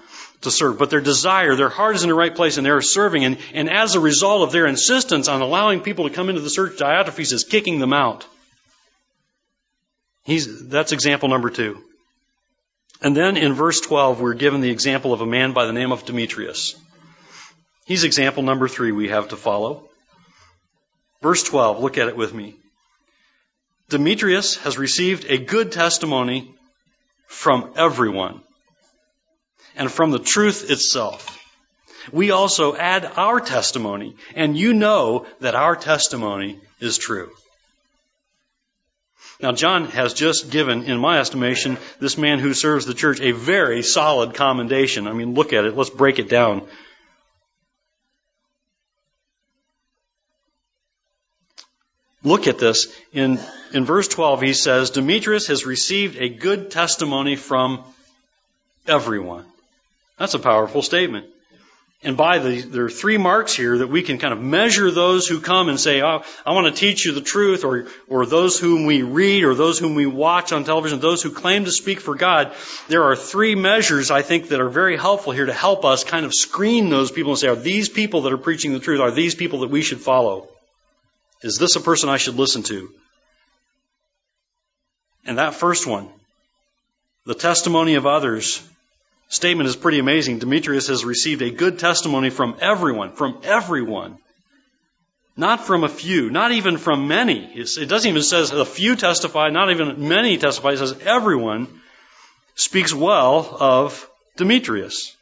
to 0.44 0.52
serve, 0.52 0.78
but 0.78 0.89
their 0.89 1.02
desire, 1.02 1.56
their 1.56 1.70
heart 1.70 1.96
is 1.96 2.04
in 2.04 2.10
the 2.10 2.16
right 2.16 2.34
place 2.34 2.58
and 2.58 2.66
they're 2.66 2.82
serving. 2.82 3.26
And, 3.26 3.38
and 3.54 3.70
as 3.70 3.96
a 3.96 4.00
result 4.00 4.44
of 4.44 4.52
their 4.52 4.68
insistence 4.68 5.28
on 5.28 5.41
allowing 5.41 5.82
people 5.82 6.08
to 6.08 6.14
come 6.14 6.30
into 6.30 6.41
the 6.41 6.50
church, 6.50 6.78
Diotrephes 6.78 7.34
is 7.34 7.44
kicking 7.44 7.80
them 7.80 7.94
out. 7.94 8.26
He's, 10.24 10.68
that's 10.68 10.91
example 10.91 11.30
number 11.30 11.50
two. 11.50 11.84
And 13.02 13.18
then 13.18 13.36
in 13.36 13.54
verse 13.54 13.82
12, 13.82 14.22
we're 14.22 14.34
given 14.34 14.62
the 14.62 14.70
example 14.70 15.12
of 15.12 15.22
a 15.22 15.26
man 15.26 15.52
by 15.52 15.66
the 15.66 15.74
name 15.74 15.91
of 15.91 16.06
Demetrius. 16.06 16.76
He's 17.86 18.06
example 18.06 18.44
number 18.44 18.70
three 18.70 18.94
we 18.94 19.10
have 19.10 19.30
to 19.30 19.36
follow. 19.36 19.89
Verse 21.22 21.44
12, 21.44 21.80
look 21.80 21.98
at 21.98 22.08
it 22.08 22.16
with 22.16 22.34
me. 22.34 22.56
Demetrius 23.89 24.58
has 24.58 24.78
received 24.78 25.26
a 25.30 25.38
good 25.38 25.72
testimony 25.72 26.54
from 27.28 27.74
everyone 27.76 28.41
and 29.76 29.91
from 29.91 30.11
the 30.11 30.19
truth 30.19 30.69
itself. 30.69 31.39
We 32.11 32.32
also 32.32 32.76
add 32.76 33.05
our 33.15 33.39
testimony, 33.39 34.15
and 34.36 34.57
you 34.57 34.74
know 34.74 35.26
that 35.39 35.55
our 35.55 35.76
testimony 35.76 36.59
is 36.80 36.97
true. 36.97 37.32
Now, 39.41 39.51
John 39.51 39.86
has 39.88 40.13
just 40.13 40.51
given, 40.51 40.84
in 40.84 40.99
my 40.99 41.19
estimation, 41.19 41.78
this 41.99 42.17
man 42.17 42.39
who 42.39 42.53
serves 42.53 42.86
the 42.86 42.93
church 42.93 43.19
a 43.19 43.32
very 43.32 43.82
solid 43.84 44.36
commendation. 44.36 45.07
I 45.07 45.13
mean, 45.13 45.34
look 45.34 45.53
at 45.53 45.65
it. 45.65 45.76
Let's 45.76 45.89
break 45.89 46.19
it 46.19 46.30
down. 46.30 46.67
Look 52.24 52.47
at 52.47 52.57
this. 52.57 52.88
In, 53.11 53.39
in 53.74 53.84
verse 53.84 54.07
12, 54.07 54.41
he 54.41 54.53
says, 54.53 54.91
Demetrius 54.91 55.47
has 55.47 55.65
received 55.65 56.15
a 56.17 56.30
good 56.30 56.71
testimony 56.71 57.36
from 57.36 57.84
everyone. 58.88 59.45
That's 60.18 60.34
a 60.34 60.39
powerful 60.39 60.82
statement. 60.82 61.28
And 62.05 62.18
by 62.18 62.39
the, 62.39 62.61
there 62.61 62.84
are 62.84 62.89
three 62.89 63.18
marks 63.18 63.55
here 63.55 63.78
that 63.78 63.88
we 63.88 64.03
can 64.03 64.18
kind 64.18 64.34
of 64.34 64.41
measure 64.41 64.91
those 64.91 65.26
who 65.26 65.39
come 65.39 65.70
and 65.70 65.80
say, 65.80 66.01
oh, 66.01 66.24
I 66.45 66.51
want 66.51 66.68
to 66.68 66.78
teach 66.78 67.05
you 67.05 67.14
the 67.14 67.22
truth, 67.22 67.64
or, 67.64 67.88
or 68.09 68.26
those 68.26 68.59
whom 68.59 68.86
we 68.86 69.03
read, 69.03 69.45
or 69.45 69.55
those 69.55 69.80
whom 69.80 69.95
we 69.95 70.05
watch 70.05 70.51
on 70.51 70.66
television, 70.66 70.99
those 70.99 71.24
who 71.24 71.32
claim 71.32 71.64
to 71.64 71.72
speak 71.72 72.01
for 72.01 72.16
God. 72.16 72.53
There 72.89 73.03
are 73.03 73.16
three 73.16 73.55
measures, 73.55 74.11
I 74.11 74.22
think, 74.22 74.49
that 74.49 74.59
are 74.59 74.70
very 74.70 74.97
helpful 74.97 75.32
here 75.32 75.45
to 75.45 75.53
help 75.53 75.86
us 75.86 76.03
kind 76.03 76.26
of 76.26 76.34
screen 76.34 76.89
those 76.89 77.09
people 77.09 77.32
and 77.32 77.39
say, 77.39 77.47
are 77.47 77.55
these 77.55 77.88
people 77.88 78.24
that 78.24 78.34
are 78.34 78.38
preaching 78.38 78.74
the 78.74 78.80
truth, 78.80 78.99
are 78.99 79.11
these 79.11 79.34
people 79.34 79.61
that 79.61 79.70
we 79.70 79.82
should 79.82 80.01
follow? 80.01 80.49
Is 81.41 81.57
this 81.57 81.78
a 81.78 81.82
person 81.82 82.09
I 82.09 82.18
should 82.18 82.36
listen 82.36 82.64
to? 82.64 82.89
And 85.26 85.38
that 85.38 85.53
first 85.53 85.88
one, 85.88 86.09
the 87.26 87.34
testimony 87.34 87.95
of 87.95 88.05
others, 88.05 88.61
statement 89.34 89.67
is 89.67 89.75
pretty 89.75 89.99
amazing. 89.99 90.39
Demetrius 90.39 90.88
has 90.88 91.03
received 91.03 91.41
a 91.41 91.49
good 91.49 91.79
testimony 91.79 92.29
from 92.29 92.55
everyone, 92.61 93.13
from 93.13 93.39
everyone. 93.43 94.17
Not 95.36 95.65
from 95.65 95.84
a 95.84 95.89
few, 95.89 96.29
not 96.29 96.51
even 96.51 96.77
from 96.77 97.07
many. 97.07 97.51
It 97.55 97.89
doesn't 97.89 98.07
even 98.07 98.21
say 98.21 98.45
a 98.51 98.65
few 98.65 98.95
testify, 98.95 99.49
not 99.49 99.71
even 99.71 100.07
many 100.07 100.38
testify. 100.38 100.73
It 100.73 100.77
says 100.77 100.95
everyone 101.05 101.67
speaks 102.53 102.93
well 102.93 103.57
of 103.59 104.07
Demetrius. 104.38 105.15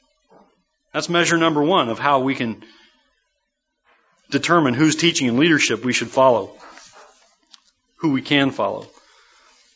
That's 0.94 1.08
measure 1.08 1.38
number 1.38 1.64
one 1.64 1.88
of 1.88 1.98
how 1.98 2.20
we 2.20 2.36
can 2.36 2.62
determine 4.30 4.74
whose 4.74 4.98
teaching 4.98 5.30
and 5.30 5.40
leadership 5.40 5.86
we 5.86 5.94
should 5.94 6.10
follow, 6.10 6.52
who 7.98 8.12
we 8.12 8.22
can 8.22 8.52
follow. 8.52 8.88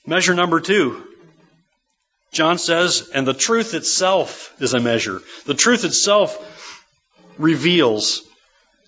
Measure 0.05 0.33
number 0.33 0.59
two, 0.59 1.01
John 2.35 2.57
says, 2.57 3.09
and 3.13 3.25
the 3.25 3.33
truth 3.33 3.73
itself 3.73 4.53
is 4.59 4.73
a 4.73 4.79
measure. 4.81 5.21
The 5.45 5.53
truth 5.53 5.85
itself 5.85 6.37
reveals 7.37 8.23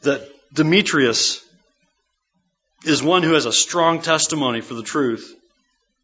that 0.02 0.28
Demetrius 0.54 1.42
is 2.86 3.02
one 3.02 3.24
who 3.24 3.34
has 3.34 3.46
a 3.46 3.54
strong 3.54 4.02
testimony 4.02 4.60
for 4.60 4.74
the 4.74 4.84
truth. 4.84 5.34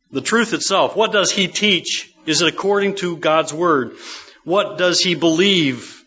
The 0.10 0.22
truth 0.22 0.54
itself, 0.54 0.96
what 0.96 1.12
does 1.12 1.32
he 1.34 1.50
teach? 1.50 2.10
Is 2.26 2.42
it 2.42 2.48
according 2.48 2.96
to 2.98 3.18
God's 3.18 3.54
Word? 3.54 3.98
What 4.46 4.78
does 4.78 5.02
he 5.02 5.14
believe? 5.14 6.02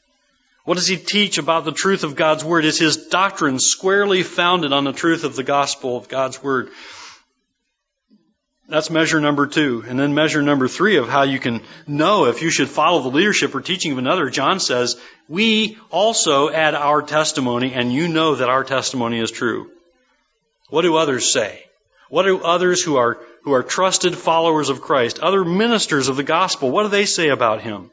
What 0.65 0.79
does 0.79 0.87
he 0.87 0.97
teach 0.97 1.37
about 1.37 1.67
the 1.67 1.73
truth 1.73 2.03
of 2.03 2.17
God's 2.17 2.45
Word? 2.45 2.65
Is 2.65 2.79
his 2.79 3.09
doctrine 3.09 3.59
squarely 3.59 4.23
founded 4.23 4.73
on 4.73 4.85
the 4.85 4.93
truth 4.93 5.25
of 5.25 5.37
the 5.37 5.45
gospel 5.45 5.99
of 5.99 6.09
God's 6.09 6.43
Word? 6.43 6.71
That's 8.69 8.91
measure 8.91 9.21
number 9.21 9.47
two. 9.47 9.85
And 9.87 9.99
then 9.99 10.15
measure 10.15 10.43
number 10.43 10.67
three 10.67 10.97
of 10.97 11.09
how 11.09 11.23
you 11.23 11.39
can 11.39 11.63
know 11.87 12.27
if 12.27 12.43
you 12.43 12.51
should 12.51 12.69
follow 12.69 13.01
the 13.01 13.17
leadership 13.17 13.55
or 13.55 13.61
teaching 13.61 13.93
of 13.93 13.99
another. 13.99 14.29
John 14.29 14.59
says, 14.59 14.97
we 15.29 15.79
also 15.91 16.51
add 16.51 16.75
our 16.75 17.03
testimony 17.03 17.75
and 17.75 17.93
you 17.93 18.09
know 18.09 18.35
that 18.35 18.49
our 18.49 18.65
testimony 18.65 19.21
is 19.21 19.31
true. 19.31 19.71
What 20.69 20.83
do 20.83 20.97
others 20.97 21.33
say? 21.33 21.63
What 22.09 22.25
do 22.25 22.43
others 22.43 22.83
who 22.83 22.97
are, 22.97 23.19
who 23.45 23.53
are 23.53 23.63
trusted 23.63 24.17
followers 24.17 24.69
of 24.69 24.81
Christ, 24.81 25.21
other 25.21 25.45
ministers 25.45 26.09
of 26.09 26.17
the 26.17 26.25
gospel, 26.25 26.71
what 26.71 26.83
do 26.83 26.89
they 26.89 27.07
say 27.07 27.29
about 27.29 27.63
him? 27.63 27.91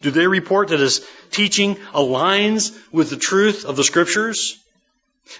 Do 0.00 0.10
they 0.10 0.26
report 0.26 0.68
that 0.68 0.80
his 0.80 1.06
teaching 1.30 1.76
aligns 1.92 2.78
with 2.92 3.10
the 3.10 3.16
truth 3.16 3.64
of 3.64 3.76
the 3.76 3.84
scriptures? 3.84 4.58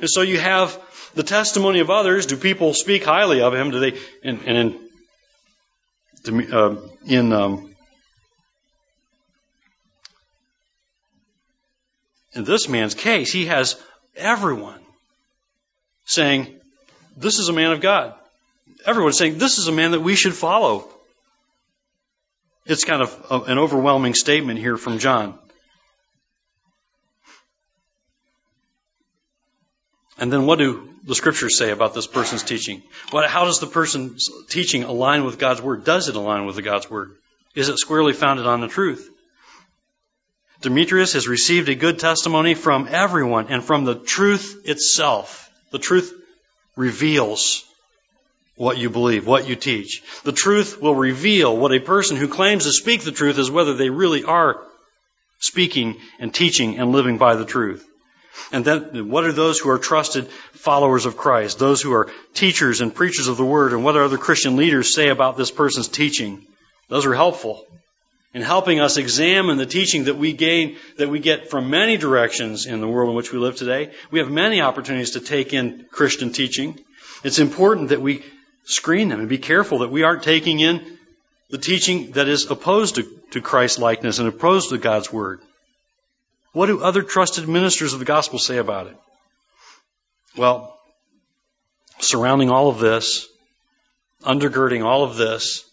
And 0.01 0.11
so 0.11 0.23
you 0.23 0.39
have 0.39 0.81
the 1.15 1.23
testimony 1.23 1.81
of 1.81 1.91
others. 1.91 2.27
Do 2.27 2.37
people 2.37 2.75
speak 2.75 3.05
highly 3.05 3.41
of 3.41 3.55
him? 3.55 3.71
Do 3.71 3.81
they? 3.81 3.99
And, 4.23 4.43
and 4.47 4.59
in 6.27 6.53
uh, 6.53 6.77
in 7.07 7.33
um, 7.33 7.75
in 12.35 12.45
this 12.45 12.69
man's 12.69 12.95
case, 12.95 13.33
he 13.33 13.47
has 13.47 13.81
everyone 14.17 14.81
saying, 16.05 16.55
"This 17.17 17.39
is 17.39 17.49
a 17.49 17.53
man 17.53 17.73
of 17.73 17.81
God." 17.81 18.15
Everyone 18.85 19.13
saying, 19.13 19.39
"This 19.39 19.59
is 19.59 19.69
a 19.69 19.73
man 19.73 19.93
that 19.93 20.01
we 20.01 20.17
should 20.17 20.35
follow." 20.35 20.89
It's 22.67 22.85
kind 22.85 23.01
of 23.01 23.47
an 23.49 23.59
overwhelming 23.59 24.15
statement 24.15 24.59
here 24.59 24.77
from 24.77 24.99
John. 24.99 25.39
And 30.19 30.33
then 30.33 30.47
what 30.47 30.59
do 30.59 30.89
the 31.05 31.15
scriptures 31.15 31.59
say 31.59 31.71
about 31.71 31.95
this 31.95 32.07
person's 32.07 32.43
teaching? 32.43 32.83
What, 33.11 33.29
how 33.29 33.45
does 33.45 33.61
the 33.61 33.67
person's 33.67 34.31
teaching 34.49 34.83
align 34.83 35.25
with 35.25 35.39
God's 35.39 35.61
word? 35.61 35.85
Does 35.85 36.09
it 36.09 36.17
align 36.17 36.47
with 36.47 36.63
God's 36.65 36.91
word? 36.91 37.13
Is 37.55 37.69
it 37.69 37.79
squarely 37.79 38.13
founded 38.13 38.47
on 38.47 38.61
the 38.61 38.69
truth? 38.69 39.11
Demetrius 40.63 41.13
has 41.13 41.29
received 41.29 41.69
a 41.69 41.75
good 41.75 41.99
testimony 41.99 42.55
from 42.55 42.89
everyone 42.91 43.49
and 43.49 43.63
from 43.63 43.85
the 43.85 43.95
truth 43.95 44.63
itself. 44.65 45.51
The 45.71 45.79
truth 45.79 46.15
reveals 46.77 47.65
what 48.57 48.79
you 48.79 48.89
believe, 48.89 49.27
what 49.27 49.47
you 49.47 49.55
teach. 49.55 50.03
The 50.25 50.33
truth 50.33 50.81
will 50.81 50.95
reveal 50.95 51.55
what 51.55 51.73
a 51.73 51.81
person 51.81 52.17
who 52.17 52.29
claims 52.29 52.65
to 52.65 52.73
speak 52.73 53.03
the 53.03 53.13
truth 53.13 53.39
is 53.39 53.51
whether 53.51 53.75
they 53.75 53.91
really 53.91 54.25
are 54.25 54.63
speaking 55.41 55.97
and 56.19 56.35
teaching 56.35 56.79
and 56.79 56.91
living 56.91 57.19
by 57.19 57.37
the 57.37 57.45
truth. 57.45 57.87
And 58.53 58.65
then 58.65 59.09
what 59.09 59.25
are 59.25 59.33
those 59.33 59.59
who 59.59 59.71
are 59.71 59.79
trusted 59.79 60.29
followers 60.53 61.07
of 61.07 61.17
Christ? 61.17 61.59
Those 61.59 61.83
who 61.83 61.93
are 61.93 62.11
teachers 62.35 62.81
and 62.81 62.95
preachers 62.95 63.29
of 63.29 63.37
the 63.37 63.45
word 63.45 63.73
and 63.73 63.85
what 63.85 63.97
other 63.97 64.19
Christian 64.19 64.57
leaders 64.57 64.95
say 64.95 65.09
about 65.09 65.37
this 65.37 65.51
person's 65.51 65.89
teaching? 65.89 66.47
Those 66.89 67.07
are 67.07 67.15
helpful 67.15 67.67
in 68.37 68.43
helping 68.43 68.81
us 68.81 68.99
examine 68.99 69.57
the 69.57 69.65
teaching 69.65 70.05
that 70.05 70.19
we 70.19 70.33
gain, 70.33 70.77
that 70.99 71.09
we 71.09 71.19
get 71.19 71.49
from 71.51 71.71
many 71.71 71.97
directions 71.97 72.67
in 72.67 72.81
the 72.81 72.89
world 72.89 73.09
in 73.09 73.17
which 73.17 73.33
we 73.33 73.39
live 73.39 73.57
today. 73.57 73.91
We 74.11 74.19
have 74.19 74.31
many 74.31 74.61
opportunities 74.61 75.13
to 75.13 75.21
take 75.21 75.55
in 75.55 75.87
Christian 75.91 76.33
teaching. 76.33 76.79
It's 77.25 77.39
important 77.39 77.89
that 77.89 78.03
we 78.03 78.23
screen 78.65 79.09
them 79.09 79.21
and 79.21 79.29
be 79.29 79.39
careful 79.39 79.79
that 79.79 79.91
we 79.91 80.03
aren't 80.03 80.23
taking 80.23 80.61
in 80.61 80.99
the 81.49 81.59
teaching 81.59 82.11
that 82.13 82.29
is 82.29 82.51
opposed 82.51 82.97
to, 82.97 83.05
to 83.31 83.41
Christ 83.41 83.79
likeness 83.79 84.19
and 84.19 84.29
opposed 84.29 84.71
to 84.71 84.79
God's 84.79 85.13
Word. 85.13 85.41
What 86.57 86.69
do 86.69 86.83
other 86.83 87.03
trusted 87.03 87.47
ministers 87.47 87.93
of 87.93 87.99
the 87.99 88.07
gospel 88.07 88.39
say 88.39 88.57
about 88.57 88.87
it? 88.87 88.97
Well, 90.39 90.75
surrounding 91.99 92.49
all 92.49 92.71
of 92.71 92.79
this, 92.79 93.29
undergirding 94.23 94.83
all 94.83 95.05
of 95.05 95.17
this, 95.17 95.67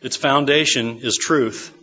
its 0.00 0.14
foundation 0.14 1.00
is 1.02 1.16
truth. 1.16 1.76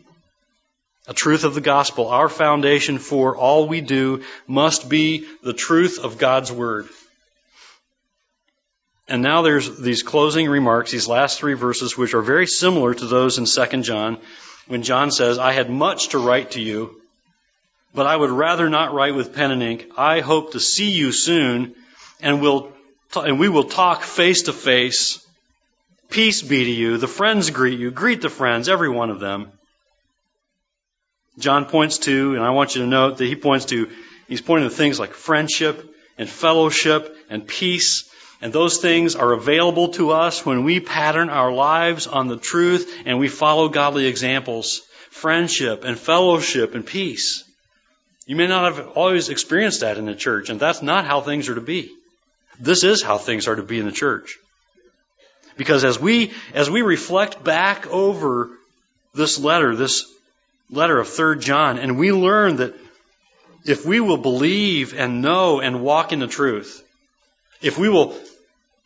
A 1.09 1.13
truth 1.13 1.43
of 1.43 1.55
the 1.55 1.59
gospel. 1.59 2.07
Our 2.07 2.29
foundation 2.29 2.99
for 2.99 3.35
all 3.35 3.67
we 3.67 3.81
do 3.81 4.23
must 4.47 4.87
be 4.87 5.27
the 5.43 5.51
truth 5.51 5.99
of 6.01 6.17
God's 6.17 6.53
word. 6.53 6.87
And 9.09 9.21
now 9.21 9.41
there's 9.41 9.77
these 9.77 10.03
closing 10.03 10.49
remarks, 10.49 10.91
these 10.91 11.09
last 11.09 11.37
three 11.37 11.55
verses, 11.55 11.97
which 11.97 12.13
are 12.13 12.21
very 12.21 12.47
similar 12.47 12.93
to 12.93 13.05
those 13.07 13.37
in 13.37 13.43
2 13.43 13.81
John, 13.81 14.19
when 14.67 14.83
John 14.83 15.11
says, 15.11 15.37
I 15.37 15.51
had 15.51 15.69
much 15.69 16.09
to 16.09 16.17
write 16.17 16.51
to 16.51 16.61
you, 16.61 16.95
but 17.93 18.05
I 18.05 18.15
would 18.15 18.29
rather 18.29 18.69
not 18.69 18.93
write 18.93 19.15
with 19.15 19.33
pen 19.33 19.51
and 19.51 19.63
ink. 19.63 19.91
I 19.97 20.19
hope 20.19 20.51
to 20.51 20.59
see 20.59 20.91
you 20.91 21.11
soon 21.11 21.75
and 22.21 22.41
we'll, 22.41 22.71
and 23.15 23.39
we 23.39 23.49
will 23.49 23.63
talk 23.63 24.03
face 24.03 24.43
to 24.43 24.53
face. 24.53 25.25
Peace 26.09 26.41
be 26.41 26.63
to 26.63 26.71
you. 26.71 26.97
The 26.97 27.07
friends 27.07 27.49
greet 27.49 27.79
you. 27.79 27.91
Greet 27.91 28.21
the 28.21 28.29
friends, 28.29 28.67
every 28.67 28.89
one 28.89 29.09
of 29.09 29.19
them. 29.19 29.51
John 31.37 31.65
points 31.65 31.99
to, 31.99 32.35
and 32.35 32.43
I 32.43 32.49
want 32.49 32.75
you 32.75 32.81
to 32.81 32.87
note 32.87 33.17
that 33.17 33.25
he 33.25 33.35
points 33.35 33.65
to, 33.65 33.89
he's 34.27 34.41
pointing 34.41 34.69
to 34.69 34.75
things 34.75 34.99
like 34.99 35.13
friendship 35.13 35.95
and 36.17 36.29
fellowship 36.29 37.15
and 37.29 37.47
peace. 37.47 38.09
And 38.41 38.51
those 38.51 38.77
things 38.77 39.15
are 39.15 39.31
available 39.31 39.89
to 39.89 40.11
us 40.11 40.45
when 40.45 40.63
we 40.63 40.79
pattern 40.79 41.29
our 41.29 41.51
lives 41.51 42.07
on 42.07 42.27
the 42.27 42.37
truth 42.37 42.93
and 43.05 43.19
we 43.19 43.27
follow 43.27 43.69
godly 43.69 44.07
examples. 44.07 44.81
Friendship 45.11 45.83
and 45.83 45.97
fellowship 45.97 46.75
and 46.75 46.85
peace. 46.85 47.48
You 48.29 48.35
may 48.35 48.45
not 48.45 48.75
have 48.75 48.89
always 48.89 49.29
experienced 49.29 49.81
that 49.81 49.97
in 49.97 50.05
the 50.05 50.13
church, 50.13 50.51
and 50.51 50.59
that's 50.59 50.83
not 50.83 51.07
how 51.07 51.19
things 51.19 51.49
are 51.49 51.55
to 51.55 51.61
be. 51.61 51.89
This 52.59 52.83
is 52.83 53.01
how 53.01 53.17
things 53.17 53.47
are 53.47 53.55
to 53.55 53.63
be 53.63 53.79
in 53.79 53.87
the 53.87 53.91
church. 53.91 54.37
Because 55.57 55.83
as 55.83 55.99
we, 55.99 56.31
as 56.53 56.69
we 56.69 56.83
reflect 56.83 57.43
back 57.43 57.87
over 57.87 58.51
this 59.15 59.39
letter, 59.39 59.75
this 59.75 60.05
letter 60.69 60.99
of 60.99 61.07
3rd 61.07 61.41
John, 61.41 61.79
and 61.79 61.97
we 61.97 62.11
learn 62.11 62.57
that 62.57 62.75
if 63.65 63.83
we 63.83 63.99
will 63.99 64.17
believe 64.17 64.93
and 64.93 65.23
know 65.23 65.59
and 65.59 65.81
walk 65.81 66.13
in 66.13 66.19
the 66.19 66.27
truth, 66.27 66.87
if 67.63 67.79
we 67.79 67.89
will 67.89 68.15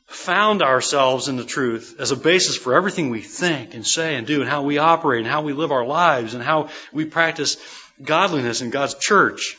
found 0.05 0.61
ourselves 0.61 1.27
in 1.27 1.35
the 1.35 1.43
truth 1.43 1.97
as 1.99 2.11
a 2.11 2.15
basis 2.15 2.55
for 2.55 2.75
everything 2.75 3.09
we 3.09 3.19
think 3.19 3.73
and 3.73 3.85
say 3.85 4.15
and 4.15 4.25
do 4.25 4.39
and 4.39 4.49
how 4.49 4.61
we 4.61 4.77
operate 4.77 5.19
and 5.19 5.27
how 5.27 5.41
we 5.41 5.51
live 5.51 5.73
our 5.73 5.85
lives 5.85 6.33
and 6.33 6.41
how 6.41 6.69
we 6.93 7.03
practice 7.03 7.57
godliness 8.01 8.61
in 8.61 8.69
God's 8.69 8.95
church, 8.95 9.57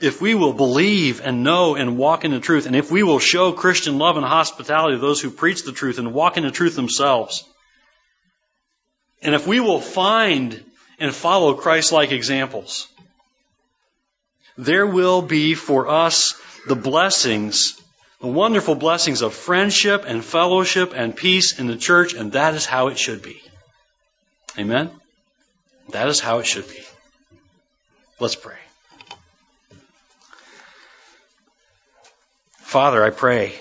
if 0.00 0.20
we 0.20 0.34
will 0.34 0.52
believe 0.52 1.20
and 1.20 1.44
know 1.44 1.76
and 1.76 1.96
walk 1.96 2.24
in 2.24 2.30
the 2.30 2.40
truth, 2.40 2.66
and 2.66 2.76
if 2.76 2.90
we 2.90 3.02
will 3.02 3.18
show 3.18 3.52
Christian 3.52 3.98
love 3.98 4.16
and 4.16 4.26
hospitality 4.26 4.96
to 4.96 5.00
those 5.00 5.20
who 5.20 5.30
preach 5.30 5.64
the 5.64 5.72
truth 5.72 5.98
and 5.98 6.12
walk 6.12 6.36
in 6.36 6.44
the 6.44 6.50
truth 6.50 6.76
themselves, 6.76 7.44
and 9.22 9.34
if 9.34 9.46
we 9.46 9.60
will 9.60 9.80
find 9.80 10.62
and 10.98 11.14
follow 11.14 11.54
Christ 11.54 11.92
like 11.92 12.12
examples, 12.12 12.88
there 14.56 14.86
will 14.86 15.22
be 15.22 15.54
for 15.54 15.88
us 15.88 16.34
the 16.66 16.76
blessings, 16.76 17.80
the 18.20 18.26
wonderful 18.26 18.74
blessings 18.74 19.22
of 19.22 19.34
friendship 19.34 20.04
and 20.06 20.24
fellowship 20.24 20.92
and 20.94 21.16
peace 21.16 21.58
in 21.58 21.66
the 21.66 21.76
church, 21.76 22.14
and 22.14 22.32
that 22.32 22.54
is 22.54 22.66
how 22.66 22.88
it 22.88 22.98
should 22.98 23.22
be. 23.22 23.40
Amen? 24.58 24.90
That 25.90 26.08
is 26.08 26.20
how 26.20 26.38
it 26.38 26.46
should 26.46 26.68
be. 26.68 26.82
Let's 28.20 28.36
pray. 28.36 28.56
Father, 32.58 33.04
I 33.04 33.10
pray, 33.10 33.54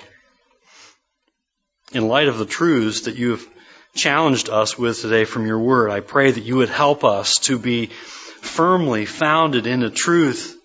in 1.91 2.07
light 2.07 2.27
of 2.27 2.37
the 2.39 2.45
truths 2.45 3.01
that 3.01 3.15
you 3.15 3.31
have 3.31 3.47
challenged 3.93 4.49
us 4.49 4.77
with 4.77 5.01
today 5.01 5.25
from 5.25 5.45
your 5.45 5.59
word, 5.59 5.91
I 5.91 5.99
pray 5.99 6.31
that 6.31 6.43
you 6.43 6.57
would 6.57 6.69
help 6.69 7.03
us 7.03 7.37
to 7.39 7.59
be 7.59 7.87
firmly 7.87 9.05
founded 9.05 9.67
in 9.67 9.81
the 9.81 9.91
truth 9.91 10.59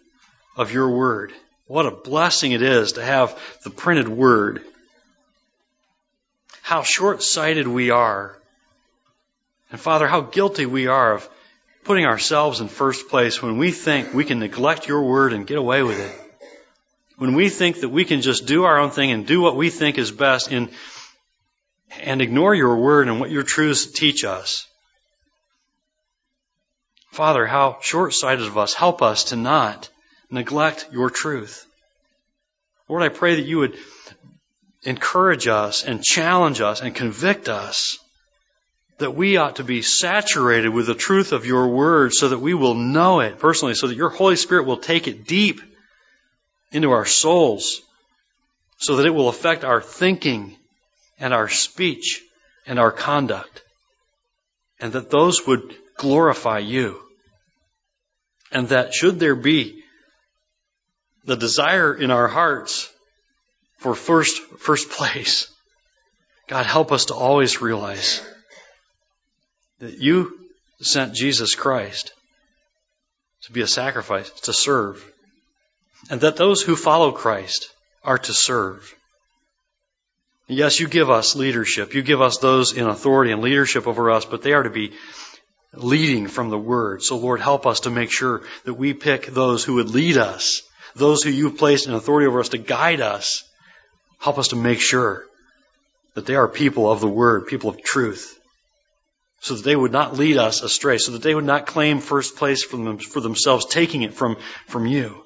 of 0.56 0.72
your 0.72 0.88
word. 0.90 1.32
What 1.66 1.86
a 1.86 1.90
blessing 1.90 2.52
it 2.52 2.62
is 2.62 2.92
to 2.92 3.04
have 3.04 3.38
the 3.64 3.70
printed 3.70 4.09
word. 4.09 4.62
How 6.62 6.82
short 6.82 7.22
sighted 7.22 7.68
we 7.68 7.90
are. 7.90 8.38
And 9.70 9.78
Father, 9.78 10.06
how 10.06 10.22
guilty 10.22 10.64
we 10.64 10.86
are 10.86 11.12
of 11.12 11.28
putting 11.89 12.07
ourselves 12.07 12.61
in 12.61 12.68
first 12.68 13.09
place 13.09 13.43
when 13.43 13.59
we 13.59 13.72
think 13.72 14.14
we 14.14 14.24
can 14.24 14.39
neglect 14.39 14.86
your 14.86 15.03
word 15.03 15.32
and 15.32 15.47
get 15.47 15.59
away 15.59 15.82
with 15.82 15.99
it 15.99 16.28
when 17.18 17.34
we 17.34 17.49
think 17.49 17.80
that 17.80 17.89
we 17.89 18.05
can 18.05 18.22
just 18.22 18.47
do 18.47 18.64
our 18.64 18.78
own 18.78 18.91
thing 18.91 19.11
and 19.11 19.26
do 19.26 19.41
what 19.41 19.57
we 19.57 19.70
think 19.70 19.99
is 19.99 20.12
best 20.12 20.51
in, 20.51 20.70
and 22.01 22.22
ignore 22.22 22.55
your 22.55 22.76
word 22.76 23.09
and 23.09 23.18
what 23.18 23.30
your 23.30 23.43
truths 23.43 23.86
teach 23.86 24.24
us. 24.24 24.66
Father, 27.11 27.45
how 27.45 27.78
short 27.80 28.14
sighted 28.14 28.47
of 28.47 28.57
us. 28.57 28.72
Help 28.72 29.03
us 29.03 29.24
to 29.24 29.36
not 29.36 29.91
neglect 30.30 30.89
your 30.93 31.11
truth. 31.11 31.66
Lord, 32.89 33.03
I 33.03 33.09
pray 33.09 33.34
that 33.34 33.47
you 33.47 33.59
would 33.59 33.76
encourage 34.84 35.49
us 35.49 35.82
and 35.82 36.05
challenge 36.05 36.61
us 36.61 36.80
and 36.80 36.95
convict 36.95 37.49
us 37.49 37.99
that 38.99 39.14
we 39.14 39.36
ought 39.36 39.57
to 39.57 39.64
be 39.64 39.82
saturated 39.82 40.70
with 40.70 40.86
the 40.86 40.94
truth 40.94 41.32
of 41.32 41.46
your 41.46 41.68
word 41.68 42.12
so 42.12 42.28
that 42.28 42.40
we 42.40 42.55
will 42.55 42.74
know 42.74 43.20
it 43.20 43.38
personally, 43.38 43.74
so 43.74 43.86
that 43.86 43.96
your 43.96 44.11
Holy 44.11 44.36
Spirit 44.36 44.66
will 44.66 44.78
take 44.78 45.07
it 45.07 45.26
deep 45.26 45.61
into 46.72 46.90
our 46.90 47.07
souls 47.07 47.80
so 48.78 48.96
that 48.96 49.07
it 49.07 49.14
will 49.14 49.28
affect 49.28 49.64
our 49.64 49.80
thinking 49.80 50.57
and 51.18 51.34
our 51.34 51.49
speech 51.49 52.22
and 52.66 52.78
our 52.78 52.92
conduct. 52.92 53.62
And 54.80 54.92
that 54.92 55.11
those 55.11 55.46
would 55.46 55.74
glorify 55.96 56.59
you. 56.59 57.01
And 58.53 58.68
that 58.68 58.94
should 58.94 59.18
there 59.18 59.34
be 59.34 59.82
the 61.24 61.36
desire 61.36 61.92
in 61.92 62.11
our 62.11 62.28
hearts 62.28 62.90
for 63.78 63.94
first, 63.94 64.40
first 64.59 64.90
place, 64.90 65.53
God 66.46 66.64
help 66.64 66.92
us 66.92 67.07
to 67.07 67.14
always 67.14 67.61
realize 67.61 68.22
that 69.81 69.99
you 69.99 70.39
sent 70.81 71.14
Jesus 71.14 71.55
Christ 71.55 72.12
to 73.45 73.53
be 73.53 73.61
a 73.61 73.66
sacrifice, 73.66 74.31
to 74.43 74.53
serve, 74.53 75.05
and 76.11 76.20
that 76.20 76.37
those 76.37 76.62
who 76.62 76.76
follow 76.76 77.12
Christ 77.12 77.70
are 78.05 78.18
to 78.18 78.33
serve. 78.33 78.95
Yes, 80.47 80.81
you 80.81 80.89
give 80.89 81.11
us 81.11 81.37
leadership. 81.37 81.95
You 81.95 82.03
give 82.03 82.22
us 82.22 82.39
those 82.39 82.72
in 82.72 82.87
authority 82.87 83.33
and 83.33 83.43
leadership 83.43 83.87
over 83.87 84.11
us, 84.11 84.24
but 84.24 84.43
they 84.43 84.55
are 84.55 84.62
to 84.62 84.70
be 84.70 84.93
leading 85.74 86.26
from 86.26 86.49
the 86.49 86.59
Word. 86.59 87.03
So, 87.03 87.18
Lord, 87.18 87.41
help 87.41 87.66
us 87.66 87.81
to 87.81 87.91
make 87.91 88.11
sure 88.11 88.43
that 88.64 88.74
we 88.74 88.95
pick 88.95 89.26
those 89.26 89.62
who 89.62 89.74
would 89.74 89.91
lead 89.91 90.16
us, 90.16 90.62
those 90.97 91.22
who 91.22 91.31
you've 91.31 91.59
placed 91.59 91.87
in 91.87 91.93
authority 91.93 92.26
over 92.26 92.41
us 92.41 92.49
to 92.51 92.59
guide 92.59 93.01
us. 93.01 93.45
Help 94.18 94.39
us 94.39 94.49
to 94.49 94.57
make 94.57 94.81
sure 94.81 95.24
that 96.14 96.24
they 96.24 96.35
are 96.35 96.49
people 96.49 96.91
of 96.91 97.01
the 97.01 97.09
Word, 97.09 97.47
people 97.47 97.70
of 97.70 97.83
truth, 97.83 98.38
so 99.41 99.55
that 99.55 99.64
they 99.64 99.76
would 99.76 99.93
not 99.93 100.16
lead 100.16 100.36
us 100.36 100.62
astray, 100.62 100.99
so 100.99 101.12
that 101.12 101.22
they 101.22 101.34
would 101.34 101.45
not 101.45 101.66
claim 101.66 102.01
first 102.01 102.36
place 102.36 102.64
for, 102.64 102.76
them, 102.76 102.99
for 102.99 103.20
themselves, 103.20 103.66
taking 103.66 104.03
it 104.03 104.14
from, 104.14 104.36
from 104.66 104.86
you. 104.86 105.24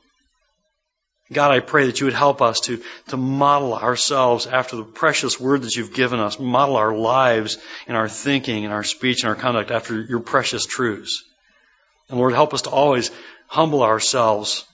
God, 1.32 1.50
I 1.50 1.60
pray 1.60 1.86
that 1.86 1.98
you 1.98 2.06
would 2.06 2.14
help 2.14 2.42
us 2.42 2.60
to, 2.62 2.82
to 3.08 3.16
model 3.16 3.74
ourselves 3.74 4.46
after 4.46 4.76
the 4.76 4.84
precious 4.84 5.40
word 5.40 5.62
that 5.62 5.74
you've 5.74 5.94
given 5.94 6.20
us, 6.20 6.38
model 6.38 6.76
our 6.76 6.94
lives 6.94 7.56
and 7.86 7.96
our 7.96 8.08
thinking 8.08 8.64
and 8.64 8.74
our 8.74 8.84
speech 8.84 9.22
and 9.22 9.30
our 9.30 9.34
conduct 9.34 9.70
after 9.70 10.00
your 10.00 10.20
precious 10.20 10.66
truths. 10.66 11.24
And 12.10 12.18
Lord, 12.18 12.34
help 12.34 12.52
us 12.52 12.62
to 12.62 12.70
always 12.70 13.10
humble 13.46 13.82
ourselves 13.82 14.66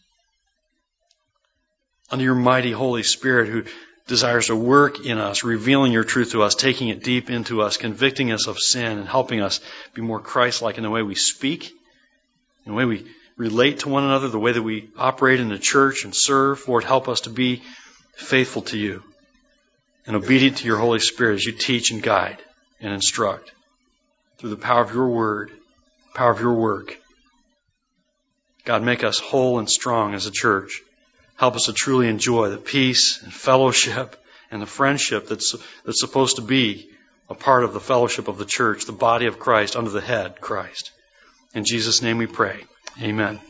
under 2.11 2.25
your 2.25 2.35
mighty 2.35 2.73
Holy 2.73 3.05
Spirit 3.05 3.49
who 3.49 3.65
desires 4.09 4.47
to 4.47 4.57
work 4.57 5.05
in 5.05 5.19
us, 5.19 5.45
revealing 5.45 5.93
your 5.93 6.03
truth 6.03 6.33
to 6.33 6.43
us, 6.43 6.55
taking 6.55 6.89
it 6.89 7.05
deep 7.05 7.31
into 7.31 7.63
us, 7.63 7.77
convicting 7.77 8.33
us 8.33 8.49
of 8.49 8.59
sin, 8.59 8.99
and 8.99 9.07
helping 9.07 9.41
us 9.41 9.61
be 9.95 10.03
more 10.03 10.19
Christ 10.19 10.63
like 10.63 10.79
in 10.79 10.83
the 10.83 10.91
way 10.91 11.03
we 11.03 11.15
speak, 11.15 11.71
in 12.65 12.73
the 12.73 12.77
way 12.77 12.87
we 12.87 13.07
relate 13.37 13.81
to 13.81 13.89
one 13.89 14.05
another, 14.05 14.29
the 14.29 14.39
way 14.39 14.53
that 14.53 14.63
we 14.63 14.89
operate 14.97 15.41
in 15.41 15.51
the 15.51 15.59
church 15.59 16.05
and 16.05 16.15
serve. 16.17 16.67
Lord, 16.67 16.85
help 16.85 17.09
us 17.09 17.23
to 17.23 17.31
be 17.31 17.63
faithful 18.17 18.63
to 18.63 18.79
you 18.79 19.05
and 20.07 20.17
obedient 20.17 20.57
to 20.59 20.67
your 20.67 20.79
Holy 20.79 20.99
Spirit 20.99 21.35
as 21.35 21.45
you 21.45 21.53
teach 21.53 21.91
and 21.91 22.03
guide 22.03 22.39
and 22.81 22.93
instruct 22.93 23.53
through 24.39 24.51
the 24.51 24.57
power 24.57 24.83
of 24.83 24.95
your 24.95 25.09
word, 25.09 25.53
power 26.15 26.31
of 26.31 26.41
your 26.41 26.55
work. 26.55 26.97
God, 28.65 28.83
make 28.83 29.05
us 29.05 29.19
whole 29.19 29.59
and 29.59 29.69
strong 29.69 30.15
as 30.15 30.27
a 30.27 30.31
church. 30.31 30.81
Help 31.39 31.55
us 31.55 31.65
to 31.67 31.73
truly 31.73 32.09
enjoy 32.09 32.51
the 32.51 32.59
peace 32.59 33.23
and 33.23 33.33
fellowship 33.33 34.17
and 34.51 34.61
the 34.61 34.67
friendship 34.67 35.29
that's, 35.29 35.55
that's 35.85 36.01
supposed 36.01 36.37
to 36.37 36.43
be 36.43 36.91
a 37.31 37.35
part 37.35 37.65
of 37.65 37.73
the 37.73 37.81
fellowship 37.81 38.29
of 38.29 38.39
the 38.39 38.45
church, 38.45 38.85
the 38.85 38.93
body 38.93 39.27
of 39.27 39.39
Christ 39.39 39.77
under 39.77 39.91
the 39.91 40.01
head, 40.01 40.41
Christ. 40.41 40.91
In 41.55 41.65
Jesus' 41.65 42.03
name 42.03 42.19
we 42.19 42.27
pray. 42.27 42.65
Amen. 43.01 43.41